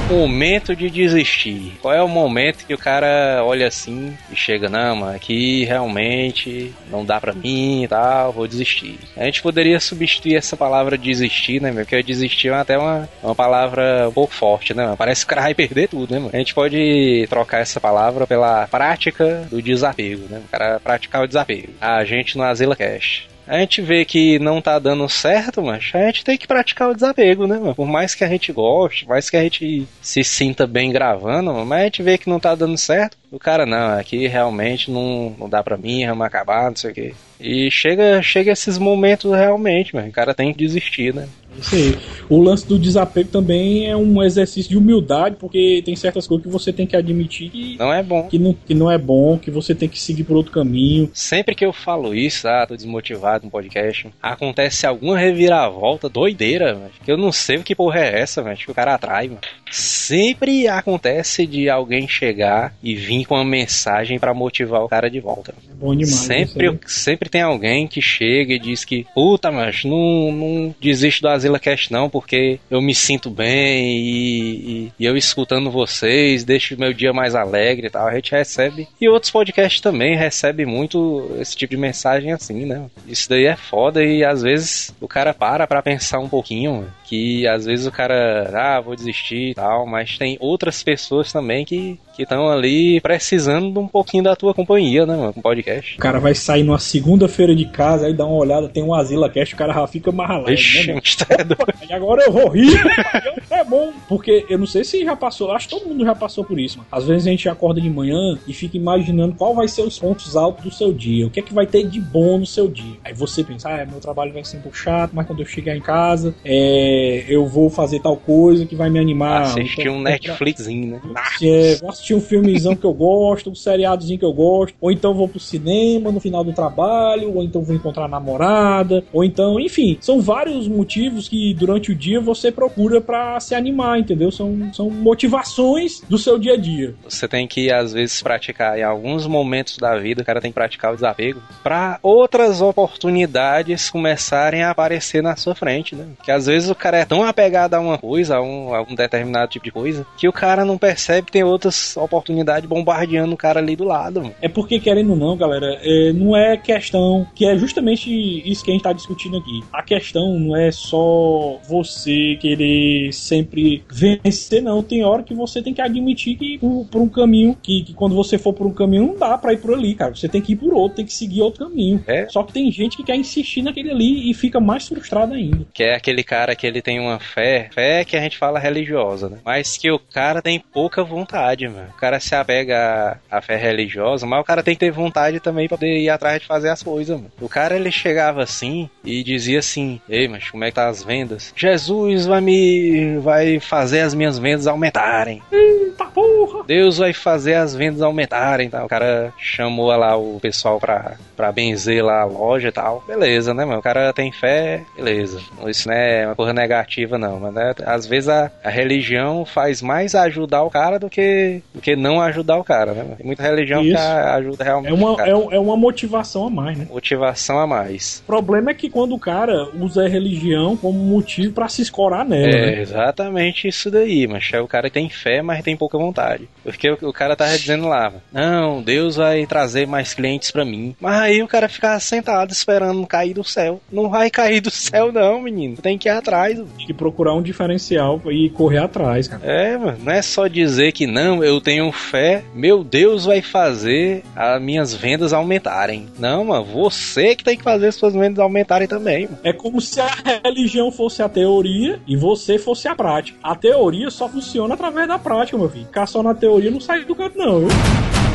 Momento 0.10 0.76
de 0.76 0.88
desistir. 0.88 1.74
Qual 1.82 1.94
é 1.94 2.02
o 2.02 2.08
momento 2.08 2.65
que 2.65 2.74
o 2.74 2.78
cara 2.78 3.41
olha 3.44 3.68
assim 3.68 4.15
e 4.32 4.36
chega, 4.36 4.70
não, 4.70 4.96
mano, 4.98 5.15
aqui 5.15 5.65
realmente 5.65 6.72
não 6.91 7.04
dá 7.04 7.20
pra 7.20 7.34
mim 7.34 7.84
e 7.84 7.88
tal, 7.88 8.32
vou 8.32 8.48
desistir. 8.48 9.00
A 9.18 9.26
gente 9.26 9.41
poderia 9.41 9.80
substituir 9.80 10.36
essa 10.36 10.56
palavra 10.56 10.96
desistir, 10.96 11.60
né, 11.60 11.72
meu? 11.72 11.84
Porque 11.84 12.04
desistir 12.04 12.50
é 12.50 12.54
até 12.54 12.78
uma, 12.78 13.10
uma 13.24 13.34
palavra 13.34 14.08
um 14.08 14.12
pouco 14.12 14.34
forte, 14.34 14.76
né, 14.76 14.84
mano? 14.84 14.98
Parece 14.98 15.26
que 15.26 15.26
o 15.26 15.30
cara 15.30 15.41
vai 15.41 15.56
perder 15.56 15.88
tudo, 15.88 16.13
né, 16.13 16.20
mano? 16.20 16.32
A 16.32 16.38
gente 16.38 16.54
pode 16.54 17.26
trocar 17.28 17.62
essa 17.62 17.80
palavra 17.80 18.28
pela 18.28 18.68
prática 18.68 19.48
do 19.50 19.60
desapego, 19.60 20.28
né? 20.30 20.39
O 20.46 20.50
cara 20.50 20.80
praticar 20.80 21.24
o 21.24 21.28
desapego. 21.28 21.74
A 21.82 22.06
gente 22.06 22.38
no 22.38 22.44
Azila 22.44 22.76
Cash. 22.76 23.35
A 23.47 23.60
gente 23.60 23.81
vê 23.81 24.03
que 24.03 24.39
não 24.39 24.62
tá 24.62 24.79
dando 24.79 25.08
certo, 25.08 25.62
mas 25.62 25.91
a 25.93 26.05
gente 26.05 26.23
tem 26.23 26.38
que 26.38 26.47
praticar 26.47 26.89
o 26.89 26.95
desapego, 26.95 27.45
né, 27.45 27.58
mano? 27.58 27.75
Por 27.75 27.88
mais 27.88 28.15
que 28.15 28.23
a 28.23 28.27
gente 28.27 28.51
goste, 28.51 29.08
mais 29.08 29.29
que 29.29 29.38
a 29.38 29.43
gente 29.43 29.88
se 30.01 30.23
sinta 30.23 30.65
bem 30.65 30.91
gravando, 30.91 31.53
mas 31.65 31.81
a 31.81 31.84
gente 31.86 32.03
vê 32.03 32.17
que 32.17 32.29
não 32.29 32.39
tá 32.39 32.55
dando 32.55 32.77
certo. 32.77 33.17
O 33.36 33.39
cara, 33.39 33.65
não, 33.65 34.00
aqui 34.00 34.28
realmente 34.28 34.89
não, 34.89 35.36
não 35.38 35.50
dá 35.50 35.62
pra 35.62 35.76
mim, 35.76 36.08
vamos 36.08 36.26
acabar, 36.26 36.69
não 36.69 36.76
sei 36.78 36.91
o 36.91 36.93
quê. 36.93 37.13
E 37.38 37.69
chega, 37.69 38.21
chega 38.21 38.54
esses 38.54 38.78
momentos 38.78 39.30
realmente, 39.30 39.93
mano. 39.93 40.08
O 40.08 40.12
cara 40.12 40.34
tem 40.34 40.54
que 40.54 40.58
desistir, 40.58 41.13
né? 41.13 41.28
Isso 41.58 41.76
aí. 41.76 41.98
O 42.30 42.41
lance 42.41 42.67
do 42.67 42.78
desapego 42.80 43.30
também 43.30 43.89
é 43.89 43.95
um 43.95 44.21
exercício 44.24 44.69
de 44.69 44.78
humildade, 44.78 45.36
porque 45.39 45.82
tem 45.86 45.95
certas 45.95 46.28
coisas 46.28 46.45
que 46.45 46.52
você 46.52 46.71
tem 46.71 46.86
que 46.88 46.95
admitir 46.95 47.50
que, 47.50 47.78
Não 47.78 47.93
é 47.93 48.02
bom. 48.04 48.28
que, 48.28 48.39
não, 48.39 48.54
que 48.54 48.74
não 48.74 48.91
é 48.91 48.98
bom, 48.98 49.38
que 49.38 49.52
você 49.52 49.76
tem 49.76 49.88
que 49.88 50.00
seguir 50.00 50.24
por 50.24 50.36
outro 50.36 50.52
caminho. 50.52 51.10
Sempre 51.13 51.56
que 51.56 51.65
eu 51.65 51.71
falo 51.74 52.13
isso, 52.15 52.48
ah, 52.48 52.65
tô 52.65 52.76
desmotivado 52.76 53.45
no 53.45 53.52
podcast, 53.52 54.10
acontece 54.21 54.86
alguma 54.86 55.17
reviravolta 55.17 56.10
doideira, 56.10 56.74
mano. 56.74 56.91
Que 57.04 57.12
eu 57.12 57.17
não 57.17 57.32
sei 57.32 57.58
o 57.58 57.63
que 57.63 57.76
porra 57.76 58.00
é 58.00 58.21
essa, 58.21 58.41
mano. 58.41 58.56
Que 58.58 58.71
o 58.71 58.76
cara 58.76 58.93
atrai, 58.95 59.28
mano. 59.28 59.41
Sempre 59.71 60.67
acontece 60.67 61.45
de 61.45 61.69
alguém 61.69 62.08
chegar 62.08 62.74
e 62.82 62.95
vir 62.95 63.24
com 63.25 63.35
uma 63.35 63.45
mensagem 63.45 64.19
pra 64.19 64.33
motivar 64.33 64.83
o 64.83 64.89
cara 64.89 65.09
de 65.09 65.19
volta. 65.19 65.53
Bom 65.79 65.93
demais. 65.95 66.09
Sempre, 66.15 66.79
sempre 66.85 67.29
tem 67.29 67.41
alguém 67.41 67.88
que 67.88 68.01
chega 68.01 68.53
e 68.53 68.59
diz 68.59 68.85
que, 68.85 69.05
puta, 69.13 69.51
mas 69.51 69.83
não, 69.83 70.31
não 70.31 70.75
desisto 70.81 71.21
do 71.21 71.27
Azila 71.29 71.59
Cast 71.59 71.91
não, 71.91 72.09
porque 72.09 72.59
eu 72.71 72.81
me 72.81 72.95
sinto 72.95 73.29
bem 73.29 73.97
e, 73.97 74.85
e- 74.88 74.91
e 74.99 75.05
eu 75.05 75.17
escutando 75.17 75.69
vocês, 75.69 76.43
deixo 76.43 76.79
meu 76.79 76.93
dia 76.93 77.11
mais 77.13 77.35
alegre 77.35 77.88
e 77.88 77.89
tal. 77.89 78.07
A 78.07 78.15
gente 78.15 78.31
recebe. 78.31 78.88
E 78.99 79.09
outros 79.09 79.31
podcasts 79.31 79.81
também 79.81 80.15
recebem 80.15 80.65
muito 80.65 81.29
esse 81.39 81.55
tipo 81.55 81.71
de 81.71 81.77
mensagem 81.77 82.31
assim, 82.31 82.65
né? 82.65 82.85
Isso 83.07 83.29
daí 83.29 83.45
é 83.45 83.55
foda 83.55 84.03
e 84.03 84.23
às 84.23 84.41
vezes 84.41 84.93
o 85.01 85.07
cara 85.07 85.33
para 85.33 85.67
pra 85.67 85.81
pensar 85.81 86.19
um 86.19 86.29
pouquinho, 86.29 86.85
que 87.03 87.47
às 87.47 87.65
vezes 87.65 87.85
o 87.85 87.91
cara, 87.91 88.49
ah, 88.53 88.79
vou 88.81 88.95
desistir 88.95 89.51
e 89.51 89.55
tal, 89.55 89.85
mas 89.85 90.17
tem 90.17 90.38
outras 90.39 90.81
pessoas 90.83 91.31
também 91.31 91.65
que 91.65 91.99
estão 92.17 92.49
ali 92.49 92.99
precisando 93.01 93.71
de 93.71 93.77
um 93.79 93.88
pouquinho 93.88 94.23
da 94.23 94.35
tua 94.35 94.53
companhia, 94.53 95.05
né, 95.05 95.15
mano, 95.15 95.33
podcast. 95.33 95.64
O 95.97 95.99
cara 95.99 96.19
vai 96.19 96.36
sair 96.36 96.63
numa 96.63 96.80
segunda-feira 96.80 97.56
de 97.56 97.65
casa, 97.65 98.06
aí 98.08 98.13
dá 98.13 98.25
uma 98.25 98.38
olhada, 98.38 98.69
tem 98.69 98.84
um 98.84 98.93
Asila 98.93 99.30
Cast, 99.30 99.54
o 99.54 99.58
cara 99.58 99.73
já 99.73 99.88
fica 99.88 100.12
Vixe, 100.45 100.88
né, 100.88 101.01
tá 101.17 101.36
doido. 101.43 101.73
E 101.89 101.93
agora 101.93 102.23
eu 102.23 102.32
vou 102.32 102.49
rir, 102.49 102.80
é 103.49 103.63
bom. 103.63 103.91
Porque 104.08 104.45
eu 104.49 104.58
não 104.58 104.67
sei 104.67 104.84
se 104.84 105.04
já 105.04 105.15
passou, 105.15 105.51
acho 105.51 105.67
que 105.67 105.75
todo 105.75 105.88
mundo 105.88 106.06
já 106.06 106.15
passou 106.15 106.43
por 106.43 106.60
isso, 106.60 106.78
mano. 106.78 106.88
Às 106.91 107.06
vezes 107.06 107.28
a 107.28 107.30
gente 107.32 107.49
acorda 107.49 107.82
de 107.82 107.89
manhã 107.89 108.38
e 108.47 108.54
fica 108.54 108.78
imaginando 108.78 109.36
qual 109.36 109.54
vai 109.56 109.67
ser 109.67 109.82
os 109.82 109.97
pontos 109.97 110.36
altos 110.36 110.63
do 110.63 110.71
seu 110.71 110.93
dia, 110.93 111.28
o 111.28 111.30
que 111.30 111.39
é 111.39 111.43
que 111.43 111.54
vai 111.54 111.65
ter 111.65 111.88
de 111.88 111.99
bom 111.99 112.38
no 112.38 112.45
seu 112.45 112.67
dia. 112.67 112.97
Aí 113.04 113.13
você 113.13 113.43
pensa, 113.43 113.69
ah, 113.69 113.86
meu 113.86 113.99
trabalho 113.99 114.34
vai 114.34 114.43
ser 114.43 114.58
um 114.58 114.62
pouco 114.62 114.78
chato, 114.78 115.12
mas 115.13 115.25
quando 115.25 115.39
eu 115.41 115.45
chegar 115.45 115.75
em 115.75 115.82
casa, 115.82 116.34
é, 116.43 117.25
eu 117.28 117.45
vou 117.47 117.69
fazer 117.69 117.99
tal 117.99 118.15
coisa 118.17 118.65
que 118.65 118.75
vai 118.75 118.89
me 118.89 118.99
animar. 118.99 119.43
Assistir 119.43 119.82
Então, 119.82 119.97
um 119.97 120.01
Netflixinho, 120.01 120.91
né? 120.91 121.01
é, 121.41 121.75
vou 121.75 121.89
assistir 121.89 122.13
um 122.13 122.21
filmezão 122.21 122.75
que 122.75 122.86
eu 122.86 122.93
gosto, 122.93 123.49
um 123.49 123.56
seriadozinho 123.56 124.19
que 124.19 124.25
eu 124.25 124.34
gosto, 124.34 124.75
ou 124.80 124.91
então 124.91 125.13
vou 125.13 125.28
pro 125.28 125.39
cinema 125.56 126.12
no 126.12 126.20
final 126.20 126.44
do 126.44 126.54
trabalho, 126.54 127.36
ou 127.36 127.44
então 127.44 127.63
vou 127.63 127.76
encontrar 127.76 128.06
a 128.06 128.10
namorada, 128.10 129.04
ou 129.13 129.24
então, 129.24 129.60
enfim, 129.60 129.98
são 130.02 130.22
vários 130.22 130.68
motivos 130.68 131.30
que 131.30 131.54
durante 131.54 131.91
o 131.91 131.96
dia 131.96 132.20
você 132.20 132.52
procura 132.52 133.00
pra 133.02 133.39
se 133.39 133.56
animar, 133.56 134.00
entendeu? 134.00 134.32
São, 134.32 134.74
são 134.74 134.89
motivações 134.89 136.02
do 136.10 136.18
seu 136.18 136.38
dia 136.38 136.54
a 136.54 136.58
dia. 136.58 136.96
Você 137.08 137.28
tem 137.28 137.48
que, 137.48 137.72
às 137.72 137.94
vezes, 137.94 138.22
praticar 138.22 138.78
em 138.78 138.84
alguns 138.84 139.26
momentos 139.28 139.78
da 139.78 139.98
vida, 139.98 140.22
o 140.22 140.26
cara 140.26 140.41
tem 140.41 140.52
que 140.52 140.56
praticar 140.56 140.91
o 140.91 140.96
desapego, 140.96 141.41
pra 141.63 142.00
outras 142.02 142.62
oportunidades 142.62 143.89
começarem 143.89 144.63
a 144.63 144.72
aparecer 144.72 145.22
na 145.22 145.36
sua 145.36 145.56
frente, 145.56 145.96
né? 145.96 146.06
Que 146.24 146.32
às 146.32 146.46
vezes 146.46 146.70
o 146.70 146.76
cara 146.76 146.98
é 146.98 147.06
tão 147.06 147.24
apegado 147.24 147.74
a 147.74 147.80
uma 147.80 147.98
coisa, 147.98 148.38
a 148.38 148.41
um, 148.41 148.74
a 148.74 148.82
um 148.82 148.96
determinado 148.96 149.52
tipo 149.52 149.65
de 149.65 149.72
coisa, 149.72 150.06
que 150.18 150.28
o 150.28 150.34
cara 150.34 150.65
não 150.65 150.78
percebe 150.78 151.28
que 151.28 151.32
tem 151.32 151.44
outras 151.44 151.96
oportunidades 151.98 152.68
bombardeando 152.68 153.34
o 153.34 153.38
cara 153.38 153.60
ali 153.60 153.76
do 153.76 153.84
lado, 153.84 154.22
mano. 154.22 154.36
É 154.41 154.48
porque, 154.48 154.80
querendo 154.80 155.12
ou 155.12 155.15
não, 155.15 155.38
galera, 155.45 155.79
é, 155.81 156.12
não 156.13 156.36
é 156.36 156.58
questão 156.58 157.27
que 157.36 157.45
é 157.45 157.58
justamente 157.58 158.10
isso 158.49 158.63
que 158.63 158.71
a 158.71 158.73
gente 158.73 158.84
tá 158.84 158.93
discutindo 158.93 159.38
aqui. 159.38 159.63
A 159.71 159.84
questão 159.84 160.39
não 160.39 160.55
é 160.55 160.71
só 160.71 161.60
você 161.67 162.38
querer 162.39 163.12
sempre 163.13 163.84
vencer, 163.89 164.62
não. 164.62 164.81
Tem 164.81 165.03
hora 165.03 165.23
que 165.23 165.34
você 165.34 165.62
tem 165.62 165.73
que 165.73 165.81
admitir 165.81 166.38
que 166.38 166.58
por, 166.58 166.86
por 166.86 167.01
um 167.01 167.10
caminho, 167.10 167.58
que, 167.62 167.84
que 167.84 167.93
quando 167.93 168.15
você 168.15 168.38
for 168.38 168.53
por 168.53 168.67
um 168.67 168.73
caminho, 168.73 169.08
não 169.08 169.17
dá 169.17 169.38
pra 169.38 169.53
ir 169.53 169.58
por 169.58 169.73
ali, 169.73 169.95
cara. 169.95 170.15
Você 170.15 170.27
tem 170.27 170.41
que 170.41 170.53
ir 170.53 170.55
por 170.55 170.73
outro, 170.73 170.97
tem 170.97 171.05
que 171.05 171.13
seguir 171.13 171.41
outro 171.41 171.67
caminho. 171.67 172.03
É. 172.08 172.27
Só 172.29 172.43
que 172.43 172.53
tem 172.53 172.71
gente 172.71 172.97
que 172.97 173.03
quer 173.03 173.15
insistir 173.15 173.62
naquele 173.62 173.91
ali 173.91 174.29
e 174.29 174.34
fica 174.34 174.60
mais 174.60 174.88
frustrado 174.88 175.34
ainda. 175.34 175.65
Que 175.73 175.84
é 175.84 175.95
aquele 175.95 176.23
cara 176.23 176.55
que 176.55 176.65
ele 176.65 176.81
tem 176.81 176.99
uma 176.99 177.19
fé, 177.19 177.69
fé 177.73 178.03
que 178.03 178.17
a 178.17 178.21
gente 178.21 178.38
fala 178.38 178.60
religiosa, 178.60 179.29
né? 179.29 179.38
Mas 179.45 179.77
que 179.77 179.91
o 179.91 179.99
cara 179.99 180.41
tem 180.41 180.60
pouca 180.60 181.03
vontade, 181.03 181.67
mano. 181.67 181.89
O 181.89 181.97
cara 181.97 182.19
se 182.19 182.36
apega 182.36 183.19
à, 183.31 183.38
à 183.38 183.41
fé 183.41 183.55
religiosa, 183.55 184.25
mas 184.25 184.39
o 184.39 184.43
cara 184.43 184.63
tem 184.63 184.73
que 184.73 184.79
ter 184.79 184.91
vontade 184.91 185.35
também 185.39 185.67
pra 185.67 185.78
poder 185.78 185.98
ir 186.00 186.10
atrás 186.10 186.41
de 186.41 186.48
fazer 186.48 186.69
as 186.69 186.82
coisas, 186.82 187.15
mano. 187.15 187.32
O 187.41 187.50
cara 187.50 187.76
ele 187.76 187.91
chegava 187.91 188.43
assim 188.43 188.89
e 189.04 189.24
dizia 189.24 189.60
assim: 189.60 190.00
Ei, 190.10 190.28
mas 190.28 190.50
como 190.50 190.63
é 190.63 190.67
que 190.67 190.76
tá 190.76 190.88
as 190.88 191.04
vendas? 191.04 191.54
Jesus 191.56 192.26
vai 192.26 192.41
me. 192.41 193.17
vai 193.19 193.60
fazer 193.60 194.02
as 194.02 194.13
minhas 194.13 194.38
vendas 194.38 194.67
aumentarem. 194.67 195.41
Eita 195.52 196.06
porra! 196.06 196.63
Deus 196.65 196.98
vai 196.98 197.13
fazer 197.13 197.56
as 197.56 197.76
vendas 197.76 198.02
aumentarem, 198.02 198.69
tá? 198.69 198.84
O 198.84 198.89
cara 198.89 199.34
chamou 199.38 199.88
lá 199.88 200.15
o 200.15 200.39
pessoal 200.39 200.80
pra, 200.80 201.17
pra 201.36 201.52
benzer 201.52 202.04
lá 202.04 202.21
a 202.21 202.26
loja 202.26 202.69
e 202.69 202.71
tal. 202.71 203.04
Beleza, 203.08 203.54
né, 203.54 203.65
mano? 203.65 203.80
O 203.80 203.84
cara 203.84 204.12
tem 204.13 204.32
fé, 204.32 204.84
beleza. 204.95 205.39
Isso 205.67 205.88
não 205.88 205.95
é 205.95 206.26
uma 206.26 206.36
coisa 206.36 206.54
negativa, 206.54 207.17
não. 207.17 207.39
Mas 207.39 207.54
né, 207.54 207.74
às 207.86 208.06
vezes 208.06 208.30
a, 208.30 208.52
a 208.63 208.69
religião 208.69 209.45
faz 209.45 209.82
mais 209.82 210.15
ajudar 210.15 210.63
o 210.63 210.69
cara 210.69 210.98
do 211.00 211.10
que 211.10 211.62
do 211.74 211.82
que 211.82 211.95
não 211.95 212.21
ajudar 212.21 212.58
o 212.58 212.63
cara, 212.63 212.93
né? 212.93 213.15
Tem 213.17 213.26
muita 213.26 213.43
religião 213.43 213.82
que 213.82 213.89
Isso. 213.89 213.98
a- 213.98 214.36
ajuda 214.36 214.63
realmente. 214.63 214.91
É 214.91 214.93
uma, 214.93 215.24
é, 215.24 215.30
é 215.56 215.60
uma 215.60 215.78
motivação 215.78 216.48
a 216.48 216.50
mais, 216.50 216.78
né? 216.78 216.88
Motivação 216.89 217.60
a 217.60 217.67
mais. 217.67 218.21
O 218.24 218.28
problema 218.28 218.71
é 218.71 218.74
que 218.74 218.89
quando 218.89 219.13
o 219.15 219.19
cara 219.19 219.69
usa 219.76 220.06
a 220.06 220.10
religião 220.10 220.76
como 220.78 220.98
motivo 221.00 221.54
pra 221.54 221.67
se 221.67 221.82
escorar 221.82 222.26
nela, 222.26 222.48
É 222.56 222.65
né? 222.76 222.82
exatamente 222.82 223.67
isso 223.67 223.89
daí, 223.91 224.28
mas 224.28 224.50
é 224.54 224.60
o 224.60 224.67
cara 224.67 224.89
tem 224.89 225.10
fé, 225.10 225.41
mas 225.41 225.63
tem 225.63 225.76
pouca 225.76 225.98
vontade. 225.98 226.48
Porque 226.63 226.89
o, 226.89 226.98
o 227.10 227.13
cara 227.13 227.36
tá 227.36 227.45
dizendo 227.48 227.88
lá, 227.88 228.12
não, 228.32 228.82
Deus 228.82 229.15
vai 229.15 229.45
trazer 229.45 229.86
mais 229.88 230.13
clientes 230.13 230.52
pra 230.52 230.65
mim. 230.65 230.95
Mas 231.00 231.24
aí 231.25 231.43
o 231.43 231.47
cara 231.47 231.67
fica 231.67 231.99
sentado 231.99 232.51
esperando 232.51 233.05
cair 233.05 233.33
do 233.33 233.43
céu. 233.43 233.81
Não 233.91 234.09
vai 234.09 234.29
cair 234.29 234.61
do 234.61 234.71
céu 234.71 235.11
não, 235.11 235.41
menino. 235.41 235.77
Tem 235.77 235.97
que 235.97 236.07
ir 236.07 236.11
atrás. 236.11 236.57
mano. 236.57 236.69
Tem 236.77 236.88
que 236.88 236.93
procurar 236.93 237.33
um 237.33 237.41
diferencial 237.41 238.21
e 238.27 238.49
correr 238.49 238.79
atrás, 238.79 239.27
cara. 239.27 239.41
É, 239.45 239.77
mano, 239.77 239.97
não 240.03 240.11
é 240.11 240.21
só 240.21 240.47
dizer 240.47 240.91
que 240.91 241.07
não, 241.07 241.43
eu 241.43 241.59
tenho 241.59 241.91
fé, 241.91 242.43
meu 242.53 242.83
Deus 242.83 243.25
vai 243.25 243.41
fazer 243.41 244.23
as 244.35 244.61
minhas 244.61 244.93
vendas 244.93 245.33
aumentarem. 245.33 246.07
Não, 246.17 246.45
mano, 246.45 246.65
você 246.65 247.35
que 247.35 247.43
tem 247.43 247.57
que 247.57 247.63
fazer 247.63 247.88
as 247.88 247.95
suas 247.95 248.13
vendas 248.13 248.39
aumentarem 248.39 248.88
também, 248.88 249.25
mano. 249.25 249.39
É 249.43 249.53
como 249.53 249.81
se 249.81 249.99
a 249.99 250.09
religião 250.43 250.91
fosse 250.91 251.21
a 251.21 251.29
teoria 251.29 251.99
e 252.07 252.15
você 252.15 252.57
fosse 252.57 252.88
a 252.88 252.95
prática. 252.95 253.38
A 253.41 253.55
teoria 253.55 254.09
só 254.09 254.29
funciona 254.29 254.73
através 254.73 255.07
da 255.07 255.17
prática, 255.19 255.57
meu 255.57 255.69
filho. 255.69 255.85
Ficar 255.85 256.05
só 256.05 256.21
na 256.21 256.33
teoria 256.33 256.71
não 256.71 256.79
sai 256.79 257.03
do 257.03 257.15
canto, 257.15 257.38
não, 257.38 257.59
viu? 257.61 258.35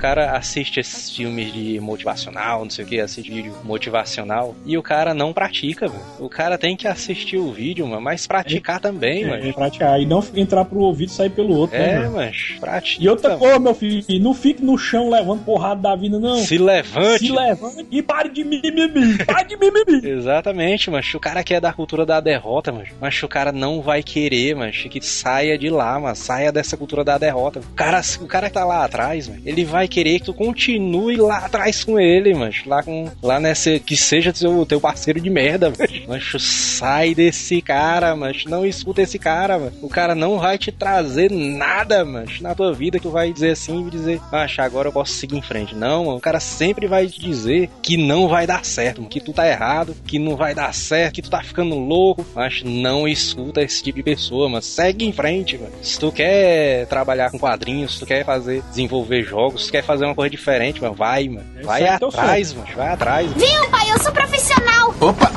O 0.00 0.02
cara 0.02 0.30
assiste 0.34 0.80
esses 0.80 1.14
filmes 1.14 1.52
de 1.52 1.78
motivacional, 1.78 2.62
não 2.62 2.70
sei 2.70 2.86
o 2.86 2.88
que, 2.88 2.98
assiste 2.98 3.30
vídeo 3.30 3.52
motivacional, 3.62 4.56
e 4.64 4.78
o 4.78 4.82
cara 4.82 5.12
não 5.12 5.30
pratica, 5.30 5.86
velho. 5.88 6.02
O 6.18 6.26
cara 6.26 6.56
tem 6.56 6.74
que 6.74 6.88
assistir 6.88 7.36
o 7.36 7.52
vídeo, 7.52 7.86
mano, 7.86 8.00
mas 8.00 8.26
praticar 8.26 8.80
também, 8.80 9.24
É, 9.24 9.26
mano. 9.28 9.52
praticar. 9.52 10.00
E 10.00 10.06
não 10.06 10.24
entrar 10.34 10.64
pro 10.64 10.78
ouvido 10.78 11.10
e 11.10 11.12
sair 11.12 11.28
pelo 11.28 11.54
outro, 11.54 11.78
né, 11.78 11.96
É, 11.96 11.98
mano? 11.98 12.12
mas 12.14 12.56
pratica. 12.58 13.04
E 13.04 13.08
outra 13.10 13.36
coisa, 13.36 13.58
meu 13.58 13.74
filho, 13.74 14.02
não 14.22 14.32
fique 14.32 14.64
no 14.64 14.78
chão 14.78 15.10
levando 15.10 15.44
porrada 15.44 15.82
da 15.82 15.94
vida, 15.94 16.18
não. 16.18 16.38
Se 16.38 16.56
levante. 16.56 17.26
Se 17.26 17.30
levante 17.32 17.86
e 17.90 18.02
pare 18.02 18.30
de 18.30 18.42
mimimi. 18.42 19.22
Pare 19.26 19.48
de 19.48 19.56
mimimi. 19.58 20.00
Exatamente, 20.08 20.90
mas 20.90 21.12
o 21.12 21.20
cara 21.20 21.44
quer 21.44 21.60
da 21.60 21.74
cultura 21.74 22.06
da 22.06 22.20
derrota, 22.20 22.72
mas, 22.72 22.88
mas 22.98 23.22
o 23.22 23.28
cara 23.28 23.52
não 23.52 23.82
vai 23.82 24.02
querer, 24.02 24.56
mas 24.56 24.82
que 24.84 25.02
saia 25.02 25.58
de 25.58 25.68
lá, 25.68 26.00
mas 26.00 26.18
saia 26.20 26.50
dessa 26.50 26.74
cultura 26.74 27.04
da 27.04 27.18
derrota. 27.18 27.60
O 27.60 27.74
cara, 27.74 28.00
o 28.22 28.26
cara 28.26 28.48
que 28.48 28.54
tá 28.54 28.64
lá 28.64 28.82
atrás, 28.82 29.28
mano, 29.28 29.42
ele 29.44 29.62
vai 29.62 29.89
querer 29.90 30.20
que 30.20 30.26
tu 30.26 30.34
continue 30.34 31.16
lá 31.16 31.38
atrás 31.38 31.84
com 31.84 31.98
ele, 31.98 32.32
mas 32.34 32.64
lá 32.64 32.82
com 32.82 33.10
lá 33.22 33.40
nessa 33.40 33.78
que 33.78 33.96
seja 33.96 34.32
teu, 34.32 34.64
teu 34.64 34.80
parceiro 34.80 35.20
de 35.20 35.28
merda, 35.28 35.72
mas 36.08 36.24
sai 36.38 37.14
desse 37.14 37.60
cara, 37.60 38.14
mas 38.16 38.44
não 38.44 38.64
escuta 38.64 39.02
esse 39.02 39.18
cara, 39.18 39.58
mano. 39.58 39.72
O 39.82 39.88
cara 39.88 40.14
não 40.14 40.38
vai 40.38 40.56
te 40.56 40.70
trazer 40.70 41.30
nada, 41.30 42.04
mas 42.04 42.40
na 42.40 42.54
tua 42.54 42.72
vida 42.72 42.98
que 42.98 43.02
tu 43.02 43.10
vai 43.10 43.32
dizer 43.32 43.50
assim 43.50 43.86
e 43.86 43.90
dizer, 43.90 44.20
macho, 44.30 44.62
agora 44.62 44.88
eu 44.88 44.92
posso 44.92 45.12
seguir 45.12 45.36
em 45.36 45.42
frente. 45.42 45.74
Não, 45.74 46.04
mano, 46.06 46.18
o 46.18 46.20
cara 46.20 46.40
sempre 46.40 46.86
vai 46.86 47.06
te 47.06 47.20
dizer 47.20 47.68
que 47.82 47.96
não 47.96 48.28
vai 48.28 48.46
dar 48.46 48.64
certo, 48.64 48.98
mano, 48.98 49.10
que 49.10 49.20
tu 49.20 49.32
tá 49.32 49.46
errado, 49.48 49.96
que 50.06 50.18
não 50.18 50.36
vai 50.36 50.54
dar 50.54 50.72
certo, 50.72 51.14
que 51.14 51.22
tu 51.22 51.30
tá 51.30 51.42
ficando 51.42 51.74
louco, 51.74 52.24
mas 52.34 52.62
não 52.62 53.08
escuta 53.08 53.62
esse 53.62 53.82
tipo 53.82 53.96
de 53.96 54.02
pessoa, 54.02 54.48
mano. 54.48 54.62
Segue 54.62 55.04
em 55.04 55.12
frente, 55.12 55.58
mano. 55.58 55.72
Se 55.82 55.98
tu 55.98 56.12
quer 56.12 56.86
trabalhar 56.86 57.30
com 57.30 57.38
quadrinhos, 57.38 57.94
se 57.94 58.00
tu 58.00 58.06
quer 58.06 58.24
fazer, 58.24 58.62
desenvolver 58.68 59.22
jogos, 59.22 59.69
se 59.70 59.72
quer 59.72 59.84
fazer 59.84 60.04
uma 60.04 60.14
coisa 60.16 60.28
diferente, 60.28 60.82
mano, 60.82 60.94
vai, 60.94 61.28
mano. 61.28 61.46
É 61.56 61.62
Vai 61.62 61.86
atrás, 61.86 62.52
mano. 62.52 62.66
Vai 62.76 62.92
atrás. 62.92 63.26
mano. 63.28 63.38
Viu, 63.38 63.70
pai? 63.70 63.90
Eu 63.90 63.98
sou 64.00 64.12
profissional. 64.12 64.94
Opa! 65.00 65.32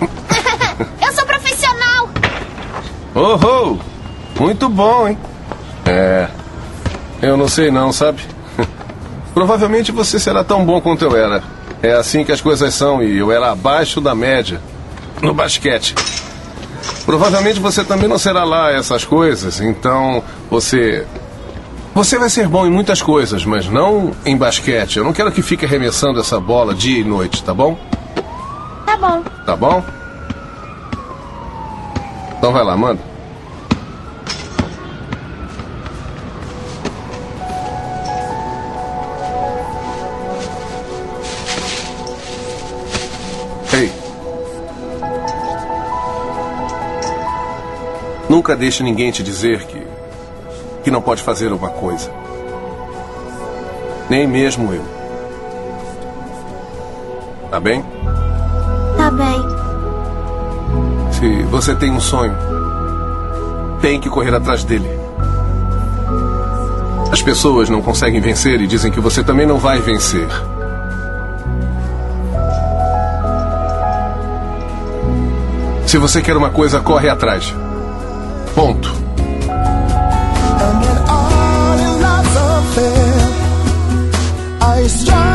Eu 1.06 1.12
sou 1.12 1.24
profissional. 1.24 2.08
Oh, 3.14 3.38
oh! 3.46 4.42
Muito 4.42 4.68
bom, 4.68 5.08
hein? 5.08 5.18
É. 5.86 6.28
Eu 7.22 7.36
não 7.36 7.48
sei 7.48 7.70
não, 7.70 7.92
sabe? 7.92 8.22
Provavelmente 9.32 9.92
você 9.92 10.18
será 10.18 10.42
tão 10.42 10.64
bom 10.64 10.80
quanto 10.80 11.04
eu 11.04 11.16
era. 11.16 11.42
É 11.82 11.92
assim 11.92 12.24
que 12.24 12.32
as 12.32 12.40
coisas 12.40 12.74
são 12.74 13.02
e 13.02 13.18
eu 13.18 13.30
era 13.32 13.52
abaixo 13.52 14.00
da 14.00 14.14
média 14.14 14.60
no 15.22 15.32
basquete. 15.32 15.94
Provavelmente 17.04 17.60
você 17.60 17.84
também 17.84 18.08
não 18.08 18.18
será 18.18 18.44
lá 18.44 18.70
essas 18.72 19.04
coisas, 19.04 19.60
então 19.60 20.22
você. 20.50 21.06
Você 21.94 22.18
vai 22.18 22.30
ser 22.30 22.46
bom 22.46 22.66
em 22.66 22.70
muitas 22.70 23.02
coisas, 23.02 23.44
mas 23.44 23.68
não 23.68 24.12
em 24.24 24.36
basquete. 24.36 24.98
Eu 24.98 25.04
não 25.04 25.12
quero 25.12 25.32
que 25.32 25.42
fique 25.42 25.64
arremessando 25.64 26.20
essa 26.20 26.38
bola 26.38 26.74
dia 26.74 27.00
e 27.00 27.04
noite, 27.04 27.42
tá 27.42 27.52
bom? 27.52 27.76
Tá 28.86 28.96
bom. 28.96 29.22
Tá 29.44 29.56
bom? 29.56 29.82
Então 32.38 32.52
vai 32.52 32.64
lá, 32.64 32.76
manda. 32.76 33.00
Ei. 43.72 43.92
Nunca 48.28 48.54
deixe 48.56 48.84
ninguém 48.84 49.10
te 49.10 49.22
dizer 49.22 49.64
que 49.64 49.97
que 50.88 50.90
não 50.90 51.02
pode 51.02 51.22
fazer 51.22 51.52
uma 51.52 51.68
coisa. 51.68 52.10
Nem 54.08 54.26
mesmo 54.26 54.72
eu. 54.72 54.82
Tá 57.50 57.60
bem? 57.60 57.84
Tá 58.96 59.10
bem. 59.10 59.38
Se 61.12 61.42
você 61.42 61.74
tem 61.74 61.90
um 61.90 62.00
sonho, 62.00 62.34
tem 63.82 64.00
que 64.00 64.08
correr 64.08 64.34
atrás 64.34 64.64
dele. 64.64 64.88
As 67.12 67.20
pessoas 67.20 67.68
não 67.68 67.82
conseguem 67.82 68.18
vencer 68.18 68.58
e 68.62 68.66
dizem 68.66 68.90
que 68.90 68.98
você 68.98 69.22
também 69.22 69.46
não 69.46 69.58
vai 69.58 69.82
vencer. 69.82 70.26
Se 75.86 75.98
você 75.98 76.22
quer 76.22 76.36
uma 76.36 76.48
coisa, 76.48 76.80
corre 76.80 77.10
atrás. 77.10 77.54
Ponto. 78.54 78.97
Strong 84.88 85.27